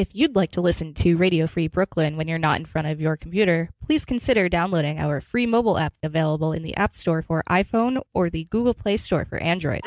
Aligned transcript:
If 0.00 0.14
you'd 0.14 0.34
like 0.34 0.52
to 0.52 0.62
listen 0.62 0.94
to 0.94 1.18
Radio 1.18 1.46
Free 1.46 1.68
Brooklyn 1.68 2.16
when 2.16 2.26
you're 2.26 2.38
not 2.38 2.58
in 2.58 2.64
front 2.64 2.86
of 2.86 3.02
your 3.02 3.18
computer, 3.18 3.68
please 3.84 4.06
consider 4.06 4.48
downloading 4.48 4.98
our 4.98 5.20
free 5.20 5.44
mobile 5.44 5.76
app 5.76 5.92
available 6.02 6.54
in 6.54 6.62
the 6.62 6.74
App 6.74 6.96
Store 6.96 7.20
for 7.20 7.42
iPhone 7.50 8.00
or 8.14 8.30
the 8.30 8.44
Google 8.44 8.72
Play 8.72 8.96
Store 8.96 9.26
for 9.26 9.36
Android. 9.42 9.82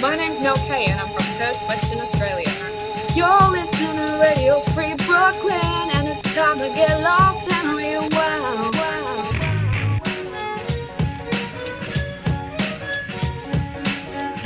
My 0.00 0.14
name's 0.16 0.40
Mel 0.40 0.54
Kay 0.58 0.84
and 0.84 1.00
I'm 1.00 1.08
from 1.08 1.26
Perth, 1.38 1.60
Western 1.66 1.98
Australia. 1.98 2.48
You're 3.16 3.48
listening 3.50 3.96
to 3.96 4.18
Radio 4.22 4.60
Free 4.60 4.94
Brooklyn 4.94 5.90
and 5.94 6.06
it's 6.06 6.22
time 6.32 6.60
to 6.60 6.68
get 6.68 7.00
lost 7.00 7.50
and 7.50 7.76
rewind. 7.76 8.76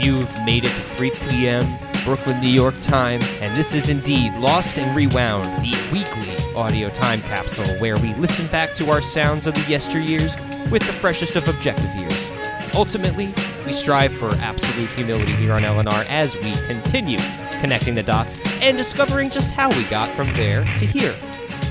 You've 0.02 0.34
made 0.46 0.64
it 0.64 0.74
to 0.74 0.80
3 0.80 1.10
p.m. 1.28 1.89
Brooklyn, 2.04 2.40
New 2.40 2.48
York 2.48 2.74
time, 2.80 3.20
and 3.40 3.56
this 3.56 3.74
is 3.74 3.88
indeed 3.88 4.34
Lost 4.36 4.78
and 4.78 4.96
Rewound, 4.96 5.44
the 5.64 5.76
weekly 5.92 6.36
audio 6.54 6.88
time 6.90 7.20
capsule 7.22 7.68
where 7.78 7.98
we 7.98 8.14
listen 8.14 8.46
back 8.48 8.74
to 8.74 8.90
our 8.90 9.02
sounds 9.02 9.46
of 9.46 9.54
the 9.54 9.60
yesteryears 9.60 10.36
with 10.70 10.82
the 10.86 10.92
freshest 10.92 11.36
of 11.36 11.48
objective 11.48 11.94
ears. 11.96 12.30
Ultimately, 12.74 13.34
we 13.66 13.72
strive 13.72 14.12
for 14.12 14.34
absolute 14.36 14.90
humility 14.90 15.32
here 15.32 15.52
on 15.52 15.62
LNR 15.62 16.06
as 16.06 16.36
we 16.36 16.52
continue 16.66 17.18
connecting 17.60 17.94
the 17.94 18.02
dots 18.02 18.38
and 18.62 18.76
discovering 18.76 19.30
just 19.30 19.50
how 19.50 19.68
we 19.76 19.84
got 19.84 20.08
from 20.16 20.32
there 20.34 20.64
to 20.76 20.86
here. 20.86 21.14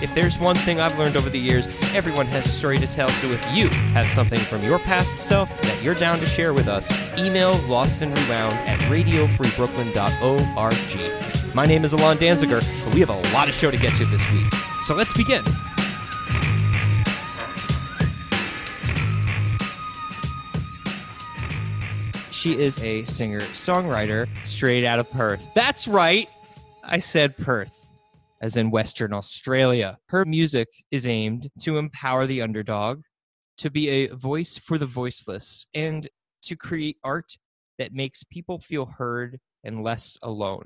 If 0.01 0.15
there's 0.15 0.39
one 0.39 0.55
thing 0.55 0.79
I've 0.79 0.97
learned 0.97 1.17
over 1.17 1.29
the 1.29 1.39
years, 1.39 1.67
everyone 1.93 2.25
has 2.27 2.47
a 2.47 2.51
story 2.51 2.79
to 2.79 2.87
tell. 2.87 3.09
So 3.09 3.27
if 3.31 3.45
you 3.53 3.67
have 3.67 4.07
something 4.07 4.39
from 4.39 4.63
your 4.63 4.79
past 4.79 5.17
self 5.17 5.61
that 5.61 5.83
you're 5.83 5.95
down 5.95 6.19
to 6.19 6.25
share 6.25 6.53
with 6.53 6.69
us, 6.69 6.93
email 7.17 7.57
Lost 7.67 8.01
and 8.01 8.17
Rewound 8.17 8.53
at 8.53 8.79
radiofreebrooklyn.org. 8.81 11.55
My 11.55 11.65
name 11.65 11.83
is 11.83 11.93
Elann 11.93 12.17
Danziger, 12.17 12.63
and 12.63 12.93
we 12.93 12.99
have 13.01 13.09
a 13.09 13.19
lot 13.33 13.49
of 13.49 13.55
show 13.55 13.71
to 13.71 13.77
get 13.77 13.93
to 13.95 14.05
this 14.05 14.25
week. 14.31 14.53
So 14.83 14.95
let's 14.95 15.13
begin. 15.13 15.43
She 22.31 22.57
is 22.57 22.79
a 22.79 23.03
singer 23.03 23.41
songwriter 23.41 24.29
straight 24.45 24.85
out 24.85 24.99
of 24.99 25.11
Perth. 25.11 25.45
That's 25.53 25.89
right. 25.89 26.29
I 26.85 26.99
said 26.99 27.35
Perth, 27.35 27.88
as 28.41 28.57
in 28.57 28.71
Western 28.71 29.13
Australia. 29.13 29.97
Her 30.07 30.25
music 30.25 30.67
is 30.91 31.07
aimed 31.07 31.49
to 31.61 31.77
empower 31.77 32.25
the 32.25 32.41
underdog, 32.41 33.01
to 33.57 33.69
be 33.69 33.89
a 33.89 34.07
voice 34.15 34.57
for 34.57 34.77
the 34.77 34.85
voiceless, 34.85 35.65
and 35.73 36.07
to 36.43 36.55
create 36.55 36.97
art 37.03 37.33
that 37.77 37.93
makes 37.93 38.23
people 38.23 38.59
feel 38.59 38.85
heard 38.85 39.39
and 39.63 39.83
less 39.83 40.17
alone. 40.21 40.65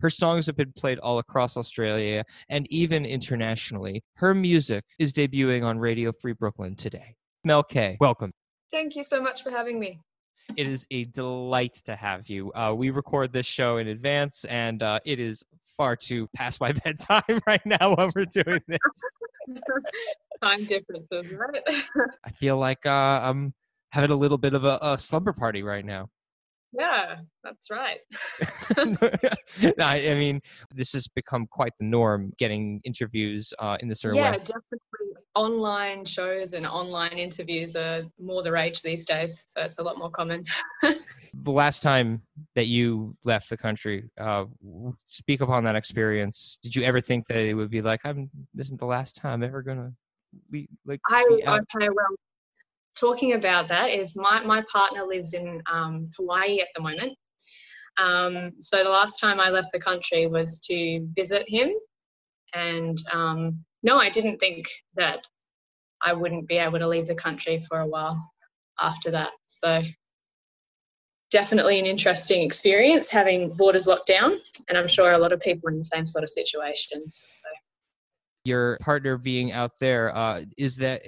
Her 0.00 0.10
songs 0.10 0.46
have 0.46 0.56
been 0.56 0.72
played 0.72 0.98
all 0.98 1.18
across 1.18 1.56
Australia 1.56 2.24
and 2.48 2.66
even 2.70 3.06
internationally. 3.06 4.02
Her 4.16 4.34
music 4.34 4.84
is 4.98 5.12
debuting 5.12 5.64
on 5.64 5.78
Radio 5.78 6.12
Free 6.20 6.34
Brooklyn 6.34 6.76
today. 6.76 7.16
Mel 7.44 7.62
Kay, 7.62 7.96
welcome. 8.00 8.32
Thank 8.70 8.96
you 8.96 9.04
so 9.04 9.22
much 9.22 9.42
for 9.42 9.50
having 9.50 9.78
me. 9.78 10.00
It 10.56 10.66
is 10.66 10.86
a 10.90 11.04
delight 11.04 11.74
to 11.86 11.96
have 11.96 12.28
you. 12.28 12.52
Uh, 12.52 12.74
we 12.76 12.90
record 12.90 13.32
this 13.32 13.46
show 13.46 13.78
in 13.78 13.88
advance, 13.88 14.44
and 14.44 14.82
uh, 14.82 15.00
it 15.04 15.20
is 15.20 15.42
far 15.76 15.96
too 15.96 16.28
past 16.34 16.60
my 16.60 16.72
bedtime 16.84 17.22
right 17.46 17.64
now 17.64 17.94
when 17.94 18.10
we're 18.14 18.24
doing 18.24 18.60
this. 18.68 19.62
Time 20.42 20.64
differences, 20.64 21.32
right? 21.32 21.62
I 22.24 22.30
feel 22.30 22.56
like 22.58 22.84
uh, 22.86 23.20
I'm 23.22 23.54
having 23.92 24.10
a 24.10 24.16
little 24.16 24.38
bit 24.38 24.54
of 24.54 24.64
a, 24.64 24.78
a 24.82 24.98
slumber 24.98 25.32
party 25.32 25.62
right 25.62 25.84
now. 25.84 26.08
yeah, 26.72 27.16
that's 27.42 27.70
right. 27.70 28.00
I, 29.78 30.10
I 30.10 30.14
mean, 30.14 30.40
this 30.74 30.92
has 30.92 31.06
become 31.06 31.46
quite 31.46 31.72
the 31.78 31.86
norm 31.86 32.32
getting 32.38 32.80
interviews 32.84 33.52
uh, 33.58 33.76
in 33.80 33.88
this 33.88 34.04
early 34.04 34.18
yeah, 34.18 34.32
definitely. 34.32 34.78
Online 35.34 36.04
shows 36.04 36.52
and 36.52 36.66
online 36.66 37.18
interviews 37.18 37.74
are 37.74 38.02
more 38.20 38.42
the 38.42 38.52
rage 38.52 38.82
these 38.82 39.04
days, 39.04 39.44
so 39.48 39.62
it's 39.62 39.78
a 39.78 39.82
lot 39.82 39.98
more 39.98 40.10
common. 40.10 40.44
The 41.42 41.50
last 41.50 41.82
time 41.82 42.22
that 42.54 42.68
you 42.68 43.16
left 43.24 43.50
the 43.50 43.56
country, 43.56 44.08
uh, 44.18 44.44
speak 45.04 45.40
upon 45.40 45.64
that 45.64 45.74
experience. 45.74 46.60
Did 46.62 46.76
you 46.76 46.84
ever 46.84 47.00
think 47.00 47.26
that 47.26 47.38
it 47.38 47.54
would 47.54 47.70
be 47.70 47.82
like, 47.82 48.00
I'm, 48.04 48.30
this 48.54 48.68
isn't 48.68 48.78
the 48.78 48.86
last 48.86 49.16
time 49.16 49.32
I'm 49.32 49.42
ever 49.42 49.60
going 49.60 49.80
to 49.80 49.92
be 50.48 50.68
like, 50.86 51.00
I 51.10 51.24
be 51.28 51.42
okay, 51.44 51.88
well, 51.88 52.16
talking 52.94 53.32
about 53.32 53.68
that 53.68 53.90
is 53.90 54.16
my 54.16 54.42
my 54.44 54.62
partner 54.70 55.04
lives 55.04 55.34
in 55.34 55.62
um, 55.70 56.04
Hawaii 56.16 56.60
at 56.60 56.68
the 56.74 56.82
moment. 56.82 57.16
Um, 57.98 58.52
so 58.60 58.82
the 58.82 58.90
last 58.90 59.20
time 59.20 59.40
I 59.40 59.50
left 59.50 59.70
the 59.72 59.80
country 59.80 60.26
was 60.26 60.60
to 60.60 61.06
visit 61.14 61.44
him, 61.48 61.72
and 62.54 62.96
um, 63.12 63.64
no, 63.84 63.98
I 63.98 64.10
didn't 64.10 64.38
think 64.38 64.66
that 64.96 65.20
I 66.02 66.12
wouldn't 66.14 66.48
be 66.48 66.56
able 66.56 66.78
to 66.80 66.88
leave 66.88 67.06
the 67.06 67.14
country 67.14 67.64
for 67.68 67.78
a 67.80 67.86
while 67.86 68.32
after 68.80 69.10
that. 69.12 69.30
So 69.46 69.82
definitely 71.30 71.78
an 71.78 71.86
interesting 71.86 72.42
experience 72.42 73.08
having 73.08 73.50
borders 73.50 73.86
locked 73.86 74.06
down, 74.08 74.36
and 74.68 74.76
I'm 74.76 74.88
sure 74.88 75.12
a 75.12 75.18
lot 75.18 75.32
of 75.32 75.40
people 75.40 75.68
in 75.68 75.78
the 75.78 75.84
same 75.84 76.06
sort 76.06 76.24
of 76.24 76.30
situations. 76.30 77.24
So. 77.30 77.48
your 78.44 78.78
partner 78.80 79.16
being 79.18 79.52
out 79.52 79.72
there 79.80 80.14
uh, 80.16 80.44
is 80.58 80.76
that 80.76 81.02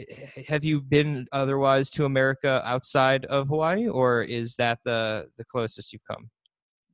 have 0.47 0.65
you 0.65 0.81
been 0.81 1.27
otherwise 1.33 1.91
to 1.91 2.05
america 2.07 2.63
outside 2.65 3.27
of 3.27 3.49
hawaii 3.49 3.87
or 3.89 4.23
is 4.23 4.55
that 4.57 4.79
the 4.87 5.29
the 5.37 5.45
closest 5.45 5.93
you've 5.93 6.07
come 6.11 6.31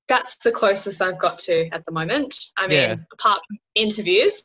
that's 0.09 0.37
the 0.39 0.53
closest 0.53 1.01
I've 1.01 1.19
got 1.19 1.39
to 1.41 1.69
at 1.69 1.87
the 1.87 1.93
moment. 1.93 2.39
I 2.59 2.67
mean, 2.67 2.79
Yeah. 2.79 2.97
apart 3.13 3.41
from 3.47 3.59
interviews, 3.75 4.43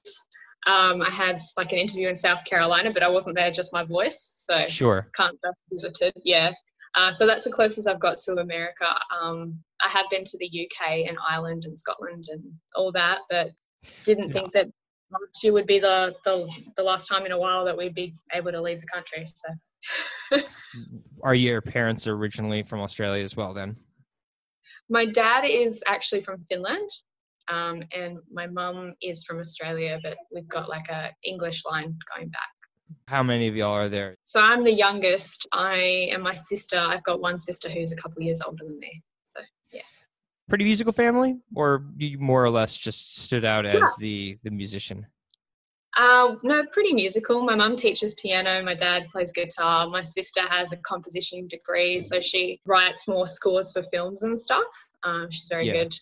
um, 0.67 1.01
I 1.01 1.09
had 1.09 1.39
like 1.57 1.71
an 1.71 1.79
interview 1.79 2.09
in 2.09 2.15
South 2.15 2.43
Carolina, 2.45 2.91
but 2.93 3.03
I 3.03 3.07
wasn't 3.07 3.35
there, 3.35 3.49
just 3.51 3.73
my 3.73 3.83
voice, 3.83 4.33
so 4.37 4.65
sure 4.67 5.09
can't 5.15 5.37
visited. 5.71 6.13
Yeah, 6.23 6.51
uh, 6.95 7.11
so 7.11 7.25
that's 7.25 7.45
the 7.45 7.51
closest 7.51 7.87
I've 7.87 7.99
got 7.99 8.19
to 8.19 8.33
America. 8.33 8.85
Um, 9.21 9.59
I 9.81 9.89
have 9.89 10.05
been 10.11 10.25
to 10.25 10.37
the 10.39 10.47
UK 10.67 11.07
and 11.07 11.17
Ireland 11.27 11.63
and 11.65 11.77
Scotland 11.77 12.25
and 12.29 12.43
all 12.75 12.91
that, 12.91 13.19
but 13.29 13.51
didn't 14.03 14.27
Yeah. 14.27 14.33
think 14.33 14.51
that 14.53 14.67
last 15.11 15.43
year 15.43 15.53
would 15.53 15.67
be 15.67 15.79
the, 15.79 16.15
the 16.25 16.49
the 16.75 16.83
last 16.83 17.07
time 17.07 17.25
in 17.25 17.31
a 17.31 17.39
while 17.39 17.63
that 17.65 17.77
we'd 17.77 17.95
be 17.95 18.13
able 18.33 18.51
to 18.51 18.61
leave 18.61 18.81
the 18.81 18.87
country. 18.87 19.25
So. 19.25 19.53
are 21.23 21.35
your 21.35 21.61
parents 21.61 22.07
originally 22.07 22.63
from 22.63 22.81
australia 22.81 23.23
as 23.23 23.37
well 23.37 23.53
then 23.53 23.77
My 24.89 25.05
dad 25.05 25.45
is 25.45 25.83
actually 25.87 26.21
from 26.21 26.43
Finland, 26.49 26.89
um, 27.49 27.83
and 27.95 28.17
my 28.31 28.47
mum 28.47 28.93
is 29.01 29.23
from 29.23 29.39
Australia, 29.39 29.99
but 30.03 30.17
we've 30.33 30.47
got 30.47 30.69
like 30.69 30.89
a 30.89 31.11
English 31.23 31.63
line 31.65 31.95
going 32.15 32.29
back. 32.29 32.49
how 33.07 33.23
many 33.23 33.47
of 33.47 33.55
y'all 33.55 33.73
are 33.73 33.89
there 33.89 34.15
So 34.23 34.41
I'm 34.41 34.63
the 34.63 34.73
youngest. 34.73 35.47
I 35.53 36.09
and 36.13 36.21
my 36.23 36.35
sister. 36.35 36.77
I've 36.77 37.03
got 37.03 37.19
one 37.21 37.39
sister 37.39 37.69
who's 37.69 37.91
a 37.91 37.95
couple 37.97 38.21
years 38.23 38.41
older 38.45 38.63
than 38.65 38.79
me. 38.79 39.01
So 39.23 39.39
yeah. 39.73 39.81
pretty 40.49 40.63
musical 40.65 40.93
family 40.93 41.35
or 41.55 41.85
you 41.97 42.17
more 42.19 42.43
or 42.43 42.49
less 42.49 42.77
just 42.77 43.19
stood 43.23 43.45
out 43.45 43.65
as 43.65 43.75
Yeah. 43.75 43.87
the 43.99 44.37
the 44.43 44.51
musician 44.51 45.05
Uh, 45.97 46.35
no, 46.43 46.63
pretty 46.71 46.93
musical. 46.93 47.41
My 47.41 47.55
mum 47.55 47.75
teaches 47.75 48.13
piano. 48.21 48.61
My 48.63 48.75
dad 48.75 49.07
plays 49.11 49.31
guitar. 49.31 49.87
My 49.87 50.03
sister 50.03 50.41
has 50.55 50.71
a 50.71 50.77
composition 50.91 51.47
degree, 51.47 51.99
so 51.99 52.21
she 52.21 52.59
writes 52.67 53.07
more 53.07 53.25
scores 53.25 53.71
for 53.71 53.83
films 53.93 54.21
and 54.23 54.39
stuff. 54.39 54.71
Um, 55.03 55.31
she's 55.31 55.47
very 55.49 55.65
Yeah. 55.67 55.73
good. 55.83 55.93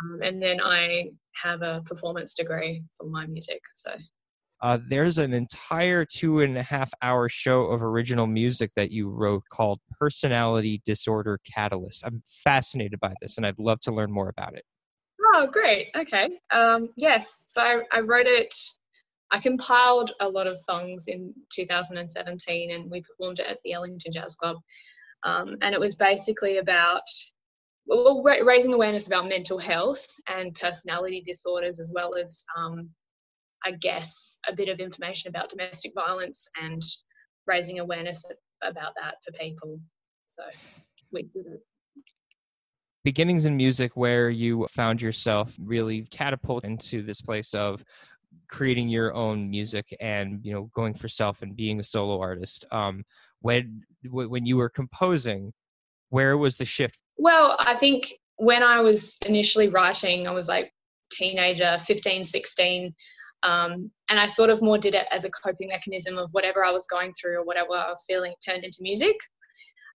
Um, 0.00 0.20
and 0.22 0.42
then 0.42 0.60
I 0.60 1.10
have 1.34 1.62
a 1.62 1.82
performance 1.84 2.34
degree 2.34 2.82
for 2.96 3.08
my 3.08 3.26
music. 3.26 3.60
So 3.74 3.92
uh, 4.60 4.78
there's 4.88 5.18
an 5.18 5.32
entire 5.32 6.04
two 6.04 6.40
and 6.40 6.56
a 6.56 6.62
half 6.62 6.92
hour 7.02 7.28
show 7.28 7.62
of 7.64 7.82
original 7.82 8.26
music 8.26 8.70
that 8.76 8.92
you 8.92 9.08
wrote 9.10 9.42
called 9.50 9.80
personality 9.98 10.80
disorder 10.84 11.40
catalyst 11.52 12.06
i'm 12.06 12.22
fascinated 12.44 13.00
by 13.00 13.12
this 13.20 13.38
and 13.38 13.44
i'd 13.44 13.58
love 13.58 13.80
to 13.80 13.90
learn 13.90 14.12
more 14.12 14.28
about 14.28 14.54
it 14.54 14.62
Oh, 15.34 15.46
great. 15.46 15.88
Okay. 15.96 16.28
Um, 16.50 16.90
yes. 16.96 17.44
So 17.48 17.62
I, 17.62 17.82
I 17.90 18.00
wrote 18.00 18.26
it, 18.26 18.54
I 19.30 19.40
compiled 19.40 20.12
a 20.20 20.28
lot 20.28 20.46
of 20.46 20.58
songs 20.58 21.06
in 21.08 21.32
2017 21.50 22.70
and 22.70 22.90
we 22.90 23.00
performed 23.02 23.40
it 23.40 23.46
at 23.46 23.58
the 23.64 23.72
Ellington 23.72 24.12
Jazz 24.12 24.34
Club. 24.34 24.56
Um, 25.24 25.56
and 25.62 25.74
it 25.74 25.80
was 25.80 25.94
basically 25.94 26.58
about 26.58 27.02
well, 27.86 28.22
ra- 28.22 28.44
raising 28.44 28.72
awareness 28.72 29.06
about 29.06 29.28
mental 29.28 29.58
health 29.58 30.06
and 30.28 30.54
personality 30.54 31.22
disorders, 31.26 31.80
as 31.80 31.92
well 31.94 32.14
as, 32.14 32.44
um, 32.56 32.88
I 33.64 33.72
guess, 33.72 34.38
a 34.48 34.54
bit 34.54 34.68
of 34.68 34.80
information 34.80 35.28
about 35.28 35.50
domestic 35.50 35.92
violence 35.94 36.48
and 36.60 36.82
raising 37.46 37.78
awareness 37.80 38.24
about 38.62 38.92
that 39.00 39.16
for 39.24 39.32
people. 39.32 39.80
So 40.26 40.42
we 41.12 41.22
did 41.22 41.46
it. 41.46 41.62
beginnings 43.04 43.46
in 43.46 43.56
music 43.56 43.92
where 43.96 44.30
you 44.30 44.66
found 44.70 45.02
yourself 45.02 45.56
really 45.60 46.02
catapult 46.10 46.64
into 46.64 47.02
this 47.02 47.20
place 47.20 47.54
of 47.54 47.84
creating 48.48 48.88
your 48.88 49.12
own 49.14 49.50
music 49.50 49.94
and 50.00 50.40
you 50.44 50.52
know 50.52 50.70
going 50.74 50.94
for 50.94 51.08
self 51.08 51.42
and 51.42 51.56
being 51.56 51.80
a 51.80 51.84
solo 51.84 52.20
artist 52.20 52.64
um 52.70 53.04
when 53.40 53.82
when 54.04 54.46
you 54.46 54.56
were 54.56 54.68
composing 54.68 55.52
where 56.10 56.36
was 56.36 56.56
the 56.56 56.64
shift 56.64 56.98
Well, 57.22 57.54
I 57.60 57.76
think 57.76 58.14
when 58.38 58.64
I 58.64 58.80
was 58.80 59.16
initially 59.24 59.68
writing, 59.68 60.26
I 60.26 60.32
was 60.32 60.48
like 60.48 60.72
teenager, 61.12 61.78
15, 61.86 62.24
16. 62.24 62.92
Um, 63.44 63.92
and 64.08 64.18
I 64.18 64.26
sort 64.26 64.50
of 64.50 64.60
more 64.60 64.76
did 64.76 64.96
it 64.96 65.06
as 65.12 65.24
a 65.24 65.30
coping 65.30 65.68
mechanism 65.68 66.18
of 66.18 66.30
whatever 66.32 66.64
I 66.64 66.72
was 66.72 66.84
going 66.86 67.12
through 67.12 67.38
or 67.38 67.44
whatever 67.44 67.74
I 67.74 67.88
was 67.88 68.02
feeling 68.08 68.34
turned 68.44 68.64
into 68.64 68.78
music. 68.80 69.14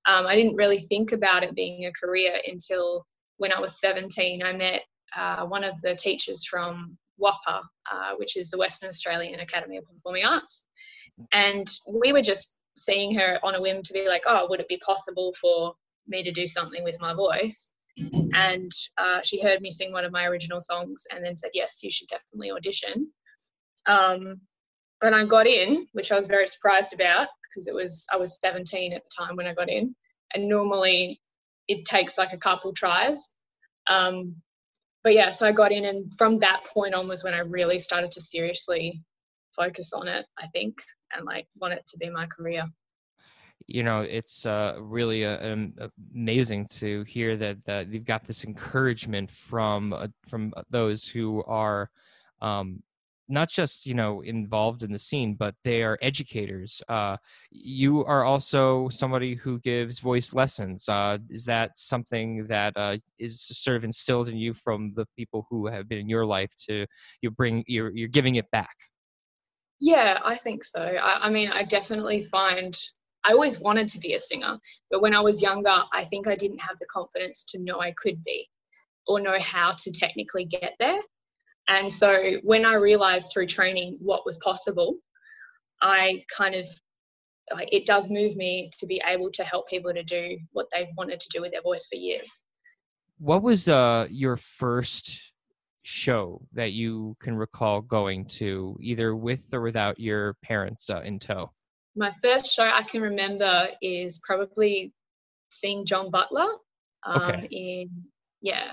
Um, 0.07 0.25
I 0.25 0.37
didn't 0.37 0.55
really 0.55 0.79
think 0.79 1.11
about 1.11 1.43
it 1.43 1.53
being 1.53 1.83
a 1.83 1.91
career 1.91 2.39
until 2.47 3.05
when 3.35 3.51
I 3.51 3.59
was 3.59 3.77
17. 3.81 4.41
I 4.41 4.53
met 4.53 4.83
uh, 5.13 5.45
one 5.47 5.65
of 5.65 5.81
the 5.81 5.95
teachers 5.95 6.45
from 6.49 6.97
WAAPA, 7.21 7.61
uh, 7.91 8.11
which 8.15 8.37
is 8.37 8.49
the 8.51 8.57
Western 8.57 8.87
Australian 8.87 9.41
Academy 9.41 9.75
of 9.75 9.83
Performing 9.83 10.23
Arts. 10.23 10.65
And 11.33 11.69
we 11.91 12.13
were 12.13 12.21
just 12.21 12.61
seeing 12.77 13.13
her 13.19 13.37
on 13.43 13.55
a 13.55 13.59
whim 13.59 13.83
to 13.83 13.91
be 13.91 14.07
like, 14.07 14.23
oh, 14.27 14.47
would 14.49 14.61
it 14.61 14.69
be 14.69 14.79
possible 14.85 15.33
for 15.41 15.73
me 16.07 16.23
to 16.23 16.31
do 16.31 16.47
something 16.47 16.83
with 16.83 16.99
my 16.99 17.13
voice? 17.13 17.73
And 18.33 18.71
uh, 18.97 19.21
she 19.23 19.41
heard 19.41 19.61
me 19.61 19.71
sing 19.71 19.91
one 19.91 20.05
of 20.05 20.11
my 20.11 20.25
original 20.25 20.61
songs 20.61 21.05
and 21.11 21.25
then 21.25 21.35
said, 21.35 21.51
yes, 21.53 21.79
you 21.81 21.89
should 21.89 22.07
definitely 22.07 22.51
audition. 22.51 23.11
Um, 23.87 24.41
I 25.01 25.25
got 25.25 25.47
in, 25.47 25.87
which 25.93 26.11
I 26.11 26.15
was 26.15 26.27
very 26.27 26.47
surprised 26.47 26.93
about 26.93 27.27
because 27.49 27.67
it 27.67 27.73
was 27.73 28.05
I 28.11 28.17
was 28.17 28.39
17 28.41 28.93
at 28.93 29.03
the 29.03 29.09
time 29.17 29.35
when 29.35 29.47
I 29.47 29.53
got 29.53 29.69
in, 29.69 29.95
and 30.33 30.47
normally 30.47 31.21
it 31.67 31.85
takes 31.85 32.17
like 32.17 32.33
a 32.33 32.37
couple 32.37 32.73
tries. 32.73 33.33
Um, 33.89 34.35
but 35.03 35.13
yeah, 35.13 35.29
so 35.29 35.47
I 35.47 35.51
got 35.51 35.71
in, 35.71 35.85
and 35.85 36.09
from 36.17 36.39
that 36.39 36.65
point 36.65 36.93
on 36.93 37.07
was 37.07 37.23
when 37.23 37.33
I 37.33 37.39
really 37.39 37.79
started 37.79 38.11
to 38.11 38.21
seriously 38.21 39.01
focus 39.55 39.93
on 39.93 40.07
it. 40.07 40.25
I 40.37 40.47
think, 40.47 40.75
and 41.13 41.25
like 41.25 41.47
want 41.59 41.73
it 41.73 41.85
to 41.87 41.97
be 41.97 42.09
my 42.09 42.25
career. 42.27 42.65
You 43.67 43.83
know, 43.83 43.99
it's 44.01 44.45
uh, 44.45 44.77
really 44.79 45.25
uh, 45.25 45.51
um, 45.51 45.73
amazing 46.15 46.67
to 46.75 47.03
hear 47.03 47.35
that, 47.35 47.63
that 47.65 47.89
you've 47.89 48.05
got 48.05 48.23
this 48.23 48.45
encouragement 48.45 49.29
from 49.29 49.91
uh, 49.91 50.07
from 50.25 50.53
those 50.69 51.05
who 51.05 51.43
are 51.43 51.89
um, 52.41 52.81
not 53.29 53.49
just 53.49 53.85
you 53.85 53.93
know 53.93 54.21
involved 54.21 54.83
in 54.83 54.91
the 54.91 54.99
scene 54.99 55.35
but 55.35 55.53
they 55.63 55.83
are 55.83 55.97
educators. 56.01 56.81
Uh, 56.87 57.17
you 57.51 58.05
are 58.05 58.23
also 58.23 58.87
somebody 58.89 59.35
who 59.35 59.59
gives 59.59 59.99
voice 59.99 60.33
lessons. 60.33 60.87
Uh, 60.87 61.17
is 61.29 61.45
that 61.45 61.77
something 61.77 62.47
that 62.47 62.73
uh, 62.77 62.97
is 63.19 63.41
sort 63.41 63.77
of 63.77 63.83
instilled 63.83 64.29
in 64.29 64.37
you 64.37 64.53
from 64.53 64.93
the 64.95 65.05
people 65.17 65.45
who 65.49 65.67
have 65.67 65.89
been 65.89 65.99
in 65.99 66.09
your 66.09 66.25
life 66.25 66.51
to 66.67 66.85
you 67.21 67.31
bring 67.31 67.63
you're, 67.67 67.91
you're 67.93 68.07
giving 68.07 68.35
it 68.35 68.49
back? 68.51 68.75
Yeah 69.79 70.19
i 70.23 70.35
think 70.35 70.63
so. 70.63 70.81
I, 70.81 71.27
I 71.27 71.29
mean 71.29 71.49
i 71.49 71.63
definitely 71.63 72.23
find 72.23 72.77
i 73.25 73.31
always 73.31 73.59
wanted 73.59 73.87
to 73.87 73.99
be 73.99 74.13
a 74.13 74.19
singer 74.19 74.57
but 74.91 75.01
when 75.01 75.13
i 75.13 75.19
was 75.19 75.41
younger 75.41 75.83
i 75.93 76.03
think 76.05 76.27
i 76.27 76.35
didn't 76.35 76.59
have 76.59 76.77
the 76.79 76.85
confidence 76.85 77.43
to 77.43 77.59
know 77.59 77.79
i 77.79 77.93
could 78.01 78.23
be 78.23 78.47
or 79.07 79.19
know 79.19 79.39
how 79.39 79.71
to 79.71 79.91
technically 79.91 80.45
get 80.45 80.73
there 80.79 80.99
and 81.67 81.91
so 81.91 82.37
when 82.43 82.65
I 82.65 82.75
realized 82.75 83.29
through 83.31 83.47
training 83.47 83.97
what 83.99 84.25
was 84.25 84.37
possible, 84.37 84.95
I 85.81 86.23
kind 86.35 86.55
of 86.55 86.67
like 87.53 87.69
it 87.71 87.85
does 87.85 88.09
move 88.09 88.35
me 88.35 88.71
to 88.79 88.85
be 88.85 89.01
able 89.05 89.31
to 89.31 89.43
help 89.43 89.69
people 89.69 89.93
to 89.93 90.03
do 90.03 90.37
what 90.51 90.67
they've 90.73 90.87
wanted 90.97 91.19
to 91.19 91.29
do 91.29 91.41
with 91.41 91.51
their 91.51 91.61
voice 91.61 91.85
for 91.85 91.97
years. 91.97 92.43
What 93.19 93.41
was 93.41 93.67
uh, 93.67 94.07
your 94.09 94.37
first 94.37 95.19
show 95.83 96.41
that 96.53 96.73
you 96.73 97.15
can 97.21 97.35
recall 97.35 97.81
going 97.81 98.25
to, 98.25 98.77
either 98.81 99.15
with 99.15 99.53
or 99.53 99.61
without 99.61 99.99
your 99.99 100.35
parents 100.43 100.89
uh, 100.89 101.01
in 101.01 101.19
tow? 101.19 101.51
My 101.97 102.11
first 102.21 102.53
show 102.53 102.63
I 102.63 102.83
can 102.83 103.01
remember 103.01 103.69
is 103.81 104.19
probably 104.19 104.93
seeing 105.49 105.85
John 105.85 106.11
Butler 106.11 106.47
um, 107.05 107.21
okay. 107.21 107.47
in 107.51 107.89
yeah 108.41 108.71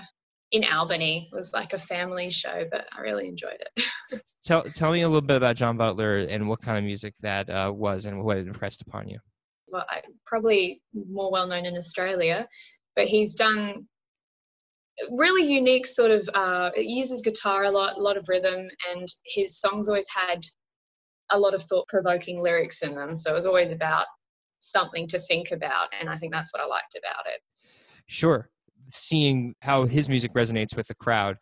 in 0.51 0.63
Albany. 0.63 1.29
It 1.31 1.35
was 1.35 1.53
like 1.53 1.73
a 1.73 1.79
family 1.79 2.29
show, 2.29 2.65
but 2.71 2.85
I 2.95 3.01
really 3.01 3.27
enjoyed 3.27 3.57
it. 3.59 4.21
tell 4.43 4.61
tell 4.61 4.91
me 4.91 5.01
a 5.01 5.07
little 5.07 5.25
bit 5.25 5.37
about 5.37 5.55
John 5.55 5.75
Butler 5.75 6.19
and 6.19 6.47
what 6.47 6.61
kind 6.61 6.77
of 6.77 6.83
music 6.83 7.15
that 7.21 7.49
uh, 7.49 7.71
was 7.75 8.05
and 8.05 8.23
what 8.23 8.37
it 8.37 8.47
impressed 8.47 8.83
upon 8.83 9.07
you. 9.07 9.19
Well, 9.67 9.85
I, 9.89 10.01
probably 10.25 10.81
more 10.93 11.31
well 11.31 11.47
known 11.47 11.65
in 11.65 11.77
Australia, 11.77 12.47
but 12.95 13.05
he's 13.07 13.33
done 13.33 13.87
really 15.17 15.51
unique 15.51 15.87
sort 15.87 16.11
of. 16.11 16.29
Uh, 16.33 16.69
it 16.75 16.85
uses 16.85 17.21
guitar 17.21 17.63
a 17.63 17.71
lot, 17.71 17.97
a 17.97 18.01
lot 18.01 18.17
of 18.17 18.29
rhythm, 18.29 18.67
and 18.91 19.07
his 19.25 19.59
songs 19.59 19.89
always 19.89 20.07
had 20.09 20.45
a 21.31 21.39
lot 21.39 21.53
of 21.53 21.63
thought 21.63 21.87
provoking 21.87 22.41
lyrics 22.41 22.81
in 22.81 22.95
them. 22.95 23.17
So 23.17 23.31
it 23.31 23.35
was 23.35 23.45
always 23.45 23.71
about 23.71 24.05
something 24.59 25.07
to 25.07 25.19
think 25.19 25.51
about, 25.51 25.87
and 25.99 26.09
I 26.09 26.17
think 26.17 26.33
that's 26.33 26.53
what 26.53 26.61
I 26.61 26.65
liked 26.65 26.97
about 26.97 27.25
it. 27.27 27.41
Sure 28.07 28.49
seeing 28.87 29.55
how 29.61 29.85
his 29.85 30.09
music 30.09 30.33
resonates 30.33 30.75
with 30.75 30.87
the 30.87 30.95
crowd 30.95 31.37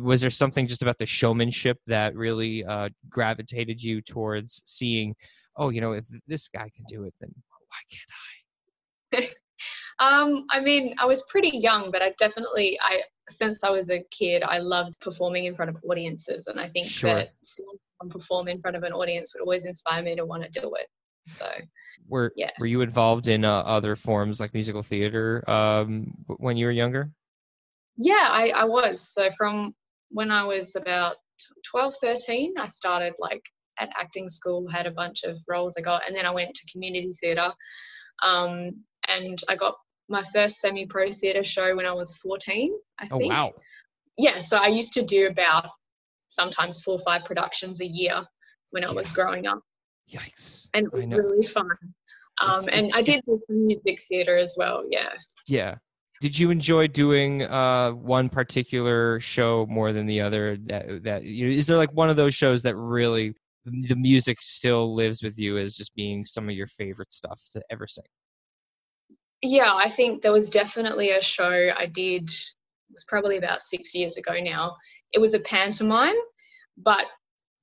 was 0.00 0.20
there 0.20 0.30
something 0.30 0.66
just 0.66 0.82
about 0.82 0.98
the 0.98 1.06
showmanship 1.06 1.78
that 1.86 2.14
really 2.14 2.64
uh, 2.64 2.88
gravitated 3.08 3.82
you 3.82 4.02
towards 4.02 4.62
seeing 4.64 5.14
oh 5.56 5.70
you 5.70 5.80
know 5.80 5.92
if 5.92 6.06
this 6.26 6.48
guy 6.48 6.68
can 6.74 6.84
do 6.88 7.04
it 7.04 7.14
then 7.20 7.32
why 7.68 9.20
can't 9.20 9.30
i 9.30 9.34
um 10.26 10.44
i 10.50 10.60
mean 10.60 10.94
i 10.98 11.04
was 11.04 11.22
pretty 11.28 11.56
young 11.56 11.90
but 11.90 12.02
i 12.02 12.12
definitely 12.18 12.78
i 12.82 13.00
since 13.28 13.62
i 13.62 13.70
was 13.70 13.90
a 13.90 14.04
kid 14.10 14.42
i 14.42 14.58
loved 14.58 14.98
performing 15.00 15.44
in 15.44 15.54
front 15.54 15.68
of 15.68 15.76
audiences 15.88 16.46
and 16.46 16.58
i 16.58 16.68
think 16.68 16.86
sure. 16.86 17.14
that 17.14 17.30
seeing 17.42 17.68
someone 18.00 18.12
perform 18.12 18.48
in 18.48 18.60
front 18.60 18.76
of 18.76 18.82
an 18.82 18.92
audience 18.92 19.32
would 19.34 19.42
always 19.42 19.64
inspire 19.64 20.02
me 20.02 20.16
to 20.16 20.24
want 20.24 20.42
to 20.42 20.60
do 20.60 20.72
it 20.74 20.88
so 21.28 21.46
were 22.08 22.32
yeah. 22.36 22.50
were 22.58 22.66
you 22.66 22.80
involved 22.80 23.28
in 23.28 23.44
uh, 23.44 23.58
other 23.60 23.96
forms 23.96 24.40
like 24.40 24.54
musical 24.54 24.82
theater 24.82 25.48
um, 25.48 26.12
when 26.26 26.56
you 26.56 26.66
were 26.66 26.72
younger? 26.72 27.10
Yeah, 27.96 28.28
I, 28.30 28.48
I 28.50 28.64
was. 28.64 29.12
So 29.12 29.30
from 29.36 29.74
when 30.10 30.30
I 30.30 30.44
was 30.44 30.76
about 30.76 31.16
12, 31.70 31.94
13, 32.00 32.54
I 32.58 32.66
started 32.66 33.14
like 33.18 33.42
at 33.78 33.90
acting 34.00 34.28
school, 34.28 34.68
had 34.68 34.86
a 34.86 34.90
bunch 34.90 35.24
of 35.24 35.38
roles 35.48 35.76
I 35.78 35.82
got, 35.82 36.02
and 36.06 36.16
then 36.16 36.26
I 36.26 36.30
went 36.30 36.54
to 36.54 36.72
community 36.72 37.12
theatre. 37.20 37.52
Um, 38.24 38.84
and 39.08 39.38
I 39.48 39.56
got 39.56 39.76
my 40.12 40.22
first 40.32 40.60
semi 40.60 40.86
pro 40.86 41.10
theatre 41.10 41.42
show 41.42 41.74
when 41.74 41.86
I 41.86 41.92
was 41.92 42.16
14, 42.18 42.72
I 43.00 43.06
think. 43.06 43.24
Oh, 43.24 43.28
wow. 43.28 43.52
Yeah, 44.16 44.40
so 44.40 44.58
I 44.58 44.68
used 44.68 44.92
to 44.94 45.02
do 45.02 45.26
about 45.26 45.68
sometimes 46.28 46.80
four 46.80 46.94
or 46.94 47.00
five 47.00 47.24
productions 47.24 47.80
a 47.80 47.86
year 47.86 48.24
when 48.70 48.84
I 48.84 48.88
yeah. 48.88 48.94
was 48.94 49.10
growing 49.10 49.46
up. 49.46 49.60
Yikes! 50.12 50.68
And 50.74 50.86
it 50.86 50.92
was 50.92 51.06
really 51.06 51.46
fun. 51.46 51.68
Um, 52.40 52.58
it's, 52.58 52.68
and 52.68 52.86
it's, 52.86 52.96
I 52.96 53.02
did 53.02 53.22
some 53.26 53.66
music 53.66 54.00
theater 54.08 54.36
as 54.36 54.54
well. 54.56 54.84
Yeah. 54.88 55.10
Yeah. 55.46 55.76
Did 56.20 56.38
you 56.38 56.50
enjoy 56.50 56.86
doing 56.86 57.42
uh, 57.42 57.90
one 57.90 58.28
particular 58.28 59.18
show 59.20 59.66
more 59.68 59.92
than 59.92 60.06
the 60.06 60.20
other? 60.20 60.56
That 60.66 61.02
that 61.02 61.24
you 61.24 61.48
know, 61.48 61.56
is 61.56 61.66
there 61.66 61.76
like 61.76 61.92
one 61.92 62.10
of 62.10 62.16
those 62.16 62.34
shows 62.34 62.62
that 62.62 62.76
really 62.76 63.34
the 63.64 63.96
music 63.96 64.40
still 64.40 64.94
lives 64.94 65.22
with 65.22 65.38
you 65.38 65.58
as 65.58 65.74
just 65.74 65.94
being 65.94 66.24
some 66.24 66.48
of 66.48 66.54
your 66.54 66.68
favorite 66.68 67.12
stuff 67.12 67.42
to 67.52 67.62
ever 67.70 67.86
sing? 67.86 68.04
Yeah, 69.42 69.74
I 69.74 69.90
think 69.90 70.22
there 70.22 70.32
was 70.32 70.48
definitely 70.48 71.10
a 71.10 71.20
show 71.20 71.70
I 71.76 71.86
did. 71.86 72.30
It 72.30 72.92
was 72.92 73.04
probably 73.04 73.36
about 73.36 73.60
six 73.60 73.94
years 73.94 74.16
ago 74.16 74.34
now. 74.40 74.76
It 75.12 75.20
was 75.20 75.34
a 75.34 75.40
pantomime, 75.40 76.14
but 76.76 77.06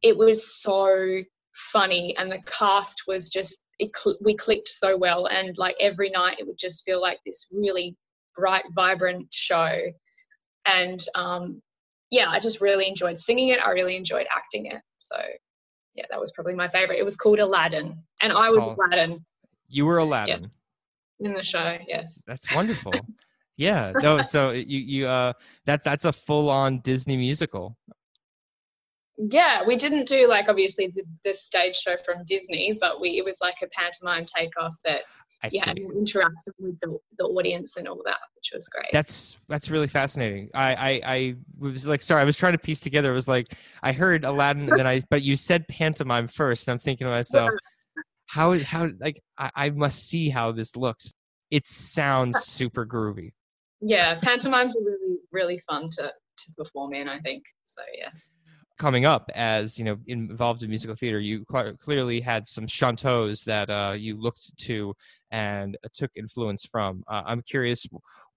it 0.01 0.17
was 0.17 0.61
so 0.61 1.23
funny 1.53 2.15
and 2.17 2.31
the 2.31 2.41
cast 2.45 3.03
was 3.07 3.29
just 3.29 3.65
it 3.79 3.91
cl- 3.95 4.17
we 4.21 4.35
clicked 4.35 4.67
so 4.67 4.95
well 4.95 5.25
and 5.27 5.57
like 5.57 5.75
every 5.79 6.09
night 6.09 6.37
it 6.39 6.47
would 6.47 6.57
just 6.57 6.83
feel 6.85 7.01
like 7.01 7.19
this 7.25 7.47
really 7.51 7.97
bright 8.35 8.63
vibrant 8.75 9.27
show 9.31 9.77
and 10.65 11.05
um 11.15 11.61
yeah 12.11 12.29
i 12.29 12.39
just 12.39 12.61
really 12.61 12.87
enjoyed 12.87 13.19
singing 13.19 13.49
it 13.49 13.59
i 13.65 13.71
really 13.71 13.97
enjoyed 13.97 14.27
acting 14.35 14.67
it 14.67 14.81
so 14.95 15.17
yeah 15.95 16.05
that 16.09 16.19
was 16.19 16.31
probably 16.31 16.55
my 16.55 16.67
favorite 16.67 16.99
it 16.99 17.05
was 17.05 17.17
called 17.17 17.39
aladdin 17.39 18.01
and 18.21 18.31
i 18.31 18.49
was 18.49 18.59
aladdin 18.59 19.25
you 19.67 19.85
were 19.85 19.97
aladdin. 19.97 20.49
In 21.19 21.33
the 21.33 21.43
show 21.43 21.77
yes 21.87 22.23
that's 22.25 22.53
wonderful 22.53 22.93
yeah 23.57 23.93
no 24.01 24.21
so 24.21 24.51
you 24.51 24.79
you 24.79 25.07
uh 25.07 25.33
that 25.65 25.83
that's 25.83 26.05
a 26.05 26.13
full 26.13 26.49
on 26.49 26.79
disney 26.81 27.17
musical 27.17 27.77
yeah, 29.19 29.63
we 29.67 29.75
didn't 29.75 30.07
do 30.07 30.29
like 30.29 30.47
obviously 30.47 30.87
the, 30.95 31.03
the 31.25 31.33
stage 31.33 31.75
show 31.75 31.97
from 32.05 32.23
Disney, 32.25 32.77
but 32.79 33.01
we 33.01 33.17
it 33.17 33.25
was 33.25 33.39
like 33.41 33.55
a 33.61 33.67
pantomime 33.67 34.25
takeoff 34.25 34.77
that 34.85 35.01
I 35.43 35.49
yeah, 35.51 35.71
interacting 35.71 36.53
with 36.59 36.79
the, 36.79 36.97
the 37.17 37.25
audience 37.25 37.75
and 37.75 37.87
all 37.87 38.01
that, 38.05 38.17
which 38.35 38.51
was 38.53 38.67
great. 38.69 38.87
That's 38.93 39.37
that's 39.49 39.69
really 39.69 39.87
fascinating. 39.87 40.49
I, 40.53 40.73
I 40.73 41.01
I 41.05 41.35
was 41.59 41.85
like, 41.85 42.01
sorry, 42.01 42.21
I 42.21 42.25
was 42.25 42.37
trying 42.37 42.53
to 42.53 42.57
piece 42.57 42.79
together. 42.79 43.11
It 43.11 43.15
was 43.15 43.27
like 43.27 43.53
I 43.83 43.91
heard 43.91 44.23
Aladdin, 44.23 44.69
and 44.69 44.79
then 44.79 44.87
I, 44.87 45.01
but 45.09 45.21
you 45.21 45.35
said 45.35 45.67
pantomime 45.67 46.27
first. 46.27 46.67
And 46.67 46.73
I'm 46.73 46.79
thinking 46.79 47.05
to 47.05 47.11
myself. 47.11 47.51
How 48.29 48.57
how 48.59 48.89
like 48.99 49.21
I, 49.37 49.51
I 49.55 49.69
must 49.71 50.07
see 50.07 50.29
how 50.29 50.51
this 50.51 50.75
looks. 50.75 51.11
It 51.51 51.65
sounds 51.65 52.39
super 52.43 52.85
groovy. 52.85 53.27
Yeah, 53.81 54.19
pantomimes 54.19 54.75
are 54.75 54.83
really 54.83 55.17
really 55.31 55.59
fun 55.59 55.89
to 55.91 56.03
to 56.03 56.53
perform 56.57 56.93
in. 56.93 57.09
I 57.09 57.19
think 57.19 57.43
so. 57.63 57.81
Yes 57.97 58.31
coming 58.77 59.03
up 59.03 59.29
as 59.35 59.77
you 59.77 59.83
know 59.83 59.97
involved 60.07 60.63
in 60.63 60.69
musical 60.69 60.95
theater 60.95 61.19
you 61.19 61.43
cl- 61.51 61.75
clearly 61.75 62.21
had 62.21 62.47
some 62.47 62.65
chanteaus 62.65 63.43
that 63.43 63.69
uh, 63.69 63.93
you 63.93 64.17
looked 64.17 64.57
to 64.57 64.93
and 65.31 65.75
uh, 65.83 65.89
took 65.93 66.09
influence 66.15 66.65
from 66.65 67.03
uh, 67.09 67.21
i'm 67.25 67.41
curious 67.41 67.85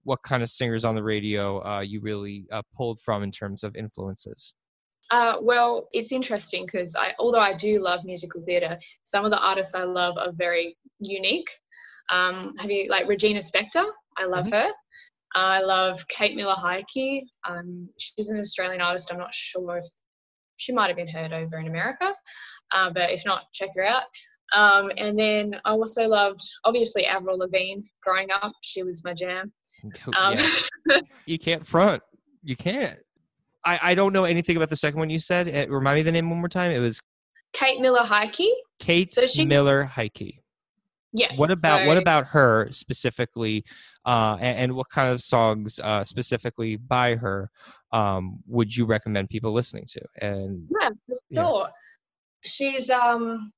what 0.03 0.21
kind 0.21 0.43
of 0.43 0.49
singers 0.49 0.85
on 0.85 0.95
the 0.95 1.03
radio 1.03 1.65
uh, 1.65 1.79
you 1.79 2.01
really 2.01 2.45
uh, 2.51 2.61
pulled 2.75 2.99
from 2.99 3.23
in 3.23 3.31
terms 3.31 3.63
of 3.63 3.75
influences. 3.75 4.53
Uh, 5.11 5.35
well, 5.41 5.89
it's 5.91 6.11
interesting 6.11 6.65
because 6.65 6.95
I, 6.95 7.13
although 7.19 7.39
I 7.39 7.53
do 7.53 7.81
love 7.81 8.01
musical 8.03 8.41
theatre, 8.41 8.79
some 9.03 9.25
of 9.25 9.31
the 9.31 9.37
artists 9.37 9.75
I 9.75 9.83
love 9.83 10.17
are 10.17 10.31
very 10.31 10.77
unique. 10.99 11.49
Um, 12.11 12.55
have 12.57 12.71
you 12.71 12.89
like 12.89 13.07
Regina 13.07 13.39
Spektor? 13.39 13.85
I 14.17 14.25
love 14.25 14.45
mm-hmm. 14.45 14.55
her. 14.55 14.69
I 15.35 15.61
love 15.61 16.07
Kate 16.07 16.35
Miller 16.35 16.55
Heidke. 16.55 17.23
Um, 17.47 17.89
she's 17.97 18.29
an 18.29 18.39
Australian 18.39 18.81
artist. 18.81 19.11
I'm 19.11 19.19
not 19.19 19.33
sure 19.33 19.77
if 19.77 19.85
she 20.57 20.73
might 20.73 20.87
have 20.87 20.97
been 20.97 21.07
heard 21.07 21.33
over 21.33 21.57
in 21.57 21.67
America, 21.67 22.13
uh, 22.73 22.91
but 22.91 23.11
if 23.11 23.25
not, 23.25 23.43
check 23.53 23.69
her 23.75 23.83
out. 23.83 24.03
Um, 24.55 24.91
and 24.97 25.17
then 25.17 25.55
I 25.65 25.71
also 25.71 26.07
loved, 26.07 26.41
obviously, 26.63 27.07
Avril 27.07 27.39
Lavigne 27.39 27.81
growing 28.03 28.27
up. 28.31 28.53
She 28.61 28.83
was 28.83 29.03
my 29.03 29.13
jam. 29.13 29.51
Um, 30.17 30.37
yeah. 30.87 30.99
you 31.25 31.37
can't 31.37 31.67
front. 31.67 32.01
You 32.41 32.55
can't. 32.55 32.99
I, 33.65 33.79
I 33.81 33.95
don't 33.95 34.13
know 34.13 34.25
anything 34.25 34.57
about 34.57 34.69
the 34.69 34.75
second 34.75 34.99
one 34.99 35.09
you 35.09 35.19
said. 35.19 35.47
It, 35.47 35.69
remind 35.69 35.95
me 35.97 36.03
the 36.03 36.11
name 36.11 36.29
one 36.29 36.39
more 36.39 36.49
time. 36.49 36.71
It 36.71 36.79
was 36.79 37.01
Kate 37.53 37.79
Miller 37.79 38.01
Heidke. 38.01 38.49
Kate 38.79 39.11
so 39.11 39.27
she, 39.27 39.45
Miller 39.45 39.89
Heidke. 39.91 40.39
Yeah. 41.13 41.35
What 41.35 41.51
about 41.51 41.81
so, 41.81 41.87
what 41.87 41.97
about 41.97 42.25
her 42.27 42.67
specifically, 42.71 43.63
uh, 44.05 44.37
and, 44.41 44.57
and, 44.57 44.73
what 44.73 44.89
kind 44.89 45.13
of 45.13 45.21
songs 45.21 45.79
uh, 45.83 46.03
specifically 46.03 46.77
by 46.77 47.15
her 47.15 47.51
um, 47.91 48.39
would 48.47 48.75
you 48.75 48.85
recommend 48.85 49.29
people 49.29 49.53
listening 49.53 49.85
to? 49.89 50.01
And 50.19 50.67
yeah, 50.81 50.89
sure. 50.89 50.97
Yeah. 51.29 51.65
She's 52.45 52.89
um 52.89 53.53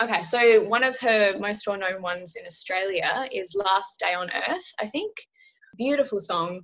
okay. 0.00 0.22
So 0.22 0.62
one 0.64 0.84
of 0.84 0.98
her 1.00 1.36
most 1.38 1.66
well-known 1.66 2.00
ones 2.00 2.36
in 2.36 2.46
Australia 2.46 3.28
is 3.32 3.54
"Last 3.56 3.98
Day 3.98 4.14
on 4.14 4.30
Earth." 4.30 4.72
I 4.80 4.86
think 4.86 5.12
beautiful 5.76 6.20
song. 6.20 6.62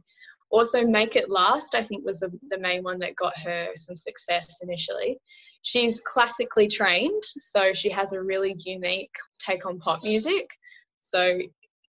Also, 0.50 0.84
Make 0.84 1.14
It 1.16 1.30
Last, 1.30 1.74
I 1.74 1.82
think, 1.82 2.04
was 2.04 2.20
the, 2.20 2.30
the 2.48 2.58
main 2.58 2.82
one 2.82 2.98
that 3.00 3.16
got 3.16 3.38
her 3.38 3.68
some 3.76 3.96
success 3.96 4.58
initially. 4.62 5.18
She's 5.62 6.00
classically 6.00 6.66
trained, 6.66 7.22
so 7.22 7.72
she 7.72 7.90
has 7.90 8.12
a 8.12 8.22
really 8.22 8.56
unique 8.58 9.14
take 9.38 9.64
on 9.64 9.78
pop 9.78 10.02
music. 10.02 10.48
So 11.02 11.40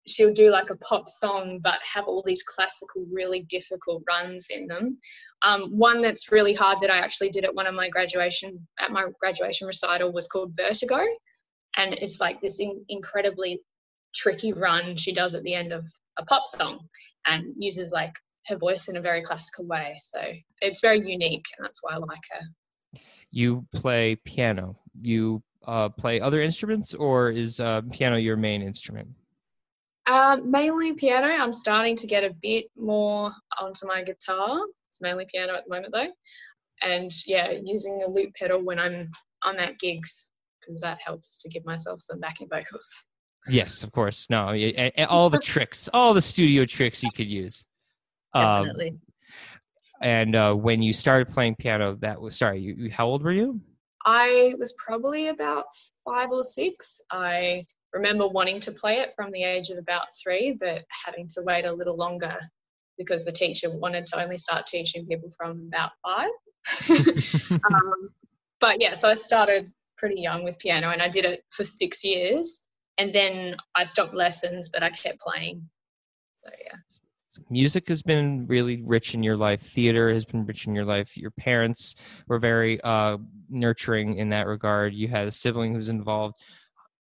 she'll 0.08 0.32
do 0.32 0.50
like 0.50 0.70
a 0.70 0.76
pop 0.76 1.08
song 1.08 1.60
but 1.62 1.78
have 1.82 2.06
all 2.06 2.22
these 2.24 2.42
classical 2.42 3.04
really 3.12 3.42
difficult 3.42 4.02
runs 4.08 4.48
in 4.50 4.66
them 4.66 4.98
um, 5.42 5.70
one 5.76 6.00
that's 6.00 6.32
really 6.32 6.54
hard 6.54 6.78
that 6.80 6.90
i 6.90 6.98
actually 6.98 7.30
did 7.30 7.44
at 7.44 7.54
one 7.54 7.66
of 7.66 7.74
my 7.74 7.88
graduation 7.88 8.66
at 8.80 8.90
my 8.90 9.06
graduation 9.20 9.66
recital 9.66 10.12
was 10.12 10.26
called 10.26 10.52
vertigo 10.56 11.04
and 11.76 11.94
it's 11.94 12.20
like 12.20 12.40
this 12.40 12.60
in- 12.60 12.84
incredibly 12.88 13.60
tricky 14.14 14.52
run 14.52 14.96
she 14.96 15.12
does 15.12 15.34
at 15.34 15.42
the 15.42 15.54
end 15.54 15.72
of 15.72 15.86
a 16.18 16.24
pop 16.24 16.46
song 16.46 16.80
and 17.26 17.54
uses 17.58 17.92
like 17.92 18.14
her 18.48 18.56
voice 18.56 18.88
in 18.88 18.96
a 18.96 19.00
very 19.00 19.22
classical 19.22 19.66
way. 19.66 19.96
So 20.00 20.20
it's 20.60 20.80
very 20.80 20.98
unique, 20.98 21.44
and 21.56 21.64
that's 21.64 21.80
why 21.82 21.94
I 21.94 21.98
like 21.98 22.20
her. 22.32 23.00
You 23.30 23.66
play 23.74 24.16
piano. 24.16 24.74
You 25.00 25.42
uh, 25.66 25.90
play 25.90 26.20
other 26.20 26.42
instruments, 26.42 26.94
or 26.94 27.30
is 27.30 27.60
uh, 27.60 27.82
piano 27.92 28.16
your 28.16 28.36
main 28.36 28.62
instrument? 28.62 29.08
Um, 30.06 30.50
mainly 30.50 30.94
piano. 30.94 31.26
I'm 31.26 31.52
starting 31.52 31.94
to 31.96 32.06
get 32.06 32.24
a 32.24 32.34
bit 32.42 32.66
more 32.76 33.32
onto 33.60 33.86
my 33.86 34.02
guitar. 34.02 34.60
It's 34.86 35.02
mainly 35.02 35.26
piano 35.30 35.54
at 35.54 35.64
the 35.64 35.74
moment, 35.74 35.92
though. 35.92 36.10
And 36.82 37.10
yeah, 37.26 37.50
using 37.50 37.98
the 37.98 38.08
loop 38.08 38.34
pedal 38.34 38.62
when 38.62 38.78
I'm 38.78 39.10
I'm 39.42 39.58
at 39.58 39.78
gigs 39.78 40.30
because 40.60 40.80
that 40.80 40.98
helps 41.04 41.38
to 41.38 41.48
give 41.48 41.64
myself 41.64 42.00
some 42.02 42.20
backing 42.20 42.48
vocals. 42.48 43.08
Yes, 43.48 43.82
of 43.82 43.92
course. 43.92 44.28
No, 44.30 44.54
all 45.08 45.30
the 45.30 45.38
tricks, 45.38 45.88
all 45.92 46.12
the 46.14 46.20
studio 46.20 46.64
tricks 46.64 47.02
you 47.02 47.10
could 47.14 47.28
use. 47.28 47.64
Um, 48.34 48.66
Definitely. 48.66 48.88
Um, 48.90 49.00
and 50.00 50.36
uh, 50.36 50.54
when 50.54 50.82
you 50.82 50.92
started 50.92 51.28
playing 51.28 51.56
piano, 51.56 51.96
that 52.00 52.20
was 52.20 52.38
sorry. 52.38 52.60
You, 52.60 52.90
how 52.90 53.06
old 53.06 53.22
were 53.22 53.32
you? 53.32 53.60
I 54.04 54.54
was 54.58 54.72
probably 54.74 55.28
about 55.28 55.64
five 56.04 56.30
or 56.30 56.44
six. 56.44 57.00
I 57.10 57.66
remember 57.92 58.28
wanting 58.28 58.60
to 58.60 58.72
play 58.72 58.98
it 58.98 59.12
from 59.16 59.32
the 59.32 59.42
age 59.42 59.70
of 59.70 59.78
about 59.78 60.06
three, 60.22 60.56
but 60.58 60.84
having 61.04 61.28
to 61.28 61.42
wait 61.42 61.64
a 61.64 61.72
little 61.72 61.96
longer 61.96 62.36
because 62.96 63.24
the 63.24 63.32
teacher 63.32 63.70
wanted 63.70 64.06
to 64.06 64.22
only 64.22 64.38
start 64.38 64.66
teaching 64.66 65.06
people 65.06 65.32
from 65.36 65.68
about 65.68 65.90
five. 66.04 66.30
um, 67.50 68.10
but 68.60 68.80
yeah, 68.80 68.94
so 68.94 69.08
I 69.08 69.14
started 69.14 69.72
pretty 69.96 70.20
young 70.20 70.44
with 70.44 70.58
piano 70.58 70.90
and 70.90 71.02
I 71.02 71.08
did 71.08 71.24
it 71.24 71.42
for 71.50 71.64
six 71.64 72.04
years. 72.04 72.66
And 72.98 73.14
then 73.14 73.56
I 73.74 73.84
stopped 73.84 74.14
lessons, 74.14 74.68
but 74.72 74.82
I 74.82 74.90
kept 74.90 75.20
playing. 75.20 75.68
So 76.34 76.50
yeah 76.64 76.78
music 77.50 77.88
has 77.88 78.02
been 78.02 78.46
really 78.46 78.82
rich 78.84 79.14
in 79.14 79.22
your 79.22 79.36
life. 79.36 79.62
Theater 79.62 80.12
has 80.12 80.24
been 80.24 80.44
rich 80.44 80.66
in 80.66 80.74
your 80.74 80.84
life. 80.84 81.16
Your 81.16 81.30
parents 81.38 81.94
were 82.26 82.38
very 82.38 82.80
uh, 82.82 83.18
nurturing 83.48 84.16
in 84.16 84.28
that 84.30 84.46
regard. 84.46 84.94
You 84.94 85.08
had 85.08 85.26
a 85.26 85.30
sibling 85.30 85.74
who's 85.74 85.88
involved. 85.88 86.36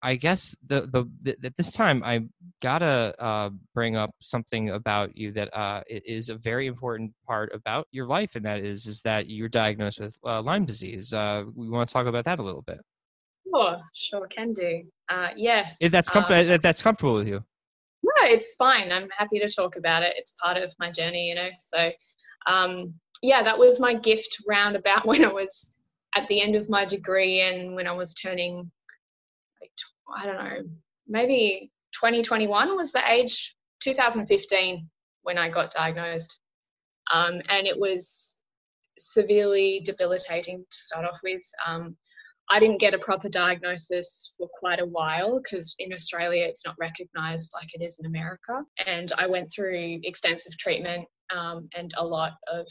I 0.02 0.14
guess 0.16 0.56
the 0.64 0.82
the, 0.82 1.10
the 1.22 1.36
at 1.44 1.56
this 1.56 1.72
time 1.72 2.02
i 2.04 2.20
gotta 2.60 3.14
uh, 3.18 3.50
bring 3.74 3.96
up 3.96 4.10
something 4.20 4.70
about 4.70 5.16
you 5.16 5.32
that 5.32 5.52
uh, 5.56 5.82
is 5.88 6.28
a 6.28 6.36
very 6.36 6.66
important 6.66 7.12
part 7.26 7.52
about 7.52 7.86
your 7.90 8.06
life 8.06 8.36
and 8.36 8.44
that 8.44 8.60
is 8.60 8.86
is 8.86 9.00
that 9.02 9.28
you're 9.28 9.48
diagnosed 9.48 10.00
with 10.00 10.16
uh, 10.24 10.40
lyme 10.42 10.64
disease. 10.64 11.12
Uh, 11.12 11.44
we 11.54 11.68
want 11.68 11.88
to 11.88 11.92
talk 11.92 12.06
about 12.06 12.24
that 12.24 12.38
a 12.38 12.42
little 12.42 12.62
bit. 12.62 12.78
Sure 13.52 13.78
sure 13.94 14.26
can 14.28 14.52
do. 14.52 14.82
Uh, 15.10 15.30
yes 15.36 15.78
if 15.80 15.90
that's 15.90 16.10
comfortable 16.10 16.48
if 16.48 16.62
that's 16.62 16.82
comfortable 16.82 17.14
with 17.14 17.28
you 17.28 17.42
no, 18.16 18.28
it's 18.28 18.54
fine. 18.54 18.92
I'm 18.92 19.08
happy 19.16 19.38
to 19.38 19.50
talk 19.50 19.76
about 19.76 20.02
it. 20.02 20.14
It's 20.16 20.34
part 20.42 20.56
of 20.56 20.74
my 20.78 20.90
journey, 20.90 21.28
you 21.28 21.34
know. 21.34 21.48
So, 21.60 21.90
um, 22.46 22.94
yeah, 23.22 23.42
that 23.42 23.58
was 23.58 23.80
my 23.80 23.94
gift 23.94 24.42
roundabout 24.48 25.06
when 25.06 25.24
I 25.24 25.32
was 25.32 25.74
at 26.14 26.28
the 26.28 26.40
end 26.40 26.54
of 26.54 26.70
my 26.70 26.84
degree 26.84 27.40
and 27.40 27.74
when 27.74 27.86
I 27.86 27.92
was 27.92 28.14
turning, 28.14 28.70
like, 29.60 29.70
I 30.16 30.26
don't 30.26 30.44
know, 30.44 30.62
maybe 31.06 31.70
2021 31.92 32.76
was 32.76 32.92
the 32.92 33.02
age, 33.10 33.56
2015 33.82 34.88
when 35.22 35.38
I 35.38 35.48
got 35.48 35.72
diagnosed. 35.72 36.40
Um, 37.12 37.40
and 37.48 37.66
it 37.66 37.78
was 37.78 38.42
severely 38.98 39.80
debilitating 39.84 40.64
to 40.70 40.76
start 40.76 41.04
off 41.04 41.20
with. 41.22 41.42
Um, 41.66 41.96
I 42.50 42.60
didn't 42.60 42.80
get 42.80 42.94
a 42.94 42.98
proper 42.98 43.28
diagnosis 43.28 44.32
for 44.38 44.48
quite 44.58 44.80
a 44.80 44.86
while 44.86 45.40
because 45.42 45.74
in 45.78 45.92
Australia 45.92 46.44
it's 46.44 46.64
not 46.64 46.76
recognised 46.78 47.50
like 47.54 47.68
it 47.74 47.84
is 47.84 47.98
in 47.98 48.06
America. 48.06 48.62
And 48.86 49.12
I 49.18 49.26
went 49.26 49.52
through 49.52 50.00
extensive 50.02 50.56
treatment 50.56 51.06
um, 51.34 51.68
and 51.76 51.92
a 51.98 52.04
lot 52.04 52.32
of 52.50 52.66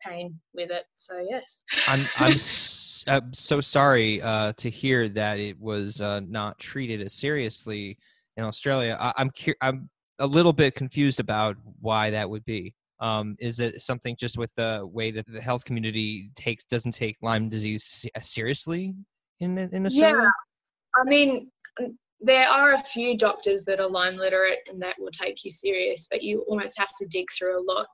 pain 0.00 0.38
with 0.54 0.70
it. 0.70 0.84
So 0.96 1.24
yes, 1.28 1.64
I'm 1.88 2.06
I'm 2.16 2.32
so, 2.38 3.20
so 3.32 3.60
sorry 3.60 4.22
uh, 4.22 4.52
to 4.58 4.70
hear 4.70 5.08
that 5.08 5.40
it 5.40 5.58
was 5.60 6.00
uh, 6.00 6.20
not 6.20 6.58
treated 6.58 7.00
as 7.00 7.14
seriously 7.14 7.98
in 8.36 8.44
Australia. 8.44 8.96
I, 9.00 9.12
I'm 9.16 9.30
cu- 9.30 9.54
I'm 9.60 9.90
a 10.20 10.26
little 10.26 10.52
bit 10.52 10.76
confused 10.76 11.18
about 11.18 11.56
why 11.80 12.10
that 12.10 12.30
would 12.30 12.44
be. 12.44 12.74
Um, 13.00 13.36
is 13.38 13.60
it 13.60 13.82
something 13.82 14.16
just 14.18 14.38
with 14.38 14.54
the 14.54 14.88
way 14.90 15.10
that 15.10 15.26
the 15.26 15.40
health 15.40 15.64
community 15.64 16.30
takes 16.34 16.64
doesn't 16.64 16.92
take 16.92 17.16
Lyme 17.20 17.50
disease 17.50 18.06
seriously 18.22 18.94
in 19.40 19.58
in 19.58 19.86
Australia? 19.86 20.22
Yeah, 20.22 20.30
I 20.94 21.04
mean, 21.04 21.50
there 22.20 22.48
are 22.48 22.74
a 22.74 22.78
few 22.78 23.16
doctors 23.16 23.64
that 23.64 23.80
are 23.80 23.88
Lyme 23.88 24.16
literate 24.16 24.60
and 24.68 24.80
that 24.82 24.96
will 24.98 25.10
take 25.10 25.44
you 25.44 25.50
serious, 25.50 26.06
but 26.10 26.22
you 26.22 26.44
almost 26.48 26.78
have 26.78 26.92
to 26.98 27.06
dig 27.06 27.26
through 27.36 27.58
a 27.58 27.62
lot 27.62 27.86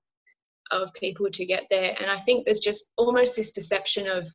of 0.70 0.92
people 0.94 1.28
to 1.30 1.44
get 1.44 1.64
there. 1.70 1.94
And 2.00 2.10
I 2.10 2.16
think 2.18 2.44
there's 2.44 2.60
just 2.60 2.92
almost 2.96 3.36
this 3.36 3.50
perception 3.50 4.06
of 4.06 4.26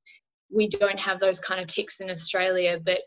we 0.53 0.67
don't 0.67 0.99
have 0.99 1.19
those 1.19 1.39
kind 1.39 1.61
of 1.61 1.67
ticks 1.67 1.99
in 1.99 2.09
Australia, 2.09 2.79
but 2.83 2.99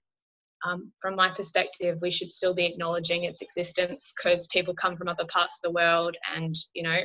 um, 0.66 0.92
from 1.00 1.16
my 1.16 1.30
perspective, 1.30 1.99
we 2.02 2.11
should 2.11 2.30
still 2.30 2.54
be 2.54 2.66
acknowledging 2.66 3.25
its 3.25 3.40
existence 3.40 4.12
because 4.16 4.47
people 4.49 4.75
come 4.75 4.97
from 4.97 5.09
other 5.09 5.25
parts 5.26 5.59
of 5.59 5.69
the 5.69 5.75
world 5.75 6.16
and, 6.35 6.54
you 6.75 6.83
know, 6.83 6.99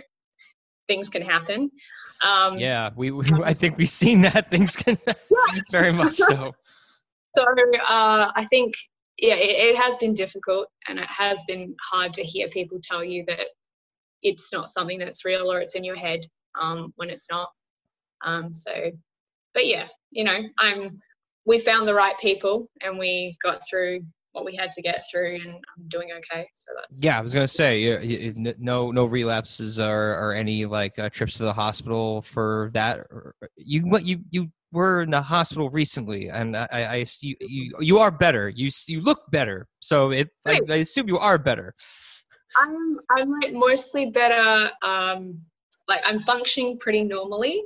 things 0.88 1.10
can 1.10 1.22
happen. 1.22 1.70
Um, 2.22 2.58
yeah, 2.58 2.90
we, 2.96 3.12
we, 3.12 3.32
I 3.44 3.54
think 3.54 3.78
we've 3.78 3.88
seen 3.88 4.22
that 4.24 4.50
things 4.52 4.76
can 4.76 4.98
very 5.72 5.94
much 5.94 6.16
so 6.16 6.54
so 7.36 7.44
uh, 7.44 8.32
I 8.36 8.46
think 8.50 8.74
yeah, 9.18 9.36
it, 9.36 9.76
it, 9.76 9.76
has 9.78 9.96
been 9.98 10.14
difficult 10.14 10.68
and 10.88 11.00
it 11.00 11.08
has 11.08 11.44
been 11.48 11.76
hard 11.82 12.14
to 12.14 12.24
hear 12.24 12.50
people 12.50 12.80
tell 12.84 13.04
you 13.04 13.24
that 13.28 13.48
it's 14.22 14.52
not 14.52 14.70
something 14.70 15.00
that's 15.00 15.24
real 15.24 15.52
or 15.52 15.62
it's 15.62 15.76
in 15.76 15.84
your 15.84 15.96
head 15.96 16.22
um, 16.60 16.92
when 16.96 17.10
it's 17.10 17.30
not. 17.30 17.50
Um, 18.26 18.54
so, 18.54 18.92
but 19.54 19.66
yeah, 19.66 19.88
you 20.12 20.24
know, 20.24 20.38
I'm. 20.58 21.00
We 21.48 21.60
found 21.60 21.88
the 21.88 21.94
right 21.94 22.18
people 22.18 22.72
and 22.82 22.98
we 22.98 23.38
got 23.44 23.62
through 23.70 24.02
what 24.32 24.46
we 24.46 24.56
had 24.56 24.72
to 24.74 24.82
get 24.82 25.04
through, 25.10 25.36
and 25.36 25.54
I'm 25.54 25.88
doing 25.88 26.10
okay. 26.12 26.48
So 26.54 26.72
that's 26.76 27.04
yeah. 27.04 27.18
I 27.18 27.22
was 27.22 27.34
gonna 27.34 27.48
say 27.48 28.34
no 28.36 28.92
no 28.92 29.06
relapses 29.06 29.80
or 29.80 30.20
or 30.20 30.34
any 30.34 30.66
like 30.66 30.98
uh, 30.98 31.10
trips 31.10 31.38
to 31.38 31.44
the 31.44 31.54
hospital 31.54 32.24
for 32.24 32.72
that. 32.74 33.06
You 33.58 33.82
what 33.82 34.06
you 34.06 34.22
you 34.32 34.52
were 34.76 35.02
in 35.02 35.10
the 35.10 35.22
hospital 35.22 35.70
recently, 35.70 36.28
and 36.28 36.56
I, 36.56 36.68
I, 36.72 36.82
I 36.82 37.06
you, 37.22 37.36
you, 37.40 37.74
you 37.80 37.98
are 37.98 38.12
better. 38.12 38.50
You, 38.50 38.70
you 38.88 39.02
look 39.02 39.24
better. 39.32 39.68
So 39.80 40.12
it, 40.12 40.30
I, 40.46 40.60
I 40.70 40.76
assume 40.76 41.08
you 41.08 41.18
are 41.18 41.38
better. 41.38 41.74
I'm 42.58 43.00
I'm 43.10 43.32
like 43.32 43.54
mostly 43.54 44.12
better. 44.12 44.70
Um, 44.82 45.40
like 45.88 46.02
I'm 46.06 46.22
functioning 46.22 46.78
pretty 46.80 47.04
normally, 47.04 47.64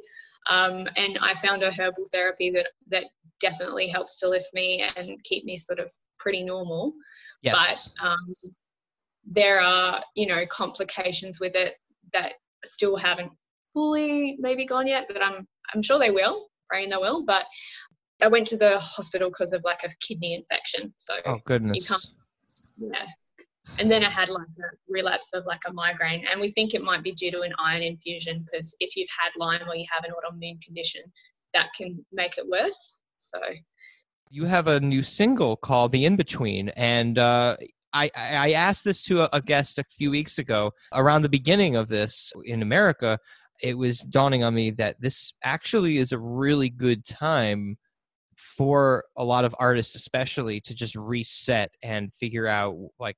um, 0.50 0.88
and 0.96 1.18
I 1.22 1.34
found 1.36 1.64
a 1.64 1.72
herbal 1.72 2.06
therapy 2.12 2.52
that 2.52 2.68
that 2.90 3.06
definitely 3.40 3.88
helps 3.88 4.20
to 4.20 4.30
lift 4.30 4.50
me 4.54 4.84
and 4.96 5.22
keep 5.24 5.46
me 5.46 5.58
sort 5.58 5.80
of 5.80 5.92
pretty 6.20 6.44
normal. 6.44 6.94
Yes. 7.42 7.90
But 8.00 8.08
um, 8.08 8.28
there 9.26 9.62
are 9.62 10.04
you 10.16 10.28
know 10.28 10.46
complications 10.48 11.40
with 11.40 11.56
it 11.56 11.76
that 12.14 12.34
still 12.66 12.98
haven't 12.98 13.32
fully 13.74 14.38
maybe 14.40 14.66
gone 14.66 14.88
yet. 14.88 15.06
But 15.08 15.24
I'm 15.24 15.48
I'm 15.74 15.82
sure 15.82 16.00
they 16.00 16.12
will. 16.12 16.49
Praying 16.70 16.90
they 16.90 16.98
will. 16.98 17.24
But 17.26 17.46
I 18.22 18.28
went 18.28 18.48
to 18.48 18.58
the 18.58 18.80
hospital 18.80 19.30
because 19.30 19.54
of 19.54 19.64
like 19.64 19.84
a 19.84 19.90
kidney 20.02 20.36
infection. 20.36 20.94
So 20.98 21.14
oh 21.26 21.40
goodness. 21.46 22.12
yeah. 22.78 23.06
And 23.78 23.90
then 23.90 24.04
I 24.04 24.10
had 24.10 24.30
like 24.30 24.48
a 24.58 24.76
relapse 24.88 25.32
of 25.34 25.46
like 25.46 25.62
a 25.68 25.74
migraine, 25.74 26.26
and 26.30 26.42
we 26.42 26.50
think 26.52 26.74
it 26.74 26.82
might 26.82 27.04
be 27.04 27.12
due 27.12 27.32
to 27.32 27.42
an 27.42 27.54
iron 27.64 27.84
infusion 27.84 28.44
because 28.44 28.76
if 28.80 28.96
you've 28.96 29.10
had 29.18 29.30
Lyme 29.38 29.62
or 29.70 29.76
you 29.76 29.86
have 29.92 30.04
an 30.04 30.12
autoimmune 30.12 30.62
condition, 30.62 31.04
that 31.54 31.70
can 31.78 32.04
make 32.12 32.38
it 32.38 32.48
worse. 32.48 33.02
So 33.18 33.40
you 34.32 34.46
have 34.46 34.68
a 34.68 34.80
new 34.80 35.04
single 35.04 35.56
called 35.56 35.92
"The 35.92 36.06
In 36.06 36.16
Between," 36.16 36.70
and 36.70 37.20
uh, 37.20 37.58
I, 37.94 38.12
I 38.16 38.52
asked 38.52 38.84
this 38.84 39.04
to 39.04 39.34
a 39.36 39.42
guest 39.42 39.80
a 39.80 39.84
few 39.84 40.12
weeks 40.12 40.38
ago 40.38 40.72
around 40.94 41.24
the 41.24 41.30
beginning 41.30 41.76
of 41.76 41.88
this 41.88 42.32
in 42.46 42.62
America. 42.62 43.20
It 43.62 43.78
was 43.78 44.02
dawning 44.02 44.44
on 44.44 44.54
me 44.54 44.72
that 44.72 45.00
this 45.00 45.34
actually 45.44 45.98
is 45.98 46.12
a 46.12 46.20
really 46.20 46.70
good 46.70 47.06
time 47.06 47.78
for 48.36 49.06
a 49.18 49.24
lot 49.24 49.46
of 49.46 49.56
artists 49.60 49.96
especially 49.96 50.60
to 50.62 50.76
just 50.76 50.96
reset 50.96 51.70
and 51.84 52.14
figure 52.14 52.48
out 52.48 52.76
like 53.00 53.18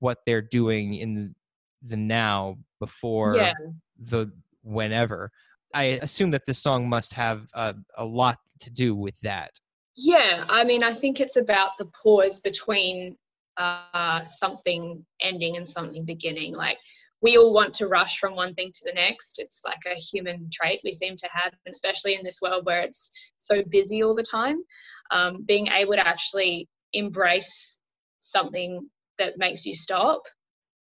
what 0.00 0.18
they're 0.26 0.42
doing 0.42 0.94
in 0.94 1.34
the 1.82 1.96
now 1.96 2.56
before 2.80 3.36
yeah. 3.36 3.52
the 3.98 4.30
whenever. 4.62 5.30
I 5.74 5.98
assume 6.02 6.30
that 6.32 6.46
this 6.46 6.58
song 6.58 6.88
must 6.88 7.12
have 7.14 7.46
a, 7.54 7.74
a 7.96 8.04
lot 8.04 8.38
to 8.60 8.70
do 8.70 8.94
with 8.94 9.18
that. 9.20 9.52
Yeah 10.00 10.44
i 10.48 10.62
mean 10.62 10.84
i 10.84 10.94
think 10.94 11.20
it's 11.20 11.36
about 11.36 11.76
the 11.76 11.86
pause 11.86 12.38
between 12.38 13.16
uh, 13.58 14.24
something 14.26 15.04
ending 15.20 15.56
and 15.56 15.68
something 15.68 16.04
beginning. 16.04 16.54
Like 16.54 16.78
we 17.20 17.36
all 17.36 17.52
want 17.52 17.74
to 17.74 17.88
rush 17.88 18.18
from 18.18 18.36
one 18.36 18.54
thing 18.54 18.70
to 18.72 18.80
the 18.84 18.92
next. 18.92 19.38
It's 19.38 19.62
like 19.64 19.80
a 19.86 19.98
human 19.98 20.48
trait 20.52 20.80
we 20.84 20.92
seem 20.92 21.16
to 21.16 21.28
have, 21.32 21.52
especially 21.68 22.14
in 22.14 22.22
this 22.22 22.40
world 22.40 22.64
where 22.64 22.82
it's 22.82 23.10
so 23.38 23.62
busy 23.64 24.02
all 24.02 24.14
the 24.14 24.22
time. 24.22 24.62
Um, 25.10 25.44
being 25.46 25.68
able 25.68 25.94
to 25.94 26.06
actually 26.06 26.68
embrace 26.92 27.80
something 28.20 28.88
that 29.18 29.38
makes 29.38 29.66
you 29.66 29.74
stop, 29.74 30.22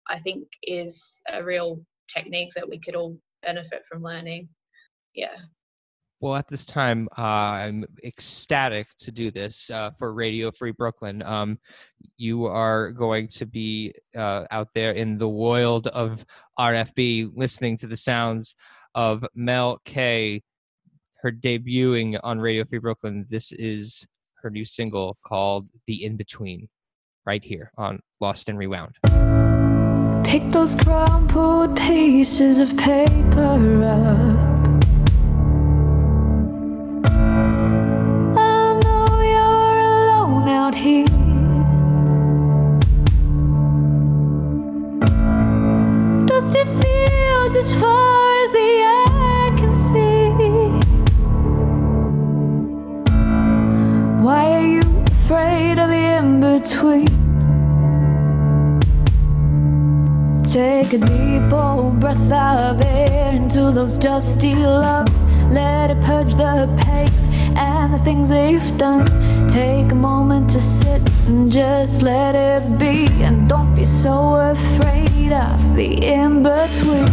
I 0.10 0.20
think, 0.20 0.48
is 0.64 1.22
a 1.32 1.44
real 1.44 1.82
technique 2.08 2.54
that 2.56 2.68
we 2.68 2.80
could 2.80 2.96
all 2.96 3.18
benefit 3.44 3.84
from 3.88 4.02
learning. 4.02 4.50
Yeah. 5.14 5.36
Well, 6.24 6.36
at 6.38 6.48
this 6.48 6.64
time, 6.64 7.10
uh, 7.18 7.22
I'm 7.22 7.84
ecstatic 8.06 8.88
to 9.00 9.12
do 9.12 9.30
this 9.30 9.70
uh, 9.70 9.92
for 10.00 10.14
Radio 10.14 10.52
Free 10.52 10.72
Brooklyn. 10.72 11.22
Um, 11.22 11.60
you 12.16 12.46
are 12.46 12.94
going 12.94 13.28
to 13.28 13.46
be 13.46 13.94
uh, 14.16 14.46
out 14.50 14.70
there 14.74 14.94
in 14.94 15.18
the 15.18 15.28
world 15.28 15.88
of 15.88 16.26
RFB 16.58 17.34
listening 17.36 17.76
to 17.76 17.88
the 17.88 17.98
sounds 17.98 18.56
of 18.96 19.26
Mel 19.36 19.82
Kay, 19.84 20.42
her 21.16 21.30
debuting 21.30 22.18
on 22.24 22.40
Radio 22.40 22.64
Free 22.64 22.80
Brooklyn. 22.80 23.26
This 23.30 23.52
is 23.52 24.08
her 24.42 24.50
new 24.50 24.64
single 24.64 25.18
called 25.28 25.66
The 25.88 26.06
In 26.06 26.16
Between, 26.16 26.70
right 27.26 27.44
here 27.44 27.70
on 27.78 28.00
Lost 28.22 28.48
and 28.48 28.58
Rewound. 28.58 28.96
Pick 30.26 30.50
those 30.52 30.78
crumpled 30.78 31.76
pieces 31.76 32.60
of 32.60 32.78
paper 32.78 33.84
up. 33.84 34.53
Take 60.54 60.94
a 60.94 61.00
deep 61.00 61.52
old 61.52 62.00
breath 62.00 62.32
of 62.32 62.80
air 62.86 63.34
into 63.34 63.72
those 63.72 63.98
dusty 63.98 64.54
lungs. 64.54 65.26
Let 65.52 65.90
it 65.90 66.00
purge 66.02 66.36
the 66.36 66.72
pain 66.78 67.10
and 67.58 67.92
the 67.92 67.98
things 67.98 68.30
you've 68.30 68.78
done. 68.78 69.08
Take 69.50 69.92
a 69.92 69.96
moment 69.96 70.52
to 70.52 70.60
sit 70.60 71.02
and 71.26 71.52
just 71.52 72.04
let 72.04 72.36
it 72.36 72.78
be. 72.78 73.08
And 73.24 73.50
don't 73.50 73.74
be 73.74 73.84
so 73.84 74.36
afraid 74.36 75.34
of 75.34 75.76
the 75.76 76.06
in 76.06 76.44
between. 76.44 77.10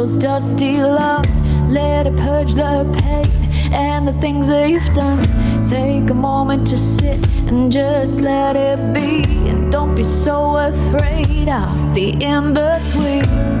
Those 0.00 0.16
dusty 0.16 0.78
lungs. 0.78 1.28
Let 1.68 2.06
it 2.06 2.16
purge 2.16 2.54
the 2.54 2.90
pain 3.00 3.26
and 3.70 4.08
the 4.08 4.14
things 4.14 4.48
that 4.48 4.70
you've 4.70 4.94
done. 4.94 5.22
Take 5.68 6.08
a 6.08 6.14
moment 6.14 6.66
to 6.68 6.78
sit 6.78 7.20
and 7.48 7.70
just 7.70 8.18
let 8.18 8.56
it 8.56 8.78
be. 8.94 9.22
And 9.50 9.70
don't 9.70 9.94
be 9.94 10.04
so 10.04 10.56
afraid 10.56 11.50
of 11.50 11.94
the 11.94 12.12
in 12.24 12.54
between. 12.54 13.59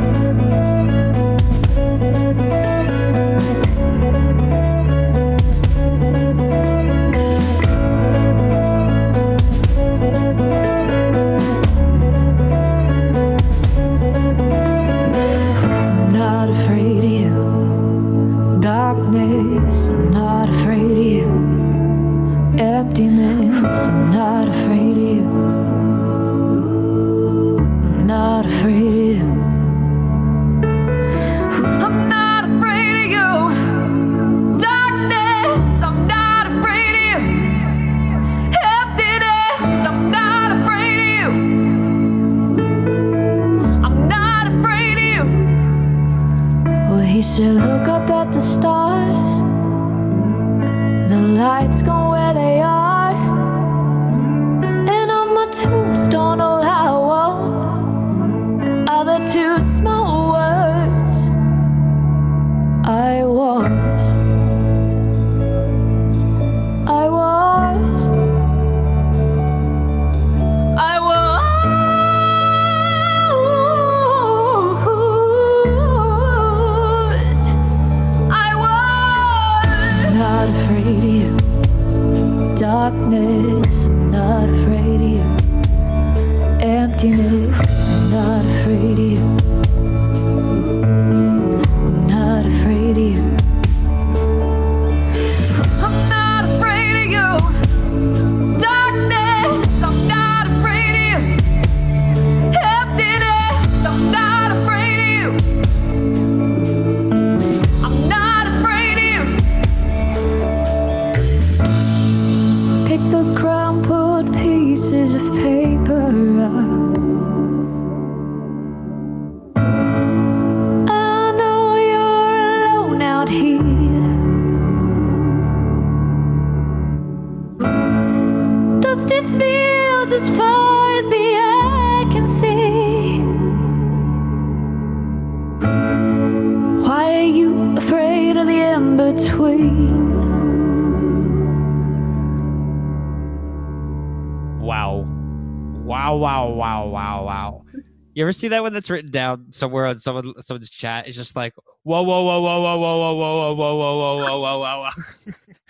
See 148.40 148.48
that 148.48 148.62
one 148.62 148.72
that's 148.72 148.90
written 148.90 149.10
down 149.10 149.52
somewhere 149.52 149.86
on 149.86 149.98
someone 149.98 150.32
someone's 150.42 150.70
chat? 150.70 151.06
It's 151.06 151.16
just 151.16 151.36
like 151.36 151.52
whoa, 151.82 152.02
whoa, 152.02 152.24
whoa, 152.24 152.40
whoa, 152.40 152.60
whoa, 152.60 152.78
whoa, 152.78 152.98
whoa, 152.98 153.14
whoa, 153.14 153.54
whoa, 153.54 153.74
whoa, 153.76 153.76
whoa, 153.76 154.18
whoa, 154.18 154.40
whoa, 154.40 154.58
whoa, 154.58 154.88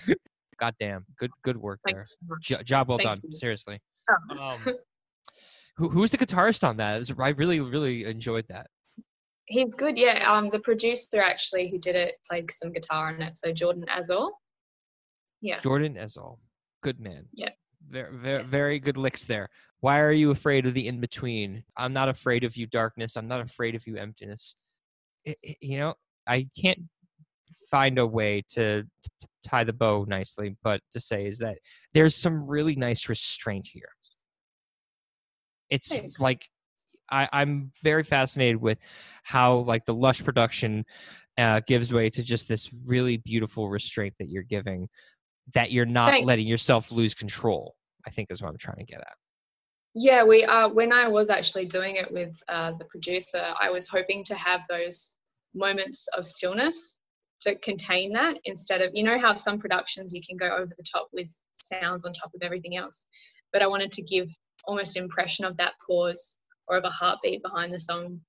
whoa. 0.07 0.15
God 0.59 0.75
damn. 0.79 1.05
Good 1.19 1.31
good 1.43 1.57
work 1.57 1.81
there. 1.85 2.05
Jo- 2.41 2.63
job 2.63 2.89
well 2.89 2.99
Thank 2.99 3.11
done. 3.11 3.21
you. 3.25 3.33
Seriously. 3.33 3.81
Oh. 4.31 4.51
Um, 4.67 4.75
who 5.77 5.89
who's 5.89 6.11
the 6.11 6.19
guitarist 6.19 6.67
on 6.67 6.77
that? 6.79 7.11
I 7.19 7.29
really 7.31 7.61
really 7.61 8.05
enjoyed 8.05 8.45
that. 8.49 8.67
He's 9.47 9.75
good, 9.75 9.99
yeah. 9.99 10.31
Um, 10.31 10.49
the 10.49 10.61
producer 10.61 11.21
actually 11.21 11.71
who 11.71 11.79
did 11.79 11.97
it 11.97 12.15
played 12.29 12.51
some 12.53 12.73
guitar 12.73 13.09
on 13.09 13.21
it. 13.23 13.37
So 13.37 13.53
Jordan 13.53 13.85
Azor. 13.89 14.29
Yeah. 15.41 15.59
Jordan 15.61 15.95
Ezell. 15.95 16.39
Good 16.83 17.01
man. 17.01 17.25
Yeah. 17.33 17.49
Very 17.89 18.17
very, 18.17 18.39
Yes. 18.43 18.49
very 18.49 18.79
good 18.79 18.97
licks 18.97 19.25
there. 19.25 19.49
Why 19.81 20.01
are 20.01 20.13
you 20.13 20.31
afraid 20.31 20.67
of 20.67 20.75
the 20.75 20.87
in 20.87 21.01
between? 21.01 21.65
I'm 21.77 21.93
not 21.93 22.09
afraid 22.09 22.45
of 22.45 22.57
you 22.57 22.67
darkness. 22.67 23.17
I'm 23.17 23.29
not 23.29 23.41
afraid 23.41 23.75
of 23.75 23.87
you 23.87 23.97
emptiness. 23.97 24.57
I- 25.27 25.35
I- 25.47 25.57
you 25.61 25.79
know, 25.79 25.95
I 26.27 26.49
can't 26.61 26.81
find 27.71 27.99
a 27.99 28.07
way 28.07 28.43
to 28.51 28.85
tie 29.43 29.65
the 29.65 29.73
bow 29.73 30.05
nicely, 30.07 30.57
but 30.63 30.83
to 30.93 31.01
say 31.01 31.27
is 31.27 31.39
that 31.39 31.59
there's 31.95 32.15
some 32.15 32.47
really 32.47 32.77
nice 32.77 33.09
restraint 33.09 33.69
here. 33.73 33.89
It's 35.71 35.89
Thanks. 35.89 36.19
like 36.21 36.47
I, 37.11 37.29
I'm 37.33 37.73
very 37.83 38.05
fascinated 38.05 38.61
with 38.61 38.79
how 39.25 39.59
like 39.61 39.85
the 39.85 39.95
lush 39.95 40.23
production 40.23 40.85
uh, 41.39 41.61
gives 41.67 41.93
way 41.93 42.11
to 42.11 42.23
just 42.23 42.49
this 42.49 42.85
really 42.87 43.17
beautiful 43.17 43.69
restraint 43.69 44.15
that 44.19 44.29
you're 44.29 44.43
giving, 44.43 44.89
that 45.55 45.73
you're 45.73 45.87
not 45.87 46.11
Thanks. 46.11 46.27
letting 46.27 46.47
yourself 46.47 46.93
lose 46.93 47.15
control. 47.15 47.75
I 48.07 48.11
think 48.11 48.31
is 48.31 48.43
what 48.43 48.49
I'm 48.51 48.59
trying 48.59 48.79
to 48.79 48.85
get 48.85 49.01
at. 49.01 49.15
Yeah, 49.95 50.23
we 50.23 50.45
uh, 50.45 50.69
when 50.69 50.93
I 50.93 51.09
was 51.09 51.31
actually 51.31 51.67
doing 51.67 51.97
it 51.97 52.13
with 52.13 52.41
uh, 52.49 52.73
the 52.79 52.85
producer, 52.85 53.43
I 53.61 53.71
was 53.71 53.89
hoping 53.89 54.23
to 54.25 54.35
have 54.35 54.61
those 54.69 55.19
moments 55.55 56.07
of 56.17 56.27
stillness 56.27 57.01
to 57.41 57.57
contain 57.57 58.13
that 58.13 58.37
instead 58.45 58.83
of 58.83 58.91
you 58.95 59.03
know 59.03 59.19
how 59.19 59.35
some 59.35 59.59
productions 59.59 60.13
you 60.15 60.21
can 60.27 60.37
go 60.37 60.47
over 60.47 60.73
the 60.77 60.85
top 60.85 61.09
with 61.13 61.33
sounds 61.53 62.07
on 62.07 62.13
top 62.13 62.31
of 62.35 62.43
everything 62.43 62.77
else, 62.77 63.07
but 63.53 63.63
I 63.63 63.67
wanted 63.67 63.91
to 63.93 64.03
give 64.03 64.29
almost 64.65 64.97
impression 64.97 65.45
of 65.45 65.57
that 65.57 65.73
pause 65.85 66.37
or 66.69 66.77
of 66.77 66.85
a 66.85 66.91
heartbeat 66.91 67.43
behind 67.43 67.75
the 67.75 67.81
song 67.81 68.21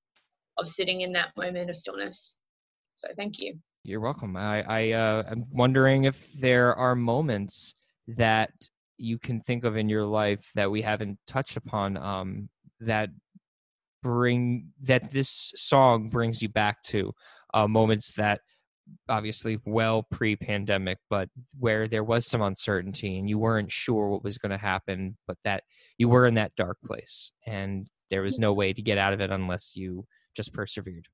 of 0.57 0.67
sitting 0.67 1.01
in 1.01 1.11
that 1.13 1.35
moment 1.37 1.69
of 1.69 1.77
stillness. 1.77 2.39
So 2.95 3.09
thank 3.15 3.39
you. 3.39 3.59
You're 3.83 3.99
welcome. 3.99 4.35
I, 4.37 4.61
I 4.61 4.91
uh, 4.91 5.23
am 5.29 5.45
wondering 5.51 6.05
if 6.05 6.33
there 6.33 6.75
are 6.75 6.95
moments 6.95 7.75
that 8.07 8.51
you 9.01 9.17
can 9.17 9.41
think 9.41 9.63
of 9.63 9.77
in 9.77 9.89
your 9.89 10.05
life 10.05 10.49
that 10.55 10.69
we 10.69 10.81
haven't 10.81 11.17
touched 11.27 11.57
upon 11.57 11.97
um, 11.97 12.49
that 12.79 13.09
bring 14.01 14.71
that 14.81 15.11
this 15.11 15.51
song 15.55 16.09
brings 16.09 16.41
you 16.41 16.49
back 16.49 16.81
to 16.83 17.11
uh, 17.53 17.67
moments 17.67 18.13
that 18.13 18.41
obviously 19.07 19.59
well 19.65 20.03
pre-pandemic 20.11 20.97
but 21.09 21.29
where 21.59 21.87
there 21.87 22.03
was 22.03 22.27
some 22.27 22.41
uncertainty 22.41 23.19
and 23.19 23.29
you 23.29 23.37
weren't 23.37 23.71
sure 23.71 24.09
what 24.09 24.23
was 24.23 24.37
going 24.37 24.49
to 24.49 24.57
happen 24.57 25.15
but 25.27 25.37
that 25.43 25.63
you 25.97 26.09
were 26.09 26.25
in 26.25 26.33
that 26.33 26.53
dark 26.55 26.77
place 26.83 27.31
and 27.45 27.87
there 28.09 28.23
was 28.23 28.39
no 28.39 28.51
way 28.51 28.73
to 28.73 28.81
get 28.81 28.97
out 28.97 29.13
of 29.13 29.21
it 29.21 29.31
unless 29.31 29.75
you 29.75 30.05
just 30.35 30.53
persevered 30.53 31.07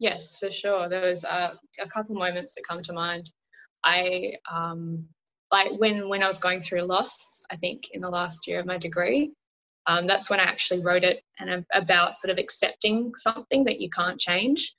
Yes, 0.00 0.38
for 0.38 0.50
sure. 0.50 0.88
There 0.88 1.08
was 1.08 1.24
uh, 1.26 1.54
a 1.78 1.88
couple 1.88 2.16
moments 2.16 2.54
that 2.54 2.66
come 2.66 2.82
to 2.82 2.92
mind. 2.94 3.30
I 3.84 4.32
um, 4.50 5.04
like 5.50 5.72
when 5.78 6.08
when 6.08 6.22
I 6.22 6.26
was 6.26 6.40
going 6.40 6.60
through 6.60 6.82
loss. 6.82 7.42
I 7.50 7.56
think 7.56 7.90
in 7.92 8.00
the 8.00 8.10
last 8.10 8.46
year 8.46 8.60
of 8.60 8.66
my 8.66 8.78
degree, 8.78 9.32
um, 9.86 10.06
that's 10.06 10.30
when 10.30 10.40
I 10.40 10.44
actually 10.44 10.80
wrote 10.82 11.04
it 11.04 11.22
and 11.38 11.64
about 11.72 12.14
sort 12.14 12.30
of 12.30 12.38
accepting 12.38 13.12
something 13.14 13.64
that 13.64 13.80
you 13.80 13.90
can't 13.90 14.20
change, 14.20 14.74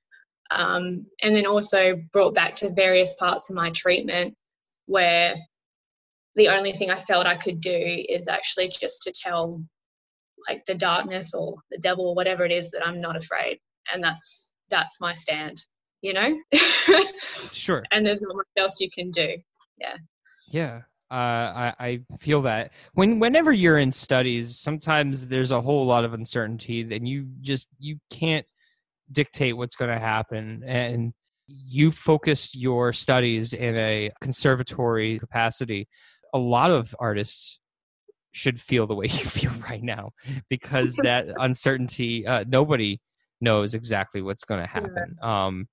um, 0.52 1.06
and 1.22 1.36
then 1.36 1.46
also 1.46 2.02
brought 2.14 2.34
back 2.34 2.56
to 2.58 2.70
various 2.70 3.14
parts 3.16 3.50
of 3.50 3.56
my 3.56 3.72
treatment 3.72 4.36
where 4.86 5.36
the 6.36 6.48
only 6.48 6.74
thing 6.74 6.90
I 6.90 7.00
felt 7.00 7.28
I 7.28 7.36
could 7.36 7.60
do 7.60 8.06
is 8.08 8.28
actually 8.28 8.70
just 8.70 9.04
to 9.04 9.12
tell 9.12 9.62
like 10.48 10.66
the 10.66 10.76
darkness 10.76 11.34
or 11.34 11.58
the 11.70 11.78
devil 11.78 12.08
or 12.08 12.16
whatever 12.16 12.46
it 12.46 12.52
is 12.52 12.72
that 12.72 12.86
I'm 12.86 13.02
not 13.02 13.18
afraid, 13.18 13.60
and 13.94 14.04
that's 14.04 14.54
that's 14.70 15.02
my 15.02 15.14
stand, 15.14 15.62
you 16.02 16.14
know. 16.14 16.40
sure 17.52 17.84
and 17.92 18.06
there's 18.06 18.22
not 18.22 18.34
much 18.34 18.48
else 18.58 18.80
you 18.80 18.90
can 18.90 19.12
do. 19.12 19.36
Yeah, 19.78 19.98
uh, 21.12 21.14
I, 21.14 21.74
I 21.80 22.00
feel 22.20 22.42
that 22.44 22.72
when 22.94 23.20
whenever 23.20 23.52
you're 23.52 23.78
in 23.78 23.92
studies, 23.92 24.58
sometimes 24.58 25.28
there's 25.28 25.52
a 25.52 25.60
whole 25.60 25.86
lot 25.86 26.06
of 26.06 26.14
uncertainty, 26.14 26.82
and 26.90 27.06
you 27.06 27.28
just 27.42 27.68
you 27.80 27.98
can't 28.10 28.48
dictate 29.12 29.58
what's 29.58 29.76
going 29.76 29.92
to 29.92 30.00
happen, 30.00 30.64
and 30.66 31.12
you 31.48 31.92
focused 31.92 32.56
your 32.56 32.94
studies 32.94 33.52
in 33.52 33.76
a 33.76 34.12
conservatory 34.22 35.20
capacity. 35.20 35.90
A 36.34 36.40
lot 36.40 36.72
of 36.72 36.96
artists 36.98 37.60
should 38.32 38.62
feel 38.62 38.88
the 38.88 38.96
way 38.96 39.06
you 39.10 39.26
feel 39.26 39.52
right 39.70 39.84
now 39.84 40.12
because 40.50 40.96
that 41.04 41.28
uncertainty, 41.40 42.26
uh, 42.26 42.46
nobody 42.48 43.00
knows 43.42 43.74
exactly 43.74 44.22
what's 44.22 44.46
going 44.46 44.62
to 44.62 44.68
happen. 44.68 45.16
Um, 45.22 45.68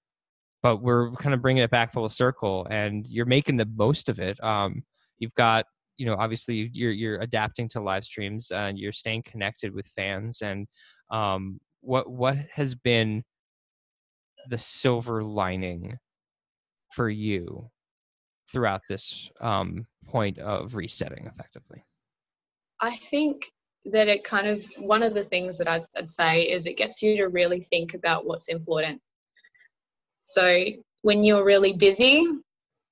but 0.62 0.82
we're 0.82 1.12
kind 1.12 1.34
of 1.34 1.42
bringing 1.42 1.62
it 1.62 1.70
back 1.70 1.92
full 1.92 2.08
circle 2.08 2.66
and 2.70 3.06
you're 3.06 3.26
making 3.26 3.56
the 3.56 3.68
most 3.76 4.08
of 4.08 4.18
it 4.18 4.42
um, 4.42 4.82
you've 5.18 5.34
got 5.34 5.64
you 5.96 6.06
know 6.06 6.14
obviously 6.18 6.70
you're 6.72 6.92
you're 6.92 7.20
adapting 7.20 7.68
to 7.68 7.80
live 7.80 8.04
streams 8.04 8.50
and 8.50 8.78
you're 8.78 8.92
staying 8.92 9.22
connected 9.22 9.74
with 9.74 9.86
fans 9.86 10.42
and 10.42 10.66
um, 11.10 11.58
what 11.80 12.10
what 12.10 12.36
has 12.52 12.74
been 12.74 13.22
the 14.48 14.58
silver 14.58 15.22
lining 15.22 15.96
for 16.92 17.10
you 17.10 17.68
throughout 18.50 18.80
this 18.88 19.30
um, 19.40 19.84
point 20.06 20.38
of 20.38 20.74
resetting 20.74 21.26
effectively 21.26 21.82
I 22.80 22.96
think 22.96 23.50
that 23.86 24.08
it 24.08 24.24
kind 24.24 24.46
of 24.46 24.64
one 24.78 25.02
of 25.02 25.14
the 25.14 25.24
things 25.24 25.58
that 25.58 25.68
I'd, 25.68 25.86
I'd 25.96 26.10
say 26.10 26.42
is 26.42 26.66
it 26.66 26.76
gets 26.76 27.02
you 27.02 27.16
to 27.16 27.26
really 27.26 27.60
think 27.60 27.94
about 27.94 28.26
what's 28.26 28.48
important. 28.48 29.00
So 30.28 30.62
when 31.00 31.24
you're 31.24 31.42
really 31.42 31.72
busy 31.72 32.28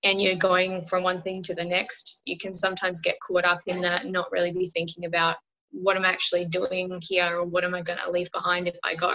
and 0.04 0.22
you're 0.22 0.36
going 0.36 0.80
from 0.86 1.02
one 1.02 1.20
thing 1.20 1.42
to 1.42 1.54
the 1.54 1.66
next, 1.66 2.22
you 2.24 2.38
can 2.38 2.54
sometimes 2.54 2.98
get 2.98 3.18
caught 3.20 3.44
up 3.44 3.60
in 3.66 3.82
that 3.82 4.04
and 4.04 4.12
not 4.12 4.32
really 4.32 4.52
be 4.52 4.68
thinking 4.68 5.04
about 5.04 5.36
what 5.70 5.98
I'm 5.98 6.06
actually 6.06 6.46
doing 6.46 6.98
here 7.06 7.36
or 7.36 7.44
what 7.44 7.62
am 7.62 7.74
I 7.74 7.82
going 7.82 7.98
to 8.02 8.10
leave 8.10 8.32
behind 8.32 8.68
if 8.68 8.76
I 8.82 8.94
go. 8.94 9.14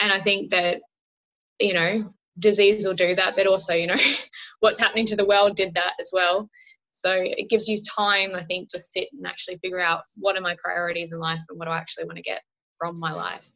And 0.00 0.12
I 0.12 0.20
think 0.20 0.50
that, 0.50 0.80
you 1.60 1.72
know, 1.72 2.10
disease 2.40 2.84
will 2.84 2.94
do 2.94 3.14
that, 3.14 3.36
but 3.36 3.46
also, 3.46 3.74
you 3.74 3.86
know, 3.86 4.02
what's 4.58 4.80
happening 4.80 5.06
to 5.06 5.16
the 5.16 5.26
world 5.26 5.54
did 5.54 5.72
that 5.74 5.92
as 6.00 6.10
well. 6.12 6.50
So 6.90 7.14
it 7.16 7.48
gives 7.48 7.68
you 7.68 7.78
time, 7.96 8.34
I 8.34 8.42
think, 8.42 8.70
to 8.70 8.80
sit 8.80 9.06
and 9.12 9.24
actually 9.24 9.58
figure 9.58 9.78
out 9.78 10.02
what 10.16 10.36
are 10.36 10.40
my 10.40 10.56
priorities 10.60 11.12
in 11.12 11.20
life 11.20 11.42
and 11.48 11.60
what 11.60 11.66
do 11.66 11.70
I 11.70 11.78
actually 11.78 12.06
want 12.06 12.16
to 12.16 12.22
get 12.22 12.42
from 12.76 12.98
my 12.98 13.12
life. 13.12 13.46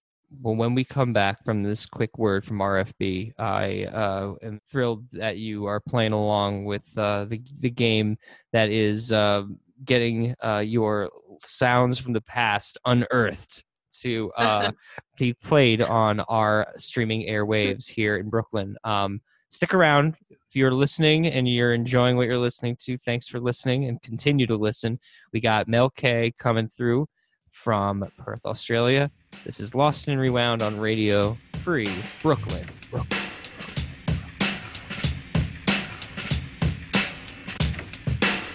Well 0.42 0.57
when 0.57 0.75
we 0.75 0.85
come 0.85 1.12
back 1.12 1.44
from 1.44 1.62
this 1.62 1.87
quick 1.87 2.18
word 2.18 2.44
from 2.44 2.59
rfb 2.59 3.33
i 3.38 3.85
uh, 3.85 4.35
am 4.42 4.61
thrilled 4.66 5.11
that 5.11 5.38
you 5.38 5.66
are 5.66 5.81
playing 5.81 6.12
along 6.12 6.64
with 6.64 6.87
uh, 6.97 7.25
the, 7.25 7.42
the 7.61 7.70
game 7.70 8.16
that 8.53 8.70
is 8.70 9.12
uh, 9.12 9.44
getting 9.85 10.35
uh, 10.42 10.62
your 10.64 11.11
sounds 11.42 11.99
from 11.99 12.12
the 12.12 12.20
past 12.20 12.79
unearthed 12.85 13.64
to 14.01 14.33
uh, 14.37 14.73
be 15.18 15.33
played 15.33 15.83
on 15.83 16.20
our 16.20 16.66
streaming 16.77 17.29
airwaves 17.29 17.88
here 17.88 18.16
in 18.16 18.29
brooklyn. 18.29 18.77
Um, 18.85 19.20
stick 19.51 19.73
around 19.73 20.16
if 20.31 20.57
you're 20.57 20.73
listening 20.73 21.27
and 21.27 21.49
you're 21.49 21.75
enjoying 21.75 22.16
what 22.16 22.27
you're 22.27 22.37
listening 22.37 22.77
to. 22.81 22.97
Thanks 22.99 23.29
for 23.29 23.40
listening 23.40 23.87
and 23.87 24.03
continue 24.03 24.47
to 24.49 24.57
listen. 24.57 24.99
We 25.33 25.40
got 25.40 25.68
mel 25.68 25.90
kay 25.90 26.33
coming 26.38 26.68
through 26.68 27.07
from 27.55 28.11
perth 28.19 28.45
australia 28.45 29.11
this 29.45 29.61
is 29.61 29.75
Lost 29.75 30.09
and 30.09 30.19
Rewound 30.19 30.62
on 30.62 30.79
Radio 30.81 31.37
Free 31.59 31.90
Brooklyn. 32.23 32.67
Brooklyn. 32.90 33.21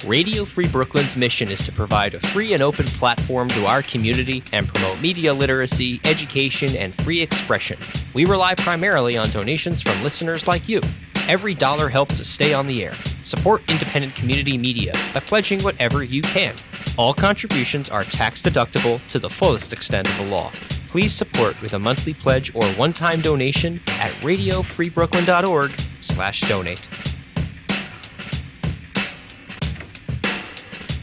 Radio 0.06 0.46
Free 0.46 0.68
Brooklyn's 0.68 1.16
mission 1.16 1.50
is 1.50 1.64
to 1.66 1.72
provide 1.72 2.16
a 2.16 2.20
free 2.20 2.54
and 2.54 2.64
open 2.64 2.86
platform 2.88 3.50
to 3.50 3.68
our 3.68 3.84
community 3.84 4.42
and 4.52 4.68
promote 4.68 5.00
media 5.00 5.32
literacy, 5.32 6.02
education, 6.06 6.76
and 6.76 6.96
free 7.04 7.22
expression. 7.22 7.78
We 8.16 8.26
rely 8.26 8.56
primarily 8.56 9.16
on 9.18 9.30
donations 9.30 9.82
from 9.84 10.02
listeners 10.02 10.48
like 10.48 10.68
you. 10.68 10.82
Every 11.28 11.54
dollar 11.54 11.90
helps 11.90 12.20
us 12.20 12.28
stay 12.28 12.54
on 12.54 12.66
the 12.66 12.84
air. 12.84 12.94
Support 13.24 13.70
independent 13.70 14.16
community 14.16 14.58
media 14.58 14.94
by 15.14 15.20
pledging 15.20 15.62
whatever 15.62 16.04
you 16.04 16.24
can. 16.24 16.56
All 17.00 17.14
contributions 17.14 17.90
are 17.90 18.04
tax 18.04 18.42
deductible 18.42 19.00
to 19.08 19.20
the 19.20 19.30
fullest 19.30 19.72
extent 19.72 20.06
of 20.10 20.18
the 20.18 20.26
law. 20.26 20.52
Please 20.90 21.14
support 21.14 21.60
with 21.62 21.72
a 21.72 21.80
monthly 21.80 22.14
pledge 22.14 22.54
or 22.54 22.66
one 22.74 22.92
time 22.92 23.22
donation 23.22 23.80
at 23.88 24.12
radiofreebrooklyn.org 24.16 25.72
slash 26.02 26.42
donate. 26.42 26.82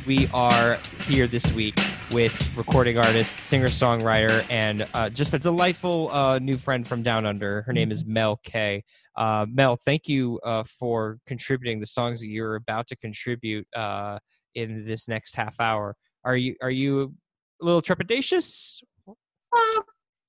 We 0.07 0.29
are 0.35 0.79
here 1.07 1.27
this 1.27 1.51
week 1.53 1.81
with 2.13 2.55
recording 2.55 2.99
artist, 2.99 3.39
singer 3.39 3.69
songwriter, 3.69 4.45
and 4.51 4.87
uh, 4.93 5.09
just 5.09 5.33
a 5.33 5.39
delightful 5.39 6.11
uh, 6.13 6.39
new 6.39 6.59
friend 6.59 6.87
from 6.87 7.03
Down 7.03 7.25
Under. 7.25 7.63
Her 7.63 7.73
name 7.73 7.91
is 7.91 8.05
Mel 8.05 8.39
Kay. 8.45 8.85
Uh, 9.17 9.47
Mel, 9.51 9.77
thank 9.77 10.09
you 10.09 10.39
uh, 10.45 10.63
for 10.63 11.19
contributing 11.27 11.81
the 11.81 11.87
songs 11.87 12.21
that 12.21 12.29
you're 12.29 12.57
about 12.57 12.87
to 12.89 12.97
contribute 12.97 13.67
uh, 13.75 14.19
in 14.57 14.85
this 14.85 15.07
next 15.07 15.37
half 15.37 15.61
hour. 15.61 15.95
Are 16.25 16.37
you 16.37 16.57
are 16.61 16.71
you 16.71 17.15
a 17.63 17.65
little 17.65 17.83
trepidatious? 17.83 18.83
Uh, 19.09 19.83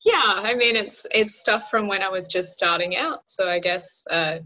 yeah, 0.05 0.21
I 0.37 0.53
mean 0.53 0.75
it's 0.75 1.07
it's 1.11 1.39
stuff 1.39 1.69
from 1.71 1.87
when 1.87 2.03
I 2.03 2.09
was 2.09 2.27
just 2.27 2.53
starting 2.53 2.95
out, 2.95 3.21
so 3.25 3.49
I 3.49 3.59
guess 3.59 4.03
uh, 4.11 4.39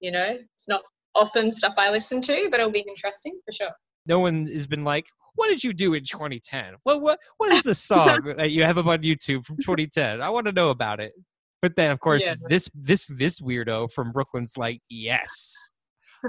you 0.00 0.12
know 0.12 0.38
it's 0.38 0.68
not 0.68 0.82
often 1.16 1.52
stuff 1.52 1.74
I 1.76 1.90
listen 1.90 2.20
to, 2.22 2.48
but 2.50 2.60
it'll 2.60 2.72
be 2.72 2.84
interesting 2.86 3.38
for 3.44 3.52
sure. 3.52 3.70
No 4.06 4.20
one 4.20 4.46
has 4.46 4.66
been 4.66 4.82
like, 4.82 5.06
"What 5.34 5.48
did 5.48 5.64
you 5.64 5.72
do 5.72 5.94
in 5.94 6.04
2010? 6.04 6.74
What 6.84 7.00
what 7.00 7.18
what 7.38 7.50
is 7.52 7.62
the 7.62 7.74
song 7.74 8.22
that 8.36 8.52
you 8.52 8.62
have 8.62 8.78
up 8.78 8.86
on 8.86 9.02
YouTube 9.02 9.44
from 9.44 9.56
2010? 9.56 10.20
I 10.20 10.28
want 10.30 10.46
to 10.46 10.52
know 10.52 10.70
about 10.70 11.00
it." 11.00 11.12
But 11.60 11.76
then, 11.76 11.90
of 11.90 11.98
course, 12.00 12.24
Yeah. 12.24 12.34
this 12.48 12.70
this 12.74 13.06
this 13.06 13.40
weirdo 13.40 13.90
from 13.90 14.10
Brooklyn's 14.10 14.56
like, 14.56 14.80
"Yes, 14.88 15.54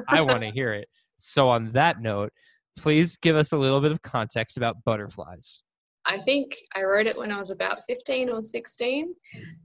I 0.08 0.21
want 0.21 0.41
to 0.41 0.49
hear 0.49 0.73
it." 0.73 0.88
So, 1.17 1.49
on 1.49 1.71
that 1.73 1.97
note, 2.01 2.31
please 2.77 3.17
give 3.17 3.35
us 3.35 3.51
a 3.51 3.57
little 3.57 3.81
bit 3.81 3.91
of 3.91 4.01
context 4.01 4.57
about 4.57 4.83
butterflies. 4.83 5.61
I 6.05 6.19
think 6.19 6.55
I 6.75 6.83
wrote 6.83 7.07
it 7.07 7.17
when 7.17 7.31
I 7.31 7.39
was 7.39 7.49
about 7.49 7.81
15 7.88 8.29
or 8.29 8.43
16, 8.43 9.13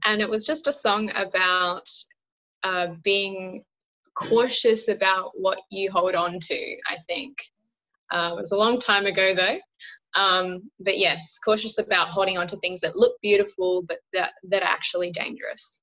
and 0.07 0.21
it 0.21 0.29
was 0.29 0.47
just 0.47 0.67
a 0.67 0.73
song 0.73 1.11
about 1.15 1.89
uh, 2.63 2.95
being 3.05 3.63
cautious 4.17 4.89
about 4.89 5.33
what 5.35 5.59
you 5.71 5.91
hold 5.91 6.15
on 6.15 6.39
to. 6.41 6.77
I 6.89 6.97
think 7.07 7.37
uh, 8.13 8.31
it 8.33 8.37
was 8.37 8.53
a 8.53 8.57
long 8.57 8.79
time 8.79 9.07
ago 9.07 9.35
though, 9.35 9.59
um, 10.21 10.71
but 10.81 10.99
yes, 10.99 11.39
cautious 11.45 11.79
about 11.79 12.09
holding 12.09 12.39
on 12.39 12.47
to 12.49 12.57
things 12.57 12.81
that 12.81 12.97
look 12.97 13.15
beautiful 13.23 13.83
but 13.87 13.99
that 14.13 14.33
that 14.49 14.63
are 14.63 14.69
actually 14.69 15.13
dangerous. 15.13 15.83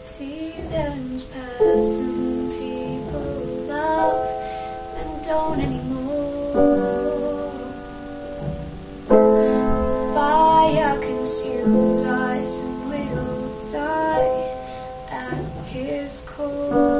Seasons 0.00 1.24
pass 1.24 2.13
don't 5.24 5.58
anymore. 5.58 6.52
Fire 10.14 10.98
consumes 11.00 12.04
us 12.04 12.58
and 12.60 12.90
we'll 12.90 13.70
die 13.70 14.56
at 15.10 15.64
his 15.66 16.20
core. 16.26 16.93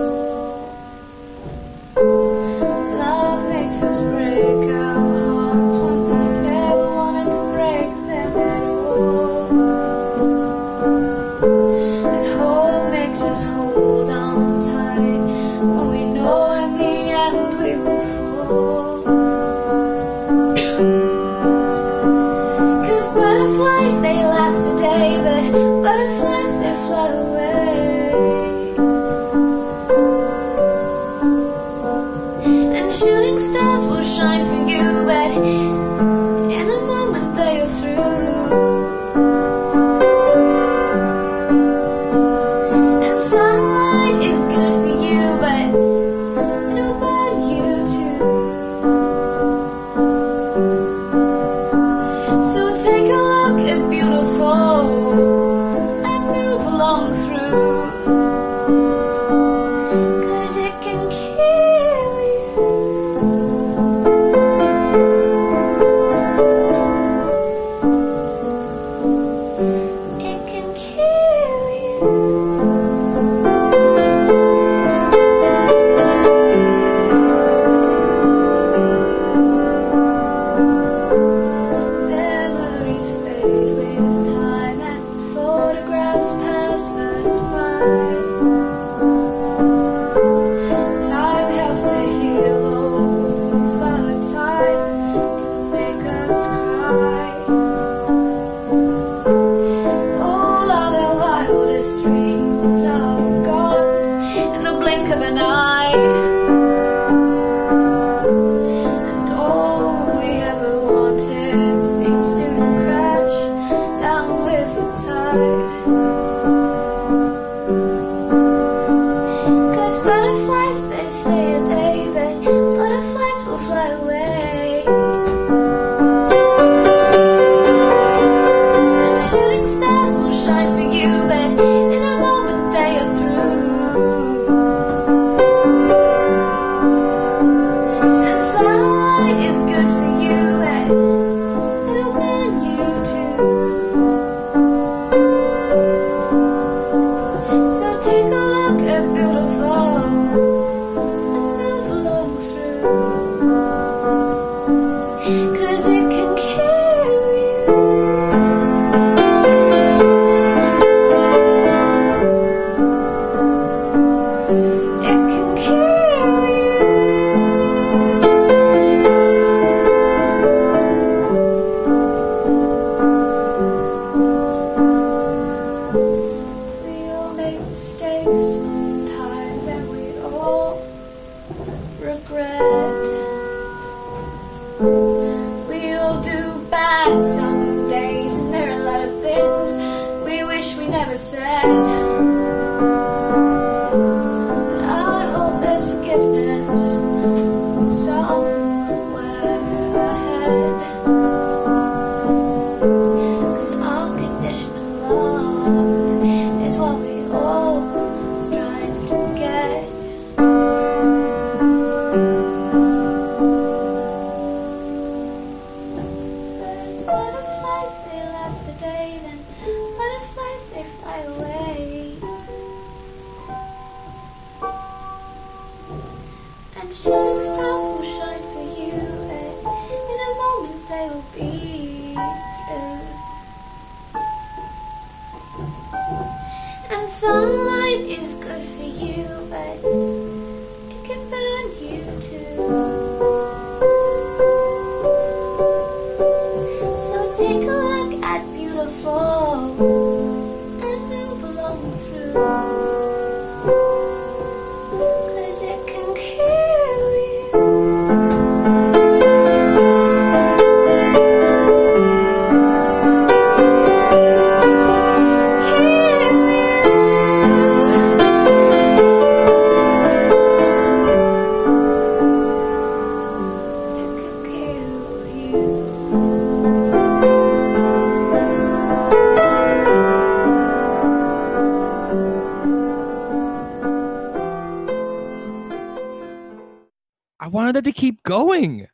Wanted 287.85 287.95
to 287.95 288.01
keep 288.01 288.23
going. 288.23 288.87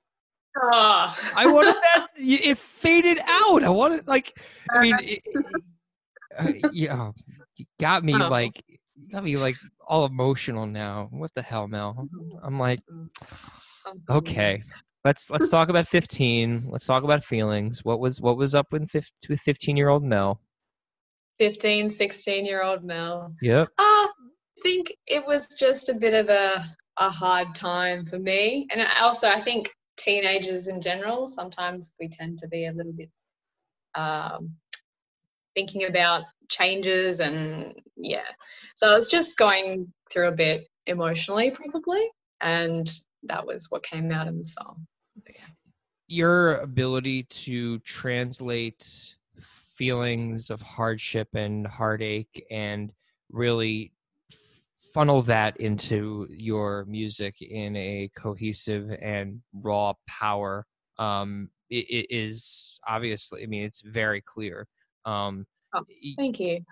Oh. 0.60 1.16
I 1.36 1.46
wanted 1.46 1.74
that. 1.82 2.08
It 2.16 2.58
faded 2.58 3.20
out. 3.26 3.62
I 3.62 3.70
wanted 3.70 4.06
like. 4.06 4.38
I 4.70 4.80
mean, 4.80 4.94
uh-huh. 4.94 5.04
it, 5.04 6.62
uh, 6.64 6.68
yeah, 6.72 7.10
you 7.56 7.66
got 7.78 8.04
me 8.04 8.14
Oh. 8.14 8.28
like. 8.28 8.62
You 8.96 9.08
got 9.12 9.24
me 9.24 9.36
like 9.36 9.56
all 9.86 10.04
emotional 10.04 10.66
now. 10.66 11.08
What 11.10 11.32
the 11.34 11.42
hell, 11.42 11.66
Mel? 11.66 12.06
I'm 12.42 12.58
like, 12.58 12.80
mm-hmm. 12.92 13.96
okay. 14.10 14.62
Let's 15.04 15.30
let's 15.30 15.48
talk 15.48 15.70
about 15.70 15.88
15. 15.88 16.68
Let's 16.70 16.84
talk 16.84 17.02
about 17.02 17.24
feelings. 17.24 17.82
What 17.84 17.98
was 17.98 18.20
what 18.20 18.36
was 18.36 18.54
up 18.54 18.66
with 18.72 18.90
15, 18.90 19.10
with 19.30 19.40
15 19.40 19.76
year 19.76 19.88
old 19.88 20.04
Mel? 20.04 20.40
15, 21.38 21.88
16 21.88 22.44
year 22.44 22.62
old 22.62 22.84
Mel. 22.84 23.34
Yep. 23.40 23.68
I 23.78 24.08
think 24.62 24.92
it 25.06 25.24
was 25.26 25.48
just 25.58 25.88
a 25.88 25.94
bit 25.94 26.12
of 26.12 26.28
a, 26.28 26.66
a 27.00 27.10
hard 27.10 27.54
time 27.54 28.04
for 28.04 28.18
me. 28.18 28.68
And 28.70 28.86
also, 29.00 29.28
I 29.28 29.40
think 29.40 29.74
teenagers 29.96 30.68
in 30.68 30.80
general, 30.80 31.26
sometimes 31.26 31.96
we 31.98 32.08
tend 32.08 32.38
to 32.40 32.48
be 32.48 32.66
a 32.66 32.72
little 32.72 32.92
bit 32.92 33.10
um, 33.94 34.54
thinking 35.54 35.86
about 35.86 36.24
changes 36.48 37.20
and 37.20 37.74
yeah. 37.96 38.28
So 38.76 38.90
I 38.90 38.94
was 38.94 39.08
just 39.08 39.36
going 39.36 39.92
through 40.12 40.28
a 40.28 40.36
bit 40.36 40.68
emotionally, 40.86 41.50
probably. 41.50 42.08
And 42.40 42.90
that 43.24 43.46
was 43.46 43.66
what 43.70 43.82
came 43.82 44.12
out 44.12 44.28
in 44.28 44.38
the 44.38 44.44
song. 44.44 44.86
your 46.06 46.56
ability 46.56 47.22
to 47.24 47.78
translate 47.80 49.14
feelings 49.38 50.50
of 50.50 50.60
hardship 50.60 51.28
and 51.34 51.66
heartache 51.66 52.44
and 52.50 52.92
really 53.30 53.92
funnel 54.94 55.22
that 55.22 55.56
into 55.58 56.26
your 56.30 56.84
music 56.86 57.40
in 57.42 57.76
a 57.76 58.10
cohesive 58.16 58.90
and 59.00 59.40
raw 59.52 59.92
power. 60.08 60.66
Um 60.98 61.50
it, 61.70 61.86
it 61.88 62.06
is 62.14 62.80
obviously 62.86 63.42
i 63.42 63.46
mean 63.46 63.62
it's 63.62 63.80
very 63.82 64.20
clear. 64.20 64.66
Um 65.04 65.46
Oh, 65.72 65.84
Thank 66.16 66.40
you. 66.40 66.64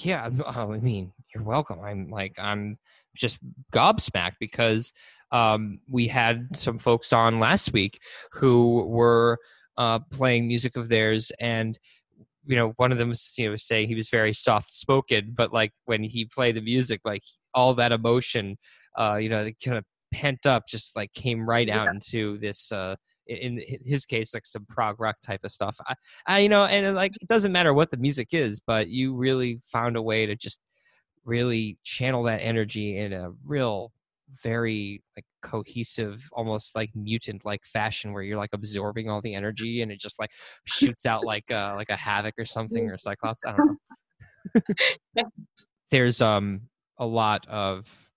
yeah 0.00 0.28
oh, 0.44 0.72
i 0.74 0.78
mean 0.78 1.10
you're 1.34 1.44
welcome. 1.44 1.80
I'm 1.80 2.10
like 2.10 2.34
i'm 2.38 2.76
just 3.16 3.38
gobsmacked 3.72 4.34
because 4.38 4.92
um, 5.30 5.80
we 5.88 6.06
had 6.06 6.48
some 6.56 6.78
folks 6.78 7.12
on 7.12 7.40
last 7.40 7.72
week 7.72 7.98
who 8.32 8.86
were 8.86 9.38
uh, 9.76 9.98
playing 10.10 10.46
music 10.46 10.76
of 10.76 10.88
theirs 10.88 11.32
and 11.40 11.78
you 12.46 12.56
know 12.56 12.72
one 12.76 12.92
of 12.92 12.98
them 12.98 13.08
was 13.08 13.34
you 13.38 13.48
know 13.48 13.56
saying 13.56 13.88
he 13.88 13.94
was 13.94 14.10
very 14.10 14.32
soft 14.32 14.72
spoken 14.72 15.32
but 15.34 15.52
like 15.52 15.72
when 15.86 16.02
he 16.02 16.24
played 16.24 16.54
the 16.54 16.60
music 16.60 17.00
like 17.04 17.22
all 17.54 17.74
that 17.74 17.92
emotion 17.92 18.56
uh 18.98 19.16
you 19.16 19.28
know 19.28 19.48
kind 19.64 19.78
of 19.78 19.84
pent 20.12 20.46
up 20.46 20.64
just 20.68 20.94
like 20.94 21.12
came 21.12 21.48
right 21.48 21.68
out 21.68 21.88
into 21.88 22.38
this 22.38 22.70
uh 22.70 22.94
in 23.26 23.58
in 23.58 23.78
his 23.84 24.04
case 24.04 24.34
like 24.34 24.46
some 24.46 24.64
prog 24.68 25.00
rock 25.00 25.16
type 25.24 25.40
of 25.44 25.50
stuff. 25.50 25.76
I, 25.86 25.94
I 26.26 26.38
you 26.40 26.48
know 26.48 26.64
and 26.64 26.94
like 26.94 27.12
it 27.20 27.28
doesn't 27.28 27.52
matter 27.52 27.72
what 27.72 27.90
the 27.90 27.96
music 27.96 28.28
is 28.32 28.60
but 28.60 28.88
you 28.88 29.14
really 29.14 29.60
found 29.62 29.96
a 29.96 30.02
way 30.02 30.26
to 30.26 30.36
just 30.36 30.60
really 31.24 31.78
channel 31.82 32.22
that 32.24 32.40
energy 32.42 32.98
in 32.98 33.12
a 33.12 33.30
real 33.46 33.92
very 34.42 35.02
like 35.16 35.24
cohesive 35.42 36.28
almost 36.32 36.74
like 36.74 36.90
mutant 36.94 37.44
like 37.44 37.64
fashion 37.64 38.12
where 38.12 38.22
you're 38.22 38.38
like 38.38 38.50
absorbing 38.52 39.08
all 39.08 39.20
the 39.20 39.34
energy 39.34 39.82
and 39.82 39.92
it 39.92 40.00
just 40.00 40.18
like 40.18 40.30
shoots 40.64 41.06
out 41.06 41.24
like 41.24 41.50
uh 41.50 41.72
like 41.74 41.90
a 41.90 41.94
Havok 41.94 42.32
or 42.38 42.44
something 42.44 42.88
or 42.90 42.98
cyclops. 42.98 43.42
I 43.46 43.56
don't 43.56 43.78
know. 45.16 45.24
There's 45.90 46.20
um 46.20 46.62
a 46.98 47.06
lot 47.06 47.46
of 47.48 48.10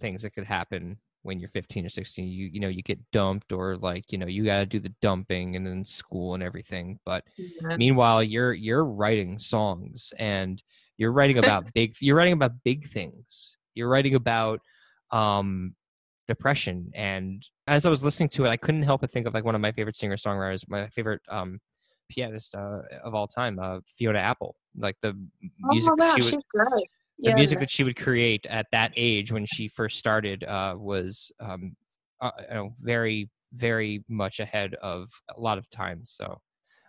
things 0.00 0.22
that 0.22 0.30
could 0.30 0.44
happen 0.44 0.98
when 1.22 1.40
you're 1.40 1.48
15 1.48 1.86
or 1.86 1.88
16 1.88 2.28
you 2.28 2.46
you 2.52 2.60
know 2.60 2.68
you 2.68 2.82
get 2.82 2.98
dumped 3.10 3.50
or 3.50 3.76
like 3.78 4.12
you 4.12 4.18
know 4.18 4.26
you 4.26 4.44
got 4.44 4.58
to 4.58 4.66
do 4.66 4.78
the 4.78 4.92
dumping 5.00 5.56
and 5.56 5.66
then 5.66 5.84
school 5.84 6.34
and 6.34 6.42
everything 6.42 6.98
but 7.04 7.24
Yeah. 7.38 7.76
meanwhile 7.76 8.22
you're 8.22 8.52
you're 8.52 8.84
writing 8.84 9.38
songs 9.38 10.12
and 10.18 10.62
you're 10.98 11.12
writing 11.12 11.38
about 11.42 11.72
big 11.72 11.94
you're 12.00 12.16
writing 12.16 12.34
about 12.34 12.52
big 12.62 12.84
things 12.84 13.56
you're 13.74 13.88
writing 13.88 14.14
about 14.14 14.60
um 15.10 15.74
depression 16.28 16.90
and 16.94 17.48
as 17.66 17.86
i 17.86 17.90
was 17.90 18.04
listening 18.04 18.28
to 18.28 18.44
it 18.44 18.48
i 18.50 18.56
couldn't 18.56 18.82
help 18.82 19.00
but 19.00 19.10
think 19.10 19.26
of 19.26 19.34
like 19.34 19.44
one 19.44 19.54
of 19.54 19.60
my 19.60 19.72
favorite 19.72 19.96
singer 19.96 20.16
songwriters 20.16 20.68
my 20.68 20.86
favorite 20.88 21.22
um 21.28 21.58
pianist 22.10 22.54
uh, 22.54 22.80
of 23.02 23.14
all 23.14 23.26
time 23.26 23.58
uh 23.58 23.78
fiona 23.96 24.18
apple 24.18 24.56
like 24.76 24.96
the 25.00 25.16
music 25.62 25.90
oh, 25.92 25.96
that 25.96 26.08
wow, 26.08 26.14
she 26.14 26.38
great. 26.50 26.88
The 27.22 27.30
Yeah, 27.30 27.34
music 27.34 27.58
that 27.58 27.70
she 27.70 27.84
would 27.84 27.96
create 27.96 28.44
at 28.46 28.66
that 28.72 28.92
age 28.96 29.32
when 29.32 29.46
she 29.46 29.68
first 29.68 29.98
started 29.98 30.44
uh, 30.44 30.74
was 30.76 31.32
um, 31.40 31.76
uh, 32.20 32.30
you 32.48 32.54
know, 32.54 32.74
very 32.80 33.30
very 33.52 34.02
much 34.08 34.40
ahead 34.40 34.74
of 34.82 35.08
a 35.36 35.40
lot 35.40 35.58
of 35.58 35.70
times 35.70 36.10
so 36.10 36.40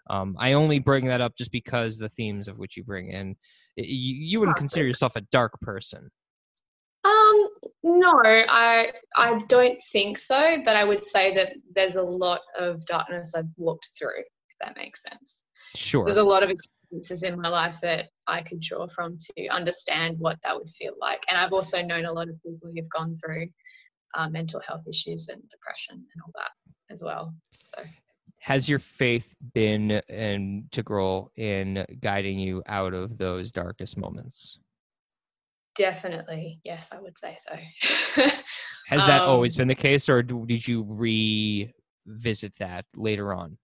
um, 0.10 0.36
i 0.40 0.54
only 0.54 0.80
bring 0.80 1.06
that 1.06 1.22
up 1.22 1.36
just 1.38 1.52
because 1.52 1.98
the 1.98 2.10
themes 2.10 2.48
of 2.48 2.58
which 2.58 2.76
you 2.76 2.84
bring 2.84 3.12
in 3.12 3.36
you, 3.76 4.16
you 4.16 4.40
wouldn't 4.40 4.58
consider 4.58 4.86
yourself 4.86 5.16
a 5.16 5.22
dark 5.22 5.60
person. 5.62 6.10
Um, 7.04 7.50
no, 7.84 8.20
I 8.24 8.92
I 9.16 9.40
don't 9.48 9.80
think 9.92 10.18
so, 10.18 10.58
but 10.66 10.76
I 10.76 10.84
would 10.84 11.04
say 11.04 11.36
that 11.36 11.50
there's 11.74 11.98
a 11.98 12.02
lot 12.02 12.42
of 12.58 12.84
darkness 12.86 13.36
I've 13.36 13.46
walked 13.58 13.90
through, 13.98 14.20
if 14.22 14.56
that 14.62 14.76
makes 14.76 15.04
sense. 15.04 15.44
sure 15.76 16.06
There's 16.06 16.18
a 16.18 16.24
lot 16.24 16.42
of 16.42 16.50
experiences 16.50 17.24
in 17.24 17.40
my 17.40 17.50
life 17.50 17.76
that 17.84 18.08
I 18.28 18.42
could 18.42 18.60
draw 18.60 18.88
from 18.88 19.18
to 19.20 19.48
understand 19.48 20.18
what 20.20 20.38
that 20.44 20.56
would 20.56 20.70
feel 20.70 20.94
like. 21.00 21.24
And 21.30 21.38
I've 21.38 21.54
also 21.54 21.82
known 21.82 22.06
a 22.06 22.14
lot 22.14 22.30
of 22.30 22.42
people 22.44 22.72
who've 22.74 22.90
gone 22.90 23.18
through 23.24 23.48
uh, 24.16 24.30
mental 24.30 24.62
health 24.66 24.88
issues 24.88 25.28
and 25.30 25.42
depression 25.50 25.96
and 25.96 26.22
all 26.24 26.32
that 26.36 26.52
as 26.94 27.02
well. 27.04 27.34
So 27.58 27.84
has 28.40 28.70
your 28.70 28.80
faith 28.80 29.36
been 29.54 29.92
integral 30.10 31.32
in 31.36 31.86
guiding 32.00 32.40
you 32.40 32.62
out 32.68 32.94
of 32.94 33.18
those 33.18 33.52
darkest 33.52 33.98
moments 33.98 34.60
definitely, 35.76 36.60
yes, 36.64 36.92
I 36.92 37.00
would 37.00 37.18
say 37.18 37.36
so. 37.38 37.56
has 38.88 39.06
that 39.06 39.22
Um, 39.26 39.30
always 39.30 39.56
been 39.56 39.68
the 39.68 39.76
case 39.76 40.10
or 40.10 40.24
did 40.24 40.68
you 40.68 40.86
revisit 40.88 42.56
that 42.60 42.86
later 42.96 43.34
on 43.34 43.58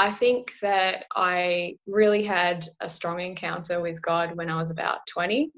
I 0.00 0.10
think 0.10 0.54
that 0.62 1.04
I 1.14 1.76
really 1.86 2.22
had 2.22 2.64
a 2.80 2.88
strong 2.88 3.20
encounter 3.20 3.82
with 3.82 4.00
God 4.00 4.34
when 4.34 4.48
I 4.48 4.56
was 4.56 4.70
about 4.70 5.00
20. 5.12 5.50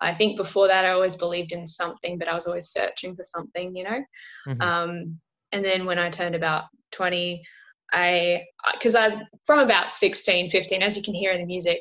I 0.00 0.12
think 0.12 0.36
before 0.36 0.66
that, 0.66 0.84
I 0.84 0.90
always 0.90 1.14
believed 1.14 1.52
in 1.52 1.68
something, 1.68 2.18
but 2.18 2.26
I 2.26 2.34
was 2.34 2.48
always 2.48 2.72
searching 2.72 3.14
for 3.14 3.22
something, 3.22 3.76
you 3.76 3.84
know. 3.84 4.04
Mhm. 4.48 4.60
Um, 4.60 5.20
and 5.52 5.64
then 5.64 5.86
when 5.86 6.00
I 6.00 6.10
turned 6.10 6.34
about 6.34 6.64
20, 6.90 7.44
I, 7.92 8.44
because 8.72 8.96
I, 8.96 9.22
from 9.44 9.60
about 9.60 9.92
16, 9.92 10.50
15, 10.50 10.82
as 10.82 10.96
you 10.96 11.04
can 11.04 11.14
hear 11.14 11.30
in 11.30 11.40
the 11.40 11.46
music, 11.46 11.80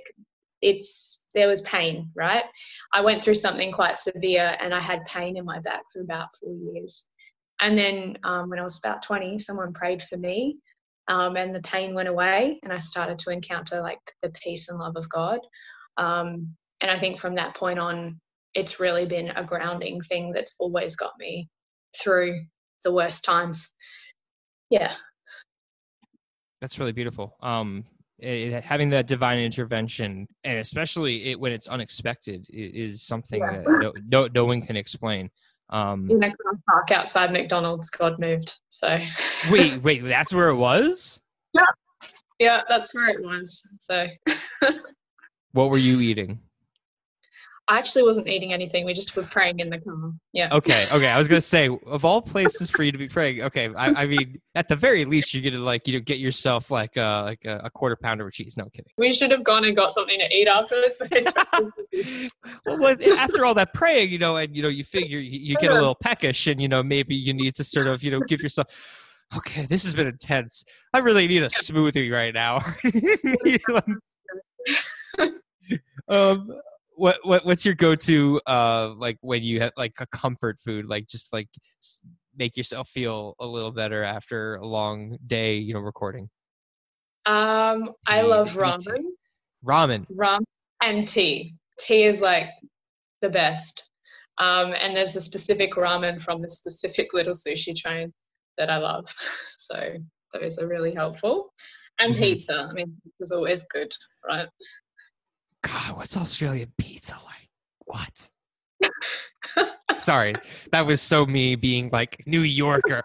it's, 0.61 1.25
there 1.33 1.47
was 1.47 1.61
pain, 1.61 2.11
right? 2.15 2.45
I 2.93 3.01
went 3.01 3.23
through 3.23 3.35
something 3.35 3.71
quite 3.71 3.97
severe 3.97 4.55
and 4.59 4.75
I 4.75 4.79
had 4.79 5.05
pain 5.05 5.37
in 5.37 5.43
my 5.43 5.59
back 5.59 5.81
for 5.91 6.01
about 6.01 6.35
four 6.39 6.53
years. 6.53 7.09
And 7.61 7.75
then 7.75 8.19
um, 8.23 8.51
when 8.51 8.59
I 8.59 8.63
was 8.63 8.77
about 8.77 9.01
20, 9.01 9.39
someone 9.39 9.73
prayed 9.73 10.03
for 10.03 10.17
me 10.17 10.59
um, 11.07 11.35
and 11.37 11.53
the 11.53 11.61
pain 11.61 11.93
went 11.93 12.09
away 12.09 12.59
and 12.63 12.73
i 12.73 12.79
started 12.79 13.17
to 13.19 13.29
encounter 13.29 13.81
like 13.81 13.99
the 14.21 14.29
peace 14.29 14.69
and 14.69 14.79
love 14.79 14.95
of 14.95 15.07
god 15.09 15.39
um, 15.97 16.55
and 16.81 16.91
i 16.91 16.99
think 16.99 17.19
from 17.19 17.35
that 17.35 17.55
point 17.55 17.79
on 17.79 18.19
it's 18.53 18.79
really 18.79 19.05
been 19.05 19.29
a 19.29 19.43
grounding 19.43 19.99
thing 20.01 20.31
that's 20.31 20.53
always 20.59 20.95
got 20.95 21.11
me 21.19 21.47
through 21.97 22.39
the 22.83 22.91
worst 22.91 23.23
times 23.25 23.73
yeah 24.69 24.93
That's 26.61 26.79
really 26.79 26.93
beautiful. 26.93 27.35
Um, 27.41 27.83
eh, 28.21 28.59
having 28.61 28.89
that 28.89 29.07
divine 29.07 29.39
intervention, 29.39 30.27
and 30.43 30.57
especially 30.59 31.31
it, 31.31 31.39
when 31.39 31.51
it's 31.51 31.67
unexpected, 31.67 32.47
is 32.49 33.03
something 33.03 33.41
Yeah. 33.41 33.61
that 33.63 33.65
no, 33.83 33.93
no 34.23 34.29
no 34.33 34.45
one 34.45 34.61
can 34.61 34.75
explain. 34.75 35.29
Um, 35.69 36.09
In 36.11 36.23
a 36.23 36.27
car 36.27 36.53
park 36.69 36.91
outside 36.91 37.31
McDonald's, 37.31 37.89
God 37.89 38.19
moved. 38.19 38.53
So 38.69 38.99
wait, 39.51 39.81
wait, 39.81 40.03
that's 40.03 40.33
where 40.33 40.49
it 40.49 40.55
was. 40.55 41.19
Yeah, 41.53 41.61
yeah, 42.39 42.61
that's 42.69 42.93
where 42.93 43.09
it 43.09 43.23
was. 43.23 43.67
So 43.79 44.07
What 45.55 45.69
were 45.69 45.77
you 45.77 46.01
eating? 46.01 46.39
I 47.67 47.79
actually 47.79 48.03
wasn't 48.03 48.27
eating 48.27 48.53
anything. 48.53 48.85
We 48.85 48.93
just 48.93 49.15
were 49.15 49.23
praying 49.23 49.59
in 49.59 49.71
the 49.71 49.79
car. 49.79 50.11
Yeah. 50.33 50.49
Okay, 50.51 50.87
okay. 50.91 51.07
I 51.07 51.17
was 51.17 51.27
gonna 51.27 51.41
say, 51.41 51.67
of 51.87 52.05
all 52.05 52.21
places 52.21 52.69
for 52.69 52.83
you 52.83 52.91
to 52.91 52.97
be 52.97 53.07
praying, 53.07 53.41
okay. 53.41 53.73
I, 53.75 54.03
I 54.03 54.05
mean, 54.05 54.39
at 54.53 54.67
the 54.67 54.75
very 54.75 55.03
least, 55.03 55.33
you're 55.33 55.49
gonna 55.49 55.63
like, 55.63 55.87
you 55.87 55.93
know, 55.93 55.99
get 55.99 56.19
yourself 56.19 56.69
like 56.69 56.95
uh 56.95 57.23
like 57.23 57.43
a, 57.45 57.61
a 57.63 57.69
quarter 57.71 57.95
pounder 57.95 58.27
of 58.27 58.33
cheese. 58.33 58.55
No 58.55 58.65
kidding. 58.65 58.91
We 58.97 59.11
should 59.13 59.31
have 59.31 59.43
gone 59.43 59.65
and 59.65 59.75
got 59.75 59.93
something 59.93 60.19
to 60.19 60.35
eat 60.35 60.47
afterwards. 60.47 61.01
well, 62.65 62.77
what- 62.77 63.01
after 63.01 63.45
all 63.45 63.55
that 63.55 63.73
praying, 63.73 64.11
you 64.11 64.19
know, 64.19 64.37
and 64.37 64.55
you 64.55 64.61
know, 64.61 64.69
you 64.69 64.83
figure 64.83 65.19
you, 65.19 65.39
you 65.39 65.55
get 65.55 65.71
a 65.71 65.75
little 65.75 65.95
peckish, 65.95 66.45
and 66.47 66.61
you 66.61 66.67
know, 66.67 66.83
maybe 66.83 67.15
you 67.15 67.33
need 67.33 67.55
to 67.55 67.63
sort 67.63 67.87
of, 67.87 68.03
you 68.03 68.11
know, 68.11 68.19
give 68.27 68.41
yourself. 68.41 68.67
Okay, 69.35 69.65
this 69.65 69.83
has 69.85 69.95
been 69.95 70.05
intense. 70.05 70.63
I 70.93 70.99
really 70.99 71.27
need 71.27 71.41
a 71.41 71.47
smoothie 71.47 72.11
right 72.11 72.31
now. 72.31 72.59
um, 76.07 76.51
what 76.95 77.17
what 77.23 77.45
what's 77.45 77.65
your 77.65 77.75
go-to 77.75 78.39
uh 78.47 78.93
like 78.97 79.17
when 79.21 79.43
you 79.43 79.59
have 79.61 79.71
like 79.77 79.93
a 79.99 80.07
comfort 80.07 80.59
food, 80.59 80.85
like 80.87 81.07
just 81.07 81.31
like 81.33 81.49
make 82.35 82.57
yourself 82.57 82.89
feel 82.89 83.35
a 83.39 83.45
little 83.47 83.71
better 83.71 84.03
after 84.03 84.55
a 84.55 84.65
long 84.67 85.17
day, 85.27 85.57
you 85.57 85.73
know, 85.73 85.79
recording 85.79 86.29
um, 87.25 87.91
I 88.07 88.21
Tea, 88.21 88.27
love 88.27 88.47
give 88.47 88.59
me 88.61 88.73
tea. 88.77 88.91
ramen. 88.91 89.03
ramen. 89.65 90.05
rum 90.09 90.43
and 90.81 91.07
tea. 91.07 91.55
Tea 91.79 92.03
is 92.03 92.21
like 92.21 92.49
the 93.21 93.29
best. 93.29 93.89
Um, 94.37 94.73
and 94.79 94.95
there's 94.95 95.15
a 95.15 95.21
specific 95.21 95.73
ramen 95.73 96.21
from 96.21 96.41
the 96.41 96.49
specific 96.49 97.13
little 97.13 97.33
sushi 97.33 97.75
chain 97.75 98.13
that 98.57 98.69
I 98.69 98.77
love. 98.77 99.05
So 99.57 99.95
those 100.33 100.59
are 100.59 100.67
really 100.67 100.93
helpful. 100.93 101.51
And 101.99 102.13
Mhm. 102.13 102.19
pizza. 102.19 102.67
I 102.69 102.73
mean, 102.73 102.95
it's 103.19 103.31
always 103.31 103.63
good, 103.63 103.91
right? 104.27 104.47
God, 105.65 105.97
what's 105.97 106.15
Australian 106.15 106.71
pizza 106.77 107.15
like? 107.25 107.49
What? 107.85 108.29
Sorry, 109.95 110.35
that 110.71 110.85
was 110.85 111.01
so 111.01 111.25
me 111.25 111.55
being 111.55 111.89
like 111.91 112.21
New 112.27 112.41
Yorker. 112.41 113.03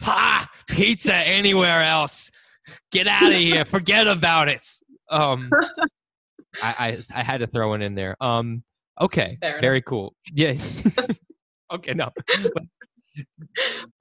Ha! 0.00 0.46
Pizza 0.68 1.14
anywhere 1.14 1.82
else. 1.82 2.30
Get 2.90 3.06
out 3.06 3.32
of 3.32 3.32
here. 3.38 3.64
Forget 3.64 4.06
about 4.06 4.48
it. 4.48 4.66
Um, 5.10 5.48
I, 6.62 6.74
I 6.78 7.20
I 7.20 7.22
had 7.22 7.38
to 7.38 7.46
throw 7.46 7.70
one 7.70 7.80
in 7.80 7.94
there. 7.94 8.16
Um, 8.20 8.62
okay, 9.00 9.38
Fair 9.40 9.50
enough. 9.52 9.60
very 9.62 9.80
cool. 9.80 10.14
Yeah. 10.32 10.54
okay, 11.72 11.94
no. 11.94 12.10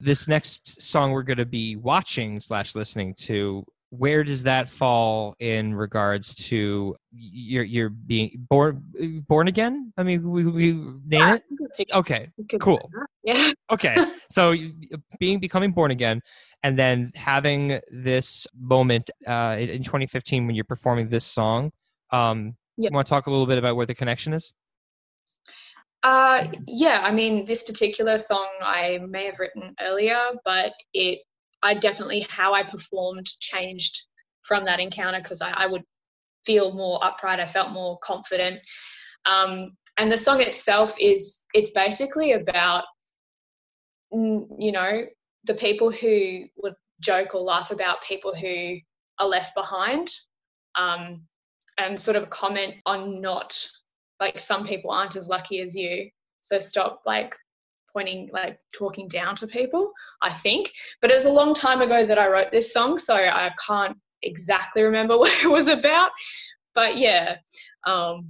this 0.01 0.27
next 0.27 0.81
song 0.81 1.11
we're 1.11 1.23
going 1.23 1.37
to 1.37 1.45
be 1.45 1.77
watching 1.77 2.41
slash 2.41 2.75
listening 2.75 3.13
to. 3.19 3.65
Where 3.91 4.23
does 4.23 4.43
that 4.43 4.69
fall 4.69 5.35
in 5.39 5.75
regards 5.75 6.33
to 6.49 6.95
your 7.11 7.63
your 7.63 7.89
being 7.89 8.47
born 8.49 8.83
born 9.27 9.47
again? 9.47 9.93
I 9.97 10.03
mean, 10.03 10.27
we, 10.29 10.45
we 10.45 10.71
name 10.71 11.01
Yeah, 11.05 11.37
it. 11.79 11.91
Okay, 11.93 12.29
cool. 12.59 12.89
Yeah. 13.23 13.51
okay 13.71 13.95
so 14.29 14.53
being 15.19 15.39
becoming 15.39 15.71
born 15.71 15.91
again 15.91 16.21
and 16.63 16.77
then 16.77 17.11
having 17.15 17.79
this 17.91 18.47
moment 18.59 19.09
uh, 19.27 19.55
in 19.59 19.69
in 19.69 19.83
2015 19.83 20.47
when 20.47 20.55
you're 20.55 20.65
performing 20.65 21.09
this 21.09 21.25
song 21.25 21.71
um 22.11 22.55
Yeah. 22.77 22.89
you 22.89 22.95
want 22.95 23.05
to 23.07 23.09
talk 23.09 23.27
a 23.27 23.31
little 23.31 23.45
bit 23.45 23.57
about 23.57 23.75
where 23.75 23.85
the 23.85 23.95
connection 23.95 24.33
is 24.33 24.51
Uh, 26.03 26.47
yeah, 26.65 27.01
I 27.03 27.11
mean, 27.11 27.45
this 27.45 27.61
particular 27.63 28.17
song 28.17 28.49
I 28.63 28.99
may 29.07 29.25
have 29.25 29.37
written 29.39 29.75
earlier, 29.79 30.17
but 30.43 30.73
it, 30.95 31.19
I 31.63 31.75
definitely, 31.75 32.25
how 32.29 32.53
I 32.53 32.63
performed 32.63 33.27
changed 33.39 34.01
from 34.43 34.65
that 34.65 34.79
encounter 34.79 35.19
because 35.21 35.41
I, 35.41 35.51
I 35.51 35.67
would 35.67 35.83
feel 36.45 36.73
more 36.73 37.03
upright, 37.03 37.39
I 37.39 37.45
felt 37.45 37.71
more 37.71 37.99
confident. 37.99 38.59
Um, 39.25 39.77
and 39.97 40.11
the 40.11 40.17
song 40.17 40.41
itself 40.41 40.95
is, 40.99 41.45
it's 41.53 41.71
basically 41.71 42.31
about, 42.31 42.85
you 44.11 44.71
know, 44.71 45.03
the 45.45 45.53
people 45.53 45.91
who 45.91 46.45
would 46.57 46.75
joke 46.99 47.33
or 47.33 47.41
laugh 47.41 47.71
about 47.71 48.03
people 48.03 48.33
who 48.33 48.77
are 49.19 49.27
left 49.27 49.55
behind 49.55 50.09
um, 50.75 51.21
and 51.77 51.99
sort 51.99 52.17
of 52.17 52.29
comment 52.29 52.75
on 52.85 53.21
not 53.21 53.57
like 54.19 54.39
some 54.39 54.65
people 54.65 54.91
aren't 54.91 55.15
as 55.15 55.27
lucky 55.27 55.61
as 55.61 55.75
you 55.75 56.09
so 56.41 56.59
stop 56.59 57.01
like 57.05 57.35
pointing 57.93 58.29
like 58.33 58.59
talking 58.73 59.07
down 59.07 59.35
to 59.35 59.47
people 59.47 59.91
i 60.21 60.31
think. 60.31 60.71
But 61.01 61.11
it 61.11 61.15
was 61.15 61.25
a 61.25 61.31
long 61.31 61.53
time 61.53 61.81
ago 61.81 62.05
that 62.05 62.17
i 62.17 62.29
wrote 62.29 62.51
this 62.51 62.73
song 62.73 62.97
so 62.97 63.15
i 63.15 63.51
can't 63.65 63.97
exactly 64.21 64.83
remember 64.83 65.17
what 65.21 65.31
it 65.43 65.49
was 65.49 65.67
about. 65.67 66.11
But 66.73 66.97
yeah 66.97 67.37
um 67.85 68.29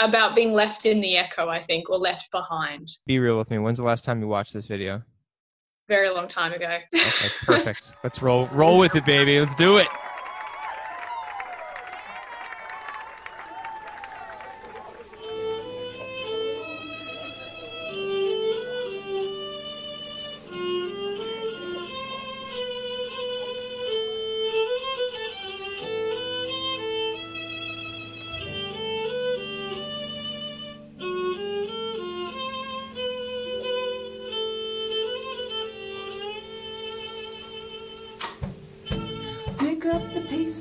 about 0.00 0.34
being 0.34 0.52
left 0.52 0.86
in 0.86 1.00
the 1.00 1.16
echo 1.16 1.48
i 1.48 1.60
think 1.60 1.90
or 1.90 1.98
left 1.98 2.30
behind. 2.30 2.88
Be 3.06 3.18
real 3.18 3.38
with 3.38 3.50
me. 3.50 3.58
When's 3.58 3.78
the 3.78 3.84
last 3.84 4.04
time 4.04 4.20
you 4.20 4.28
watched 4.28 4.54
this 4.54 4.66
video? 4.66 5.02
Very 5.88 6.08
long 6.08 6.28
time 6.28 6.52
ago. 6.52 6.78
Okay 6.94 7.28
perfect. 7.44 7.92
Let's 8.04 8.22
roll 8.22 8.46
roll 8.48 8.78
with 8.78 8.94
it 8.96 9.04
baby. 9.04 9.38
Let's 9.38 9.54
do 9.54 9.76
it 9.76 9.88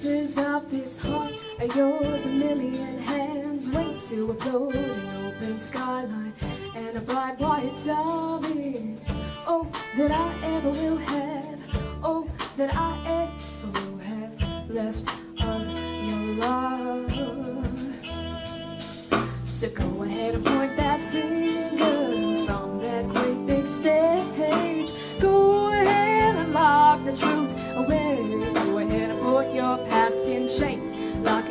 pieces 0.02 0.36
of 0.40 0.72
this 0.72 0.98
heart 0.98 1.34
are 1.60 1.66
yours, 1.78 2.26
a 2.26 2.30
million 2.30 2.98
hands 2.98 3.70
wait 3.70 4.00
to 4.02 4.34
upload 4.34 4.74
an 4.74 5.28
open 5.28 5.60
skyline 5.60 6.34
and 6.76 6.98
a 6.98 7.02
bright 7.02 7.38
white 7.40 7.72
diamonds. 7.86 9.08
Oh, 9.46 9.72
that 9.98 10.10
I 10.12 10.56
ever 10.56 10.70
will 10.72 10.98
have. 10.98 11.60
Oh, 12.04 12.28
that 12.58 12.76
I 12.76 13.30
ever 13.30 13.80
will 13.80 13.98
have 14.00 14.70
left 14.72 15.08
of 15.40 15.68
your 16.10 16.36
love. 16.42 17.12
So 19.46 19.70
go 19.70 20.02
ahead 20.02 20.34
and 20.34 20.44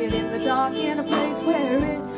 It 0.01 0.15
in 0.15 0.31
the 0.31 0.39
dark 0.39 0.73
in 0.73 0.97
a 0.97 1.03
place 1.03 1.43
where 1.43 1.77
it 1.77 2.10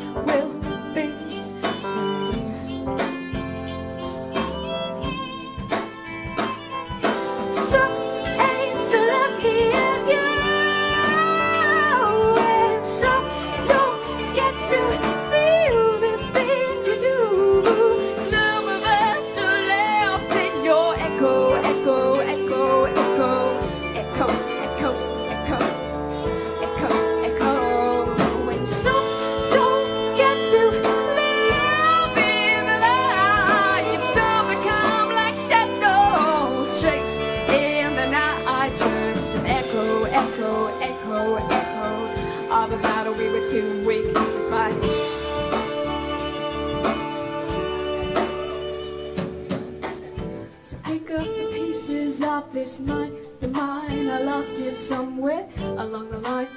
along 55.83 56.09
the 56.09 56.17
line. 56.19 56.47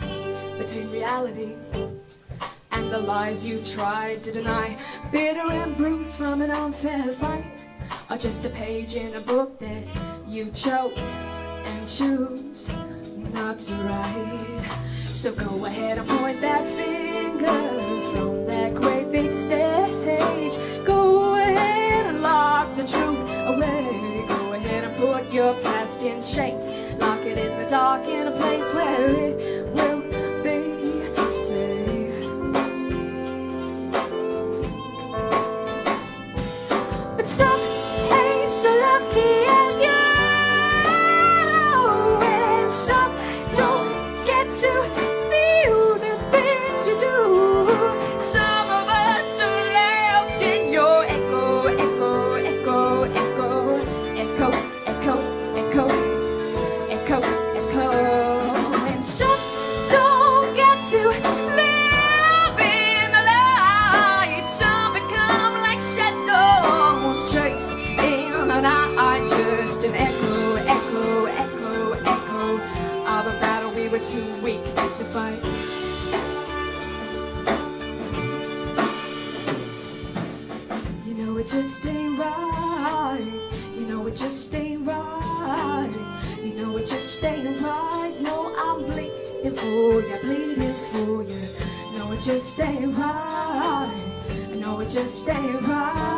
between 0.57 0.91
reality 0.91 1.55
and 2.71 2.91
the 2.91 2.99
lies 2.99 3.47
you 3.47 3.61
tried 3.63 4.23
to 4.23 4.33
deny. 4.33 4.77
Bitter 5.13 5.51
and 5.51 5.77
bruised 5.77 6.15
from 6.15 6.43
an 6.43 6.51
unfair 6.51 7.13
fight, 7.13 7.45
or 8.11 8.17
just 8.17 8.45
a 8.45 8.51
page 8.51 8.97
in 8.97 9.15
a 9.15 9.21
book 9.21 9.59
that 9.61 9.85
you 10.27 10.51
chose 10.53 11.09
and 11.65 11.89
choose 11.89 12.69
not 13.33 13.59
to 13.59 13.73
write. 13.75 14.71
So 15.07 15.33
go 15.33 15.67
ahead 15.67 15.99
and 15.99 16.09
point 16.09 16.41
that 16.41 16.65
finger 16.67 17.76
just 92.37 92.61
ain't 92.61 92.95
right. 92.99 93.91
I 94.29 94.57
know 94.57 94.81
it 94.81 94.91
just 94.91 95.27
ain't 95.27 95.67
right. 95.67 96.16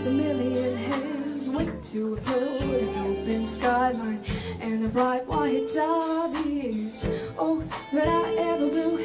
Yours, 0.00 0.06
a 0.06 0.10
million 0.10 0.76
hands 0.76 1.48
went 1.48 1.84
to 1.84 2.16
upload 2.16 2.82
an 2.82 3.18
open 3.18 3.46
skyline 3.46 4.22
and 4.60 4.84
a 4.84 4.88
bright 4.88 5.26
white 5.26 5.68
derbies. 5.72 7.06
Oh, 7.38 7.62
that 7.92 8.08
I 8.08 8.34
ever 8.34 8.66
will 8.66 8.96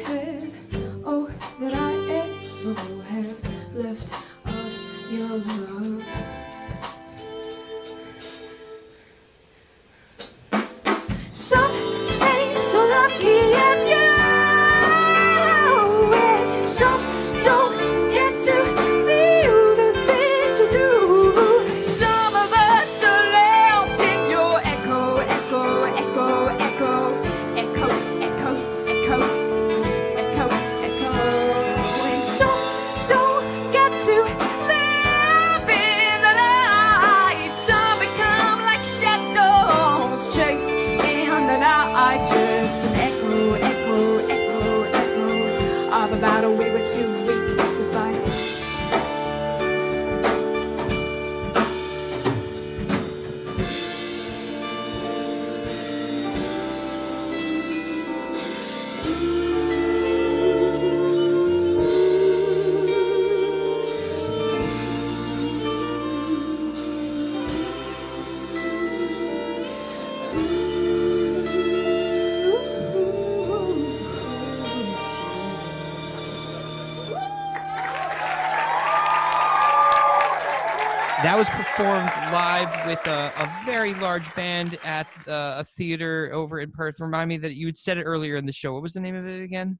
large 84.16 84.34
band 84.34 84.78
at 84.82 85.06
uh, 85.28 85.56
a 85.58 85.64
theater 85.64 86.30
over 86.32 86.58
in 86.60 86.70
Perth. 86.70 87.00
Remind 87.00 87.28
me 87.28 87.36
that 87.36 87.54
you 87.54 87.66
had 87.66 87.76
said 87.76 87.98
it 87.98 88.04
earlier 88.04 88.36
in 88.36 88.46
the 88.46 88.52
show. 88.52 88.72
What 88.72 88.82
was 88.82 88.94
the 88.94 89.00
name 89.00 89.14
of 89.14 89.26
it 89.26 89.42
again? 89.42 89.78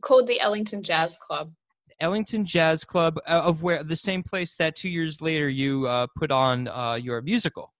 Called 0.00 0.28
the 0.28 0.38
Ellington 0.38 0.80
Jazz 0.80 1.16
Club. 1.16 1.50
Ellington 1.98 2.44
Jazz 2.44 2.84
Club, 2.84 3.18
uh, 3.26 3.42
of 3.44 3.64
where 3.64 3.82
the 3.82 3.96
same 3.96 4.22
place 4.22 4.54
that 4.54 4.76
two 4.76 4.88
years 4.88 5.20
later 5.20 5.48
you 5.48 5.88
uh, 5.88 6.06
put 6.16 6.30
on 6.30 6.68
uh, 6.68 6.94
your 7.02 7.20
musical. 7.20 7.74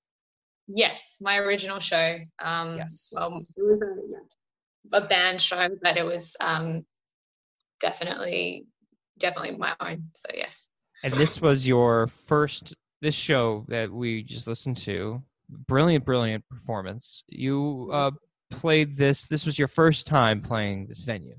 Yes, 0.66 1.18
my 1.20 1.36
original 1.36 1.78
show. 1.78 2.16
Um, 2.42 2.78
Yes. 2.78 3.12
Well, 3.14 3.40
it 3.56 3.62
was 3.62 3.80
a, 3.80 4.96
a 4.96 5.06
band 5.06 5.40
show, 5.40 5.68
but 5.80 5.96
it 5.96 6.04
was 6.04 6.36
um, 6.40 6.84
definitely, 7.78 8.66
definitely 9.16 9.56
my 9.56 9.76
own. 9.78 10.08
So 10.16 10.30
yes. 10.34 10.70
And 11.04 11.12
this 11.14 11.40
was 11.40 11.68
your 11.68 12.08
first 12.08 12.74
this 13.00 13.14
show 13.14 13.64
that 13.68 13.92
we 13.92 14.24
just 14.24 14.48
listened 14.48 14.76
to. 14.78 15.22
Brilliant, 15.48 16.04
brilliant 16.04 16.48
performance. 16.48 17.22
You 17.28 17.90
uh, 17.92 18.10
played 18.50 18.96
this. 18.96 19.26
This 19.26 19.46
was 19.46 19.58
your 19.58 19.68
first 19.68 20.06
time 20.06 20.40
playing 20.40 20.86
this 20.86 21.02
venue. 21.02 21.36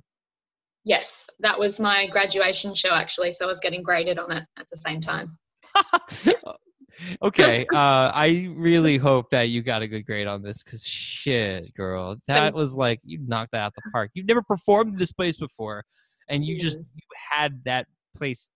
Yes, 0.83 1.29
that 1.39 1.59
was 1.59 1.79
my 1.79 2.07
graduation 2.07 2.73
show 2.73 2.93
actually. 2.93 3.31
So 3.31 3.45
I 3.45 3.47
was 3.47 3.59
getting 3.59 3.83
graded 3.83 4.17
on 4.17 4.31
it 4.31 4.43
at 4.57 4.67
the 4.69 4.77
same 4.77 5.01
time. 5.01 5.37
okay, 7.21 7.67
uh, 7.73 8.11
I 8.13 8.49
really 8.55 8.97
hope 8.97 9.29
that 9.29 9.49
you 9.49 9.61
got 9.61 9.81
a 9.81 9.87
good 9.87 10.05
grade 10.05 10.27
on 10.27 10.41
this 10.41 10.63
because 10.63 10.83
shit, 10.83 11.73
girl, 11.73 12.17
that 12.27 12.53
was 12.53 12.75
like 12.75 12.99
you 13.03 13.19
knocked 13.27 13.51
that 13.51 13.61
out 13.61 13.75
the 13.75 13.81
park. 13.91 14.11
You've 14.13 14.27
never 14.27 14.41
performed 14.41 14.97
this 14.97 15.11
place 15.11 15.37
before, 15.37 15.83
and 16.27 16.43
you 16.43 16.57
just 16.57 16.77
you 16.77 17.07
had 17.31 17.61
that 17.65 17.85
place 18.15 18.49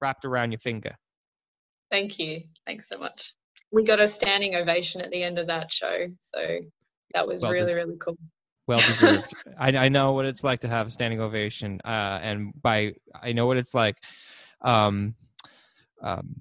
wrapped 0.00 0.24
around 0.24 0.52
your 0.52 0.58
finger. 0.58 0.96
Thank 1.90 2.18
you. 2.18 2.42
Thanks 2.66 2.88
so 2.88 2.98
much. 2.98 3.32
We 3.72 3.84
got 3.84 4.00
a 4.00 4.08
standing 4.08 4.54
ovation 4.54 5.00
at 5.00 5.10
the 5.10 5.22
end 5.22 5.38
of 5.38 5.48
that 5.48 5.72
show. 5.72 6.06
So 6.20 6.58
that 7.14 7.26
was 7.26 7.42
Well 7.42 7.52
really, 7.52 7.74
really 7.74 7.96
cool. 7.98 8.16
Well 8.66 8.78
deserved. 8.86 9.32
I, 9.58 9.76
I 9.76 9.88
know 9.88 10.12
what 10.12 10.26
it's 10.26 10.44
like 10.44 10.60
to 10.60 10.68
have 10.68 10.88
a 10.88 10.90
standing 10.90 11.20
ovation, 11.20 11.80
uh, 11.84 12.18
and 12.22 12.52
by 12.60 12.94
I 13.20 13.32
know 13.32 13.46
what 13.46 13.56
it's 13.56 13.74
like. 13.74 13.96
Um, 14.62 15.14
um, 16.02 16.40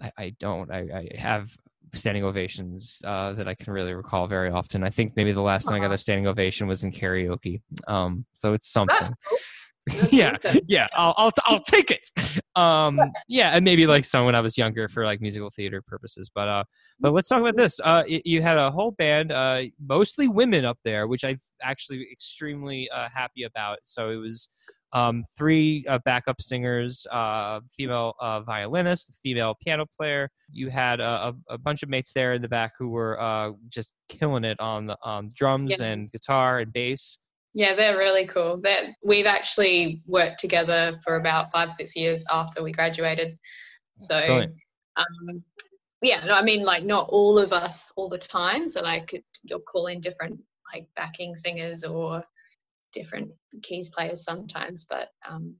I, 0.00 0.12
I 0.16 0.30
don't. 0.38 0.70
I, 0.70 1.08
I 1.14 1.18
have 1.18 1.56
standing 1.92 2.24
ovations 2.24 3.02
uh, 3.04 3.32
that 3.32 3.48
I 3.48 3.54
can 3.54 3.72
really 3.72 3.94
recall 3.94 4.26
very 4.26 4.50
often. 4.50 4.84
I 4.84 4.90
think 4.90 5.16
maybe 5.16 5.32
the 5.32 5.42
last 5.42 5.64
time 5.64 5.74
I 5.74 5.80
got 5.80 5.92
a 5.92 5.98
standing 5.98 6.26
ovation 6.26 6.66
was 6.66 6.84
in 6.84 6.92
karaoke. 6.92 7.60
Um, 7.88 8.24
so 8.32 8.52
it's 8.52 8.70
something. 8.70 9.08
Cool. 9.28 9.38
yeah, 10.10 10.36
yeah, 10.66 10.86
I'll, 10.94 11.14
I'll, 11.16 11.32
I'll 11.46 11.60
take 11.60 11.90
it. 11.90 12.10
Um, 12.54 13.00
yeah, 13.28 13.50
and 13.50 13.64
maybe 13.64 13.86
like 13.86 14.04
some 14.04 14.26
when 14.26 14.34
I 14.34 14.40
was 14.40 14.58
younger 14.58 14.88
for 14.88 15.04
like 15.04 15.20
musical 15.20 15.50
theater 15.50 15.82
purposes. 15.82 16.30
But 16.34 16.48
uh, 16.48 16.64
but 17.00 17.12
let's 17.12 17.28
talk 17.28 17.40
about 17.40 17.56
this. 17.56 17.80
Uh, 17.82 18.02
you 18.06 18.42
had 18.42 18.58
a 18.58 18.70
whole 18.70 18.90
band, 18.92 19.32
uh, 19.32 19.62
mostly 19.84 20.28
women 20.28 20.64
up 20.64 20.78
there, 20.84 21.06
which 21.06 21.24
I'm 21.24 21.38
actually 21.62 22.06
extremely 22.12 22.90
uh, 22.90 23.08
happy 23.12 23.44
about. 23.44 23.78
So 23.84 24.10
it 24.10 24.16
was 24.16 24.50
um, 24.92 25.22
three 25.36 25.84
uh, 25.88 25.98
backup 26.04 26.40
singers, 26.40 27.06
uh, 27.10 27.60
female 27.70 28.14
uh, 28.20 28.40
violinist, 28.40 29.18
female 29.22 29.56
piano 29.62 29.86
player. 29.96 30.30
You 30.52 30.68
had 30.68 31.00
a, 31.00 31.34
a, 31.48 31.58
bunch 31.58 31.82
of 31.82 31.88
mates 31.88 32.12
there 32.12 32.34
in 32.34 32.42
the 32.42 32.48
back 32.48 32.72
who 32.78 32.88
were 32.88 33.20
uh, 33.20 33.52
just 33.68 33.92
killing 34.08 34.44
it 34.44 34.58
on 34.58 34.86
the 34.86 34.96
on 35.02 35.30
drums 35.34 35.76
yeah. 35.78 35.86
and 35.86 36.10
guitar 36.10 36.58
and 36.58 36.72
bass. 36.72 37.18
Yeah, 37.52 37.74
they're 37.74 37.98
really 37.98 38.26
cool. 38.26 38.60
That 38.62 38.84
we've 39.02 39.26
actually 39.26 40.02
worked 40.06 40.38
together 40.38 40.98
for 41.04 41.16
about 41.16 41.50
five 41.52 41.72
six 41.72 41.96
years 41.96 42.24
after 42.30 42.62
we 42.62 42.72
graduated. 42.72 43.36
So, 43.96 44.46
um, 44.96 45.44
yeah, 46.00 46.24
no, 46.24 46.34
I 46.34 46.42
mean 46.42 46.64
like 46.64 46.84
not 46.84 47.08
all 47.10 47.38
of 47.38 47.52
us 47.52 47.92
all 47.96 48.08
the 48.08 48.18
time. 48.18 48.68
So 48.68 48.82
like 48.82 49.22
you'll 49.42 49.60
call 49.60 49.88
in 49.88 50.00
different 50.00 50.40
like 50.72 50.86
backing 50.96 51.34
singers 51.36 51.84
or 51.84 52.24
different 52.92 53.30
keys 53.62 53.90
players 53.90 54.24
sometimes, 54.24 54.86
but 54.88 55.08
um, 55.28 55.54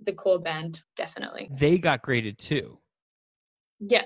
the 0.00 0.12
core 0.12 0.40
band 0.40 0.80
definitely. 0.96 1.48
They 1.52 1.78
got 1.78 2.02
graded 2.02 2.38
too. 2.38 2.78
Yeah. 3.80 4.02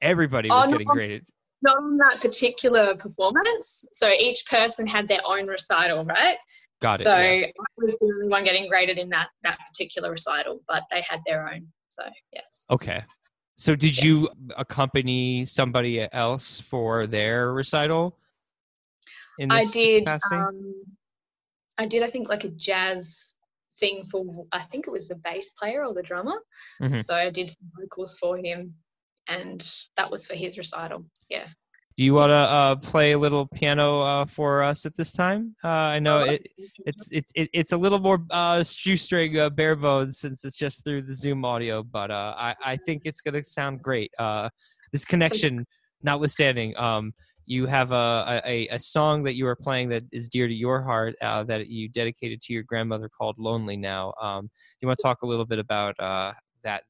Everybody 0.00 0.48
was 0.48 0.66
oh, 0.66 0.70
getting 0.70 0.86
not, 0.86 0.94
graded. 0.94 1.26
Not 1.62 1.76
on 1.76 1.96
that 1.98 2.20
particular 2.20 2.96
performance. 2.96 3.84
So 3.92 4.10
each 4.10 4.46
person 4.46 4.86
had 4.86 5.08
their 5.08 5.20
own 5.24 5.46
recital, 5.46 6.04
right? 6.04 6.36
Got 6.80 7.00
it. 7.00 7.04
So 7.04 7.16
yeah. 7.18 7.46
I 7.46 7.64
was 7.76 7.96
the 8.00 8.06
only 8.06 8.28
one 8.28 8.44
getting 8.44 8.68
graded 8.68 8.98
in 8.98 9.10
that 9.10 9.28
that 9.42 9.58
particular 9.68 10.10
recital, 10.10 10.60
but 10.66 10.84
they 10.90 11.02
had 11.02 11.20
their 11.26 11.48
own. 11.48 11.66
So 11.88 12.02
yes. 12.32 12.64
Okay. 12.70 13.02
So 13.56 13.76
did 13.76 13.98
yeah. 13.98 14.04
you 14.04 14.28
accompany 14.56 15.44
somebody 15.44 16.08
else 16.12 16.58
for 16.58 17.06
their 17.06 17.52
recital? 17.52 18.16
I 19.50 19.64
did. 19.72 20.08
Um, 20.08 20.74
I 21.76 21.86
did, 21.86 22.02
I 22.02 22.08
think, 22.08 22.28
like 22.28 22.44
a 22.44 22.48
jazz 22.48 23.36
thing 23.78 24.06
for, 24.10 24.46
I 24.52 24.60
think 24.60 24.86
it 24.86 24.90
was 24.90 25.08
the 25.08 25.14
bass 25.16 25.50
player 25.50 25.84
or 25.84 25.94
the 25.94 26.02
drummer. 26.02 26.42
Mm-hmm. 26.82 26.98
So 26.98 27.14
I 27.14 27.30
did 27.30 27.48
some 27.48 27.70
vocals 27.80 28.18
for 28.18 28.36
him, 28.36 28.74
and 29.30 29.74
that 29.96 30.10
was 30.10 30.26
for 30.26 30.34
his 30.34 30.58
recital. 30.58 31.06
Yeah. 31.28 31.46
Do 31.96 32.04
you 32.04 32.14
want 32.14 32.30
to 32.30 32.34
uh, 32.34 32.76
play 32.76 33.12
a 33.12 33.18
little 33.18 33.46
piano 33.46 34.00
uh, 34.00 34.26
for 34.26 34.62
us 34.62 34.86
at 34.86 34.94
this 34.96 35.12
time? 35.12 35.54
Uh, 35.64 35.68
I 35.68 35.98
know 35.98 36.18
oh, 36.18 36.24
it, 36.24 36.46
it's 36.86 37.10
it's 37.10 37.32
it, 37.34 37.50
it's 37.52 37.72
a 37.72 37.76
little 37.76 37.98
more 37.98 38.24
uh, 38.30 38.62
shoestring, 38.62 39.38
uh, 39.38 39.50
bare 39.50 39.74
bones, 39.74 40.18
since 40.18 40.44
it's 40.44 40.56
just 40.56 40.84
through 40.84 41.02
the 41.02 41.14
Zoom 41.14 41.44
audio. 41.44 41.82
But 41.82 42.10
uh, 42.10 42.34
I 42.36 42.54
I 42.64 42.76
think 42.76 43.02
it's 43.04 43.20
gonna 43.20 43.42
sound 43.44 43.82
great. 43.82 44.12
this 44.92 45.04
connection, 45.04 45.66
notwithstanding. 46.02 46.76
Um, 46.76 47.12
you 47.50 47.66
have 47.66 47.90
a, 47.90 48.40
a, 48.46 48.68
a 48.68 48.78
song 48.78 49.24
that 49.24 49.34
you 49.34 49.44
are 49.48 49.56
playing 49.56 49.88
that 49.88 50.04
is 50.12 50.28
dear 50.28 50.46
to 50.46 50.54
your 50.54 50.82
heart 50.82 51.16
uh, 51.20 51.42
that 51.42 51.66
you 51.66 51.88
dedicated 51.88 52.40
to 52.42 52.52
your 52.52 52.62
grandmother 52.62 53.08
called 53.08 53.34
Lonely 53.38 53.76
Now. 53.76 54.14
Um, 54.22 54.48
you 54.80 54.86
want 54.86 54.98
to 54.98 55.02
talk 55.02 55.22
a 55.22 55.26
little 55.26 55.44
bit 55.44 55.58
about 55.58 55.98
uh, 55.98 56.32
that? 56.62 56.84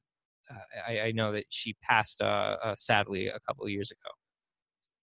I, 0.87 0.99
I, 0.99 1.11
know 1.11 1.31
that 1.33 1.45
she 1.49 1.75
passed 1.81 2.21
uh, 2.21 2.57
uh, 2.63 2.75
sadly 2.77 3.27
a 3.27 3.39
couple 3.47 3.65
of 3.65 3.71
years 3.71 3.91
ago. 3.91 4.09